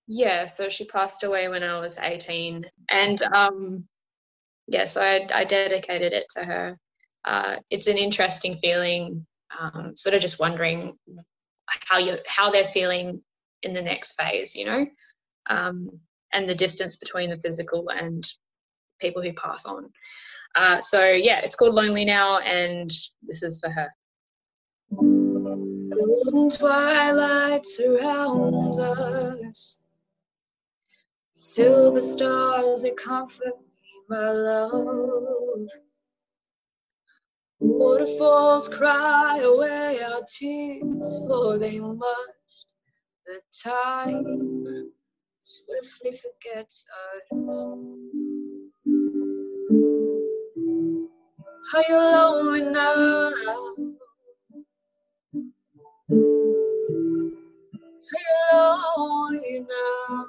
Yeah, 0.07 0.47
so 0.47 0.69
she 0.69 0.85
passed 0.85 1.25
away 1.25 1.49
when 1.49 1.63
I 1.63 1.79
was 1.81 1.99
18. 1.99 2.65
And 2.91 3.23
um, 3.35 3.85
yeah, 4.67 4.85
so 4.87 5.03
I, 5.03 5.27
I, 5.33 5.45
dedicated 5.45 6.13
it 6.13 6.27
to 6.37 6.45
her. 6.45 6.79
Uh, 7.25 7.57
it's 7.71 7.87
an 7.87 7.99
interesting 7.99 8.57
feeling, 8.57 9.27
um, 9.61 9.97
sort 9.97 10.15
of 10.15 10.23
just 10.23 10.41
wondering 10.41 10.99
how 11.87 11.99
you 11.99 12.17
how 12.27 12.51
they're 12.51 12.69
feeling 12.69 13.23
in 13.63 13.75
the 13.75 13.83
next 13.83 14.15
phase, 14.15 14.55
you 14.55 14.65
know 14.65 14.87
um, 15.49 15.91
and 16.33 16.49
the 16.49 16.55
distance 16.55 16.97
between 16.97 17.31
the 17.31 17.39
physical 17.39 17.91
and 17.91 18.25
people 19.01 19.23
who 19.23 19.33
pass 19.33 19.65
on. 19.65 19.91
Uh, 20.55 20.81
so 20.81 21.11
yeah, 21.11 21.41
it's 21.41 21.55
called 21.55 21.75
Lonely 21.75 22.05
Now, 22.05 22.39
and 22.41 22.91
this 23.23 23.43
is 23.43 23.61
for 23.61 23.71
her. 23.71 23.89
Golden 25.99 26.49
twilight 26.49 27.67
surrounds 27.67 28.79
us. 28.79 29.83
Silver 31.33 32.01
stars 32.01 32.83
that 32.83 32.97
comfort 32.97 33.59
me, 33.61 33.91
my 34.09 34.31
love. 34.31 35.69
Waterfalls 37.59 38.69
cry 38.69 39.41
away 39.41 40.01
our 40.03 40.23
tears, 40.39 41.19
for 41.27 41.59
they 41.59 41.81
must. 41.81 42.75
The 43.27 43.41
time 43.65 44.93
swiftly 45.41 46.13
forgets 46.13 46.87
us. 47.17 47.67
Are 51.75 51.85
you 51.89 51.97
lonely 51.97 52.63
now? 52.63 53.98
Lonely 56.11 57.33
now? 59.69 60.27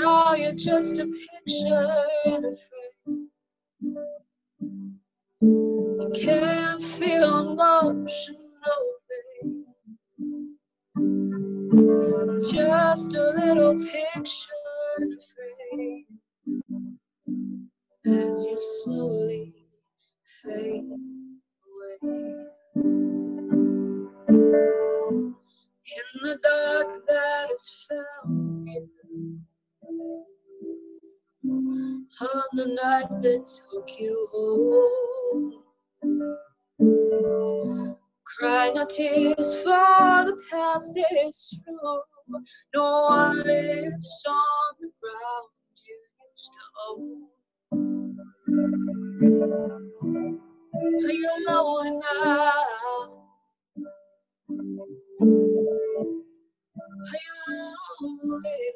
Now 0.00 0.34
you're 0.34 0.54
just 0.54 0.98
a 0.98 1.06
picture 1.06 2.06
in 2.26 2.44
a 2.46 2.54
frame. 2.56 3.28
You 6.00 6.10
can't 6.14 6.82
feel 6.82 7.52
emotion, 7.52 8.36
no 8.66 8.74
just 12.42 13.14
a 13.14 13.30
little 13.36 13.78
picture 13.80 14.50
in 14.98 15.12
a 15.12 15.16
frame 15.32 16.04
as 18.06 18.44
you 18.44 18.58
slowly 18.84 19.54
fade 20.42 20.84
away. 22.02 22.46
In 22.74 22.84
the 26.22 26.38
dark 26.42 27.06
that 27.06 27.48
has 27.50 27.86
found 27.88 28.66
you, 28.66 28.88
on 32.20 32.42
the 32.52 32.66
night 32.82 33.22
that 33.22 33.46
took 33.46 34.00
you 34.00 34.28
home. 34.32 35.62
Cry 38.38 38.70
no 38.74 38.86
tears 38.86 39.56
for 39.58 40.24
the 40.24 40.36
past 40.50 40.98
is 41.26 41.60
true. 41.64 42.02
No 42.74 43.02
one 43.10 43.36
lives 43.44 44.24
on 44.26 44.76
the 44.80 44.90
ground 45.02 45.50
you 45.86 45.98
used 46.30 46.52
to 46.54 46.60
own. 46.88 47.28
You 50.82 51.30
lonely 51.48 51.90
now? 51.92 52.50
Are 57.08 57.20
you 57.24 57.34
lonely 58.02 58.72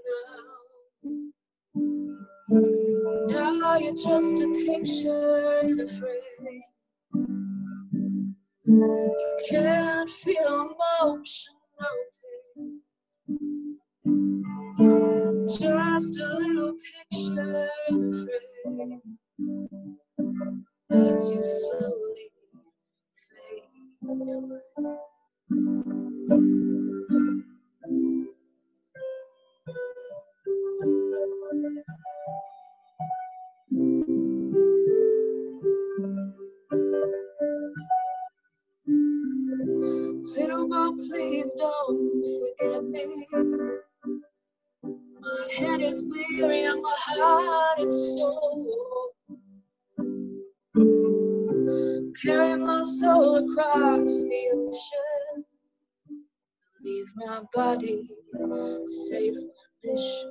now? 3.28 3.60
Now 3.60 3.78
you're 3.78 3.94
just 3.94 4.40
a 4.40 4.48
picture 4.66 5.60
in 5.64 5.80
a 5.80 5.86
frame. 5.88 6.62
You 8.66 9.36
can't 9.50 10.10
feel 10.10 10.70
emotion, 10.70 11.54
no 11.80 11.88
pain. 12.56 12.82
Just 15.48 16.18
a 16.18 16.38
little 16.38 16.74
picture 17.10 17.68
in 17.88 17.96
a 18.12 19.00
frame 19.00 19.02
as 20.90 21.30
you 21.30 21.42
slowly 21.42 22.30
fade 23.30 23.64
away. 24.08 24.60
Little 40.36 40.68
girl, 40.68 40.94
please 40.94 41.52
don't 41.58 42.24
forget 42.60 42.84
me. 42.84 43.26
My 45.20 45.48
head 45.56 45.82
is 45.82 46.02
weary 46.04 46.64
and 46.64 46.82
my 46.82 46.94
heart 46.98 47.80
is 47.80 47.92
sore. 48.16 48.65
Across 53.36 54.24
the 54.24 54.42
ocean. 54.54 55.44
leave 56.84 57.06
my 57.16 57.42
body 57.54 58.08
safe 58.86 59.34
on 59.36 59.48
this 59.84 60.26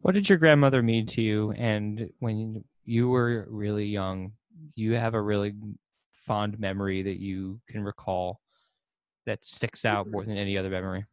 What 0.00 0.14
did 0.14 0.28
your 0.28 0.38
grandmother 0.38 0.82
mean 0.82 1.06
to 1.06 1.22
you? 1.22 1.52
And 1.52 2.10
when 2.20 2.64
you 2.84 3.08
were 3.08 3.46
really 3.50 3.86
young, 3.86 4.32
you 4.74 4.94
have 4.94 5.14
a 5.14 5.20
really 5.20 5.54
fond 6.12 6.58
memory 6.58 7.02
that 7.02 7.20
you 7.20 7.60
can 7.68 7.82
recall 7.82 8.40
that 9.26 9.44
sticks 9.44 9.84
out 9.84 10.08
more 10.08 10.22
than 10.22 10.36
any 10.36 10.56
other 10.56 10.70
memory. 10.70 11.04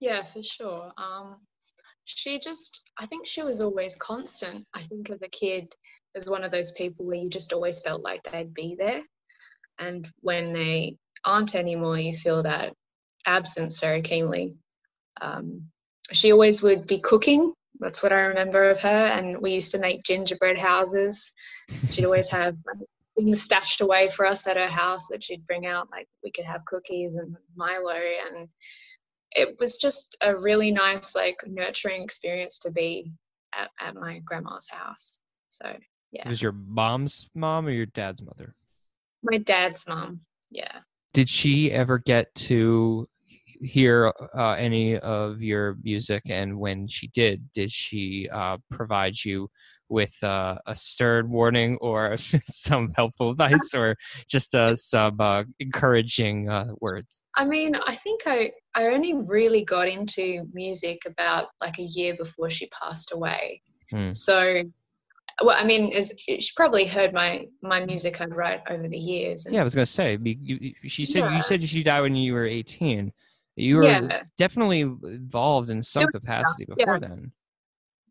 Yeah, 0.00 0.22
for 0.22 0.42
sure. 0.42 0.92
Um, 0.96 1.38
she 2.04 2.38
just, 2.38 2.82
I 2.98 3.06
think 3.06 3.26
she 3.26 3.42
was 3.42 3.60
always 3.60 3.96
constant. 3.96 4.66
I 4.74 4.82
think 4.82 5.10
as 5.10 5.22
a 5.22 5.28
kid, 5.28 5.74
was 6.14 6.28
one 6.28 6.44
of 6.44 6.50
those 6.50 6.72
people 6.72 7.06
where 7.06 7.16
you 7.16 7.30
just 7.30 7.52
always 7.52 7.80
felt 7.80 8.02
like 8.02 8.22
they'd 8.24 8.54
be 8.54 8.76
there. 8.78 9.00
And 9.78 10.06
when 10.20 10.52
they 10.52 10.96
aren't 11.24 11.54
anymore, 11.54 11.98
you 11.98 12.16
feel 12.16 12.42
that 12.42 12.74
absence 13.26 13.80
very 13.80 14.02
keenly. 14.02 14.54
Um, 15.20 15.68
she 16.12 16.32
always 16.32 16.62
would 16.62 16.86
be 16.86 16.98
cooking. 16.98 17.52
That's 17.82 18.02
what 18.02 18.12
I 18.12 18.20
remember 18.20 18.70
of 18.70 18.80
her. 18.80 18.88
And 18.88 19.42
we 19.42 19.52
used 19.52 19.72
to 19.72 19.78
make 19.78 20.04
gingerbread 20.04 20.58
houses. 20.58 21.32
She'd 21.90 22.04
always 22.04 22.30
have 22.30 22.56
things 23.16 23.42
stashed 23.42 23.80
away 23.80 24.08
for 24.08 24.24
us 24.24 24.46
at 24.46 24.56
her 24.56 24.68
house 24.68 25.08
that 25.10 25.22
she'd 25.22 25.46
bring 25.46 25.66
out, 25.66 25.88
like 25.90 26.08
we 26.22 26.30
could 26.30 26.44
have 26.44 26.64
cookies 26.64 27.16
and 27.16 27.36
Milo. 27.56 27.98
And 28.30 28.48
it 29.32 29.56
was 29.58 29.78
just 29.78 30.16
a 30.22 30.36
really 30.36 30.70
nice, 30.70 31.14
like, 31.14 31.36
nurturing 31.46 32.02
experience 32.02 32.58
to 32.60 32.70
be 32.70 33.12
at, 33.54 33.70
at 33.80 33.94
my 33.94 34.20
grandma's 34.24 34.68
house. 34.70 35.20
So, 35.50 35.76
yeah. 36.10 36.22
It 36.24 36.28
was 36.28 36.42
your 36.42 36.52
mom's 36.52 37.30
mom 37.34 37.66
or 37.66 37.70
your 37.70 37.86
dad's 37.86 38.22
mother? 38.22 38.54
My 39.22 39.38
dad's 39.38 39.86
mom. 39.88 40.20
Yeah. 40.50 40.80
Did 41.12 41.28
she 41.28 41.70
ever 41.70 41.98
get 41.98 42.34
to 42.34 43.08
hear 43.62 44.12
uh, 44.36 44.52
any 44.52 44.98
of 44.98 45.42
your 45.42 45.76
music? 45.82 46.22
And 46.28 46.58
when 46.58 46.88
she 46.88 47.08
did, 47.08 47.50
did 47.52 47.70
she 47.70 48.28
uh, 48.30 48.58
provide 48.70 49.24
you 49.24 49.48
with 49.88 50.16
uh, 50.24 50.56
a 50.66 50.74
stern 50.74 51.30
warning 51.30 51.76
or 51.80 52.16
some 52.46 52.90
helpful 52.96 53.30
advice 53.30 53.74
or 53.74 53.94
just 54.28 54.54
uh, 54.54 54.74
some 54.74 55.20
uh, 55.20 55.44
encouraging 55.60 56.48
uh, 56.48 56.68
words? 56.80 57.22
I 57.36 57.44
mean, 57.44 57.74
I 57.74 57.94
think 57.94 58.22
I, 58.26 58.52
I 58.74 58.86
only 58.86 59.14
really 59.14 59.64
got 59.64 59.88
into 59.88 60.48
music 60.52 61.02
about 61.06 61.48
like 61.60 61.78
a 61.78 61.82
year 61.82 62.16
before 62.16 62.50
she 62.50 62.68
passed 62.68 63.12
away. 63.12 63.60
Hmm. 63.90 64.12
So, 64.12 64.62
well, 65.42 65.56
I 65.58 65.64
mean, 65.64 65.92
as 65.92 66.12
she 66.18 66.40
probably 66.56 66.86
heard 66.86 67.12
my 67.12 67.46
my 67.62 67.84
music 67.84 68.20
I'd 68.20 68.34
write 68.34 68.60
over 68.70 68.88
the 68.88 68.98
years. 68.98 69.44
And 69.44 69.54
Yeah, 69.54 69.60
I 69.60 69.64
was 69.64 69.74
gonna 69.74 69.86
say. 69.86 70.18
You, 70.22 70.36
you- 70.60 70.88
she 70.88 71.04
said 71.04 71.20
Yeah. 71.24 71.36
you 71.36 71.42
said 71.42 71.62
she 71.62 71.82
died 71.82 72.00
when 72.00 72.14
you 72.14 72.32
were 72.32 72.46
eighteen. 72.46 73.12
You 73.56 73.76
were 73.76 73.82
Yeah. 73.84 74.22
definitely 74.38 74.80
involved 74.80 75.70
in 75.70 75.82
some 75.82 76.02
Doing 76.02 76.12
capacity 76.12 76.64
stuff, 76.64 76.78
before 76.78 76.98
yeah. 77.02 77.08
then. 77.08 77.32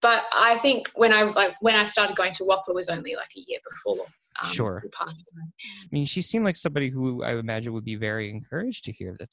but 0.01 0.23
I 0.31 0.57
think 0.59 0.89
when 0.95 1.13
I 1.13 1.23
like 1.23 1.55
when 1.61 1.75
I 1.75 1.83
started 1.85 2.15
going 2.15 2.33
to 2.33 2.43
WAAPA 2.43 2.73
was 2.73 2.89
only 2.89 3.15
like 3.15 3.31
a 3.37 3.43
year 3.47 3.59
before. 3.69 4.05
Um, 4.41 4.49
Sure. 4.49 4.83
passed. 4.93 5.33
I 5.37 5.87
mean, 5.91 6.05
she 6.05 6.21
seemed 6.21 6.45
like 6.45 6.55
somebody 6.55 6.89
who 6.89 7.21
I 7.23 7.35
imagine 7.35 7.73
would 7.73 7.83
be 7.83 7.95
very 7.95 8.29
encouraged 8.29 8.85
to 8.85 8.91
hear 8.93 9.15
that 9.19 9.29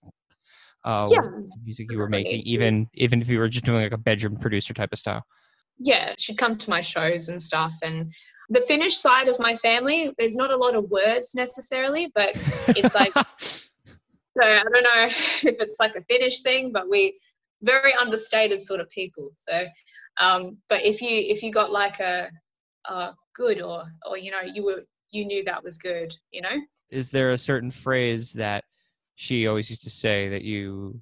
uh, 0.84 1.06
Yeah. 1.10 1.20
music 1.64 1.90
you 1.90 1.98
were 1.98 2.08
making, 2.08 2.40
even 2.42 2.88
even 2.94 3.20
if 3.20 3.28
you 3.28 3.38
were 3.38 3.48
just 3.48 3.64
doing 3.64 3.82
like 3.82 3.92
a 3.92 3.98
bedroom 3.98 4.36
producer 4.38 4.74
type 4.74 4.90
of 4.92 4.98
style. 4.98 5.24
yeah, 5.80 6.12
she'd 6.18 6.36
come 6.38 6.58
to 6.58 6.70
my 6.70 6.80
shows 6.80 7.28
and 7.28 7.40
stuff. 7.40 7.72
And 7.82 8.12
the 8.50 8.60
Finnish 8.62 8.96
side 8.96 9.28
of 9.28 9.38
my 9.38 9.54
family, 9.58 10.12
there's 10.18 10.34
not 10.34 10.50
a 10.50 10.56
lot 10.56 10.74
of 10.74 10.90
words 10.90 11.34
necessarily, 11.36 12.10
but 12.14 12.30
It's 12.68 12.94
like- 12.96 13.12
so 14.40 14.46
I 14.46 14.62
don't 14.62 14.72
know 14.72 15.06
if 15.50 15.56
it's 15.60 15.80
like 15.80 15.96
a 15.96 16.02
Finnish 16.04 16.42
thing, 16.42 16.72
but 16.72 16.88
we 16.88 17.18
very 17.62 17.92
understated 17.94 18.60
sort 18.60 18.80
of 18.80 18.88
people. 18.90 19.30
So, 19.34 19.66
um, 20.20 20.58
but 20.68 20.84
if 20.84 21.02
you 21.02 21.10
if 21.10 21.42
you 21.42 21.52
got 21.52 21.70
like 21.70 22.00
a, 22.00 22.30
a 22.84 23.14
good 23.34 23.60
or 23.60 23.84
or 24.06 24.16
you 24.18 24.30
know 24.30 24.42
you 24.42 24.64
were 24.64 24.84
you 25.10 25.24
knew 25.24 25.44
that 25.44 25.64
was 25.64 25.78
good, 25.78 26.14
you 26.30 26.42
know. 26.42 26.60
is 26.90 27.10
there 27.10 27.32
a 27.32 27.38
certain 27.38 27.70
phrase 27.70 28.34
that 28.34 28.64
she 29.14 29.46
always 29.46 29.70
used 29.70 29.84
to 29.84 29.90
say 29.90 30.28
that 30.28 30.42
you 30.42 31.00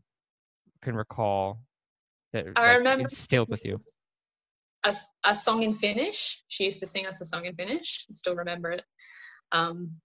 can 0.80 0.95
recall 0.95 1.61
that 2.32 2.47
I 2.57 2.68
like, 2.68 2.78
remember 2.78 3.03
instilled 3.03 3.49
with 3.49 3.64
you? 3.64 3.76
A, 4.84 4.95
a 5.24 5.34
song 5.34 5.62
in 5.62 5.74
Finnish. 5.74 6.43
She 6.49 6.64
used 6.64 6.80
to 6.80 6.87
sing 6.87 7.07
us 7.07 7.20
a 7.20 7.24
song 7.24 7.45
in 7.45 7.57
Finnish. 7.57 8.07
I 8.09 8.14
still 8.14 8.37
remember 8.37 8.70
it. 8.70 8.84
Um, 9.51 9.97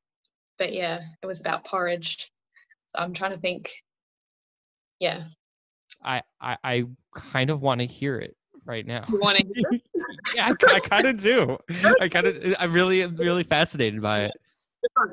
but 0.57 0.73
yeah, 0.73 1.01
it 1.21 1.25
was 1.25 1.39
about 1.39 1.65
porridge. 1.65 2.30
So 2.91 2.99
I'm 2.99 3.13
trying 3.13 3.31
to 3.31 3.37
think. 3.37 3.71
Yeah, 4.99 5.23
I 6.03 6.21
I, 6.39 6.57
I 6.63 6.85
kind 7.15 7.49
of 7.49 7.61
want 7.61 7.79
to 7.81 7.87
hear 7.87 8.17
it 8.17 8.35
right 8.65 8.85
now. 8.85 9.05
you 9.07 9.19
want 9.19 9.37
to 9.37 9.45
hear 9.45 9.63
it? 9.71 9.81
yeah, 10.35 10.53
I, 10.67 10.75
I 10.75 10.79
kind 10.79 11.07
of 11.07 11.17
do. 11.17 11.57
I 11.99 12.09
kind 12.09 12.27
of 12.27 12.55
I'm 12.59 12.73
really 12.73 13.05
really 13.05 13.43
fascinated 13.43 14.01
by 14.01 14.25
it. 14.25 14.31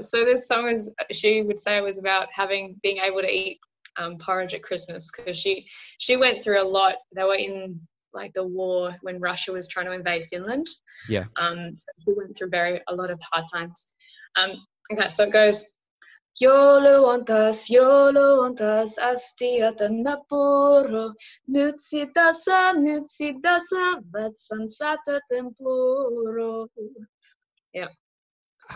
So 0.01 0.24
this 0.24 0.49
song 0.49 0.70
is 0.70 0.91
she 1.12 1.43
would 1.43 1.61
say 1.61 1.79
was 1.83 1.99
about 1.99 2.29
having 2.33 2.81
being 2.83 2.97
able 2.97 3.20
to 3.20 3.31
eat 3.31 3.59
um, 3.99 4.16
porridge 4.16 4.55
at 4.55 4.62
Christmas 4.62 5.11
because 5.14 5.39
she 5.39 5.66
she 5.99 6.16
went 6.16 6.43
through 6.43 6.62
a 6.62 6.64
lot. 6.64 6.95
They 7.14 7.22
were 7.22 7.35
in 7.35 7.79
like 8.14 8.33
the 8.33 8.47
war 8.47 8.97
when 9.03 9.20
Russia 9.20 9.53
was 9.53 9.68
trying 9.68 9.85
to 9.85 9.93
invade 9.93 10.26
Finland. 10.31 10.66
Yeah. 11.07 11.24
Um, 11.37 11.74
so 11.76 11.85
she 12.03 12.12
went 12.16 12.35
through 12.35 12.49
very 12.49 12.81
a 12.89 12.95
lot 12.95 13.11
of 13.11 13.20
hard 13.31 13.45
times. 13.53 13.93
Um, 14.37 14.53
okay, 14.91 15.11
so 15.11 15.24
it 15.24 15.33
goes. 15.33 15.64
Joulu 16.41 17.05
on 17.05 17.24
taas, 17.24 17.70
joulu 17.70 18.41
on 18.41 18.55
taas 18.55 18.99
asti 18.99 19.57
ja 19.57 19.72
tänä 19.72 20.16
puuro. 20.28 21.14
Nyt 21.47 21.74
sitä 21.78 22.32
saa, 22.32 22.72
nyt 22.72 23.03
sitä 23.07 23.59
saa, 23.70 24.03
vatsan 24.12 24.68
sataten 24.68 25.55
puuro. 25.59 26.68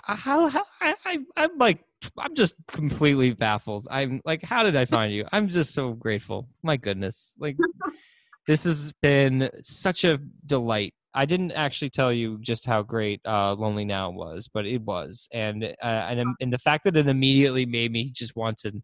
Uh, 0.09 0.17
how, 0.25 0.49
how 0.49 0.65
I, 0.81 0.95
I 1.05 1.19
I'm 1.37 1.59
like 1.59 1.85
I'm 2.19 2.35
just 2.39 2.55
completely 2.67 3.35
baffled. 3.35 3.87
I'm 3.91 4.21
like, 4.25 4.43
how 4.43 4.63
did 4.63 4.75
I 4.77 4.87
find 4.87 5.13
you? 5.13 5.25
I'm 5.33 5.49
just 5.49 5.75
so 5.75 5.95
grateful. 5.95 6.47
My 6.63 6.77
goodness, 6.77 7.37
like 7.39 7.57
this 8.47 8.65
has 8.65 8.93
been 9.03 9.51
such 9.61 10.05
a 10.05 10.19
delight. 10.47 10.95
I 11.15 11.27
didn't 11.27 11.53
actually 11.53 11.91
tell 11.91 12.13
you 12.13 12.39
just 12.41 12.65
how 12.65 12.83
great 12.83 13.21
uh, 13.27 13.55
Lonely 13.55 13.85
Now 13.85 14.11
was, 14.11 14.49
but 14.53 14.67
it 14.67 14.81
was, 14.83 15.29
and 15.33 15.65
uh, 15.65 16.07
and 16.09 16.35
and 16.41 16.53
the 16.53 16.59
fact 16.59 16.85
that 16.85 16.97
it 16.97 17.07
immediately 17.07 17.67
made 17.67 17.93
me 17.93 18.11
just 18.15 18.35
want 18.35 18.59
to 18.61 18.83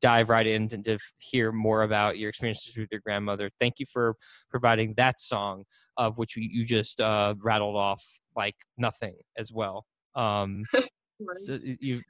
dive 0.00 0.30
right 0.30 0.46
in 0.46 0.68
and 0.72 0.84
to 0.84 0.98
hear 1.18 1.52
more 1.52 1.82
about 1.82 2.18
your 2.18 2.28
experiences 2.28 2.76
with 2.76 2.88
your 2.90 3.00
grandmother. 3.00 3.50
Thank 3.60 3.74
you 3.78 3.86
for 3.92 4.16
providing 4.50 4.94
that 4.96 5.18
song, 5.18 5.64
of 5.96 6.18
which 6.18 6.36
you, 6.36 6.48
you 6.50 6.64
just 6.64 7.00
uh, 7.00 7.34
rattled 7.42 7.76
off 7.76 8.02
like 8.34 8.56
nothing 8.78 9.14
as 9.36 9.52
well. 9.52 9.84
Um, 10.14 10.64
so 11.34 11.56
you 11.80 12.02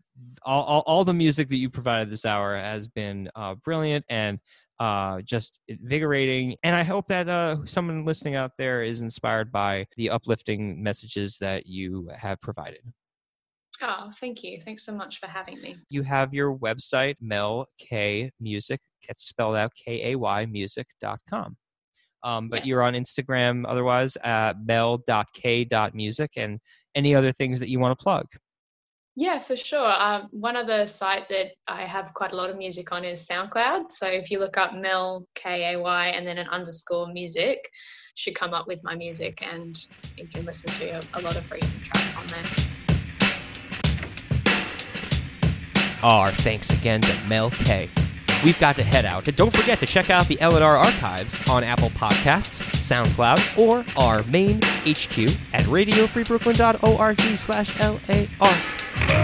all, 0.44 0.64
all, 0.64 0.84
all 0.86 1.04
the 1.04 1.14
music 1.14 1.48
that 1.48 1.58
you 1.58 1.70
provided 1.70 2.10
this 2.10 2.24
hour 2.24 2.56
has 2.56 2.88
been 2.88 3.30
uh, 3.34 3.54
brilliant 3.56 4.04
and 4.08 4.38
uh, 4.78 5.20
just 5.22 5.60
invigorating. 5.68 6.56
And 6.62 6.74
I 6.76 6.82
hope 6.82 7.08
that 7.08 7.28
uh, 7.28 7.58
someone 7.64 8.04
listening 8.04 8.34
out 8.34 8.52
there 8.58 8.82
is 8.82 9.00
inspired 9.00 9.50
by 9.52 9.86
the 9.96 10.10
uplifting 10.10 10.82
messages 10.82 11.38
that 11.38 11.66
you 11.66 12.08
have 12.16 12.40
provided. 12.40 12.80
Oh, 13.82 14.10
thank 14.20 14.42
you. 14.42 14.60
Thanks 14.62 14.84
so 14.84 14.92
much 14.94 15.18
for 15.20 15.26
having 15.26 15.60
me. 15.60 15.76
You 15.90 16.02
have 16.02 16.32
your 16.32 16.56
website, 16.56 17.16
Mel 17.20 17.66
Kay 17.78 18.30
Music. 18.40 18.80
It's 19.08 19.24
spelled 19.24 19.56
out 19.56 19.72
K 19.74 20.12
A 20.12 20.16
Y 20.16 20.46
music.com. 20.46 21.56
Um, 22.22 22.48
but 22.48 22.60
Yeah. 22.60 22.68
you're 22.68 22.82
on 22.82 22.94
Instagram 22.94 23.64
otherwise 23.68 24.16
at 24.24 24.56
mel.k.music 24.64 26.30
and 26.36 26.58
any 26.94 27.14
other 27.14 27.32
things 27.32 27.60
that 27.60 27.68
you 27.68 27.78
want 27.78 27.96
to 27.96 28.02
plug. 28.02 28.26
Yeah, 29.18 29.38
for 29.38 29.56
sure. 29.56 29.90
Um, 29.90 30.28
one 30.30 30.56
other 30.56 30.86
site 30.86 31.28
that 31.28 31.52
I 31.66 31.86
have 31.86 32.12
quite 32.12 32.32
a 32.32 32.36
lot 32.36 32.50
of 32.50 32.58
music 32.58 32.92
on 32.92 33.02
is 33.02 33.26
SoundCloud. 33.26 33.90
So 33.90 34.06
if 34.06 34.30
you 34.30 34.38
look 34.38 34.58
up 34.58 34.74
Mel 34.74 35.26
Kay 35.34 35.72
A 35.72 35.80
Y 35.80 36.08
and 36.08 36.26
then 36.26 36.36
an 36.36 36.48
underscore 36.48 37.06
music, 37.08 37.70
should 38.14 38.34
come 38.34 38.54
up 38.54 38.66
with 38.66 38.82
my 38.82 38.94
music, 38.94 39.42
and 39.42 39.86
you 40.16 40.26
can 40.26 40.44
listen 40.44 40.70
to 40.72 40.88
a, 40.88 41.02
a 41.14 41.20
lot 41.20 41.36
of 41.36 41.50
recent 41.50 41.84
tracks 41.84 42.16
on 42.16 42.26
there. 42.28 42.44
Our 46.02 46.30
thanks 46.32 46.70
again 46.70 47.02
to 47.02 47.14
Mel 47.26 47.50
K. 47.50 47.90
We've 48.44 48.58
got 48.58 48.76
to 48.76 48.82
head 48.82 49.04
out, 49.04 49.26
And 49.28 49.36
don't 49.36 49.52
forget 49.52 49.80
to 49.80 49.86
check 49.86 50.10
out 50.10 50.28
the 50.28 50.40
L&R 50.40 50.76
archives 50.76 51.38
on 51.48 51.64
Apple 51.64 51.90
Podcasts, 51.90 52.62
SoundCloud, 52.76 53.58
or 53.58 53.84
our 53.96 54.22
main 54.24 54.58
HQ 54.84 55.36
at 55.52 55.64
radiofreebrooklyn.org 55.64 57.20
slash 57.36 57.80
L-A-R. 57.80 58.56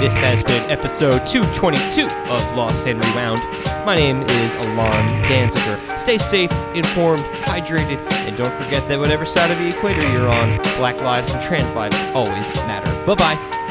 This 0.01 0.19
has 0.21 0.43
been 0.43 0.69
episode 0.71 1.27
222 1.27 2.07
of 2.07 2.57
Lost 2.57 2.87
and 2.87 3.03
Rewound. 3.05 3.41
My 3.87 3.95
name 3.95 4.23
is 4.23 4.55
Elann 4.57 5.25
Danziger. 5.25 5.99
Stay 5.99 6.19
safe, 6.19 6.51
informed, 6.75 7.25
hydrated, 7.45 7.99
and 8.13 8.37
don't 8.37 8.55
forget 8.55 8.87
that 8.89 8.99
whatever 8.99 9.25
side 9.25 9.51
of 9.51 9.59
the 9.59 9.69
equator 9.69 10.03
you're 10.13 10.29
on, 10.29 10.57
black 10.77 10.97
lives 11.01 11.31
and 11.31 11.41
trans 11.41 11.73
lives 11.73 11.97
always 12.15 12.55
matter. 12.57 12.91
Bye-bye. 13.07 13.35
you 13.35 13.62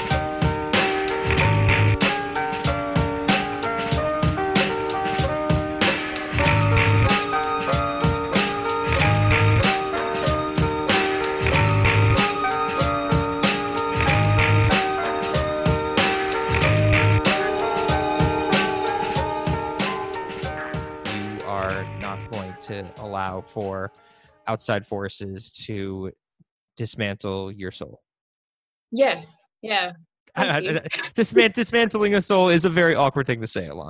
to 22.71 23.03
allow 23.03 23.41
for 23.41 23.91
outside 24.47 24.85
forces 24.85 25.51
to 25.51 26.11
dismantle 26.77 27.51
your 27.51 27.71
soul. 27.71 28.01
Yes, 28.91 29.45
yeah. 29.61 29.93
You. 30.37 30.79
Dismantling 31.13 32.15
a 32.15 32.21
soul 32.21 32.47
is 32.47 32.63
a 32.63 32.69
very 32.69 32.95
awkward 32.95 33.27
thing 33.27 33.41
to 33.41 33.47
say, 33.47 33.67
Elann. 33.67 33.89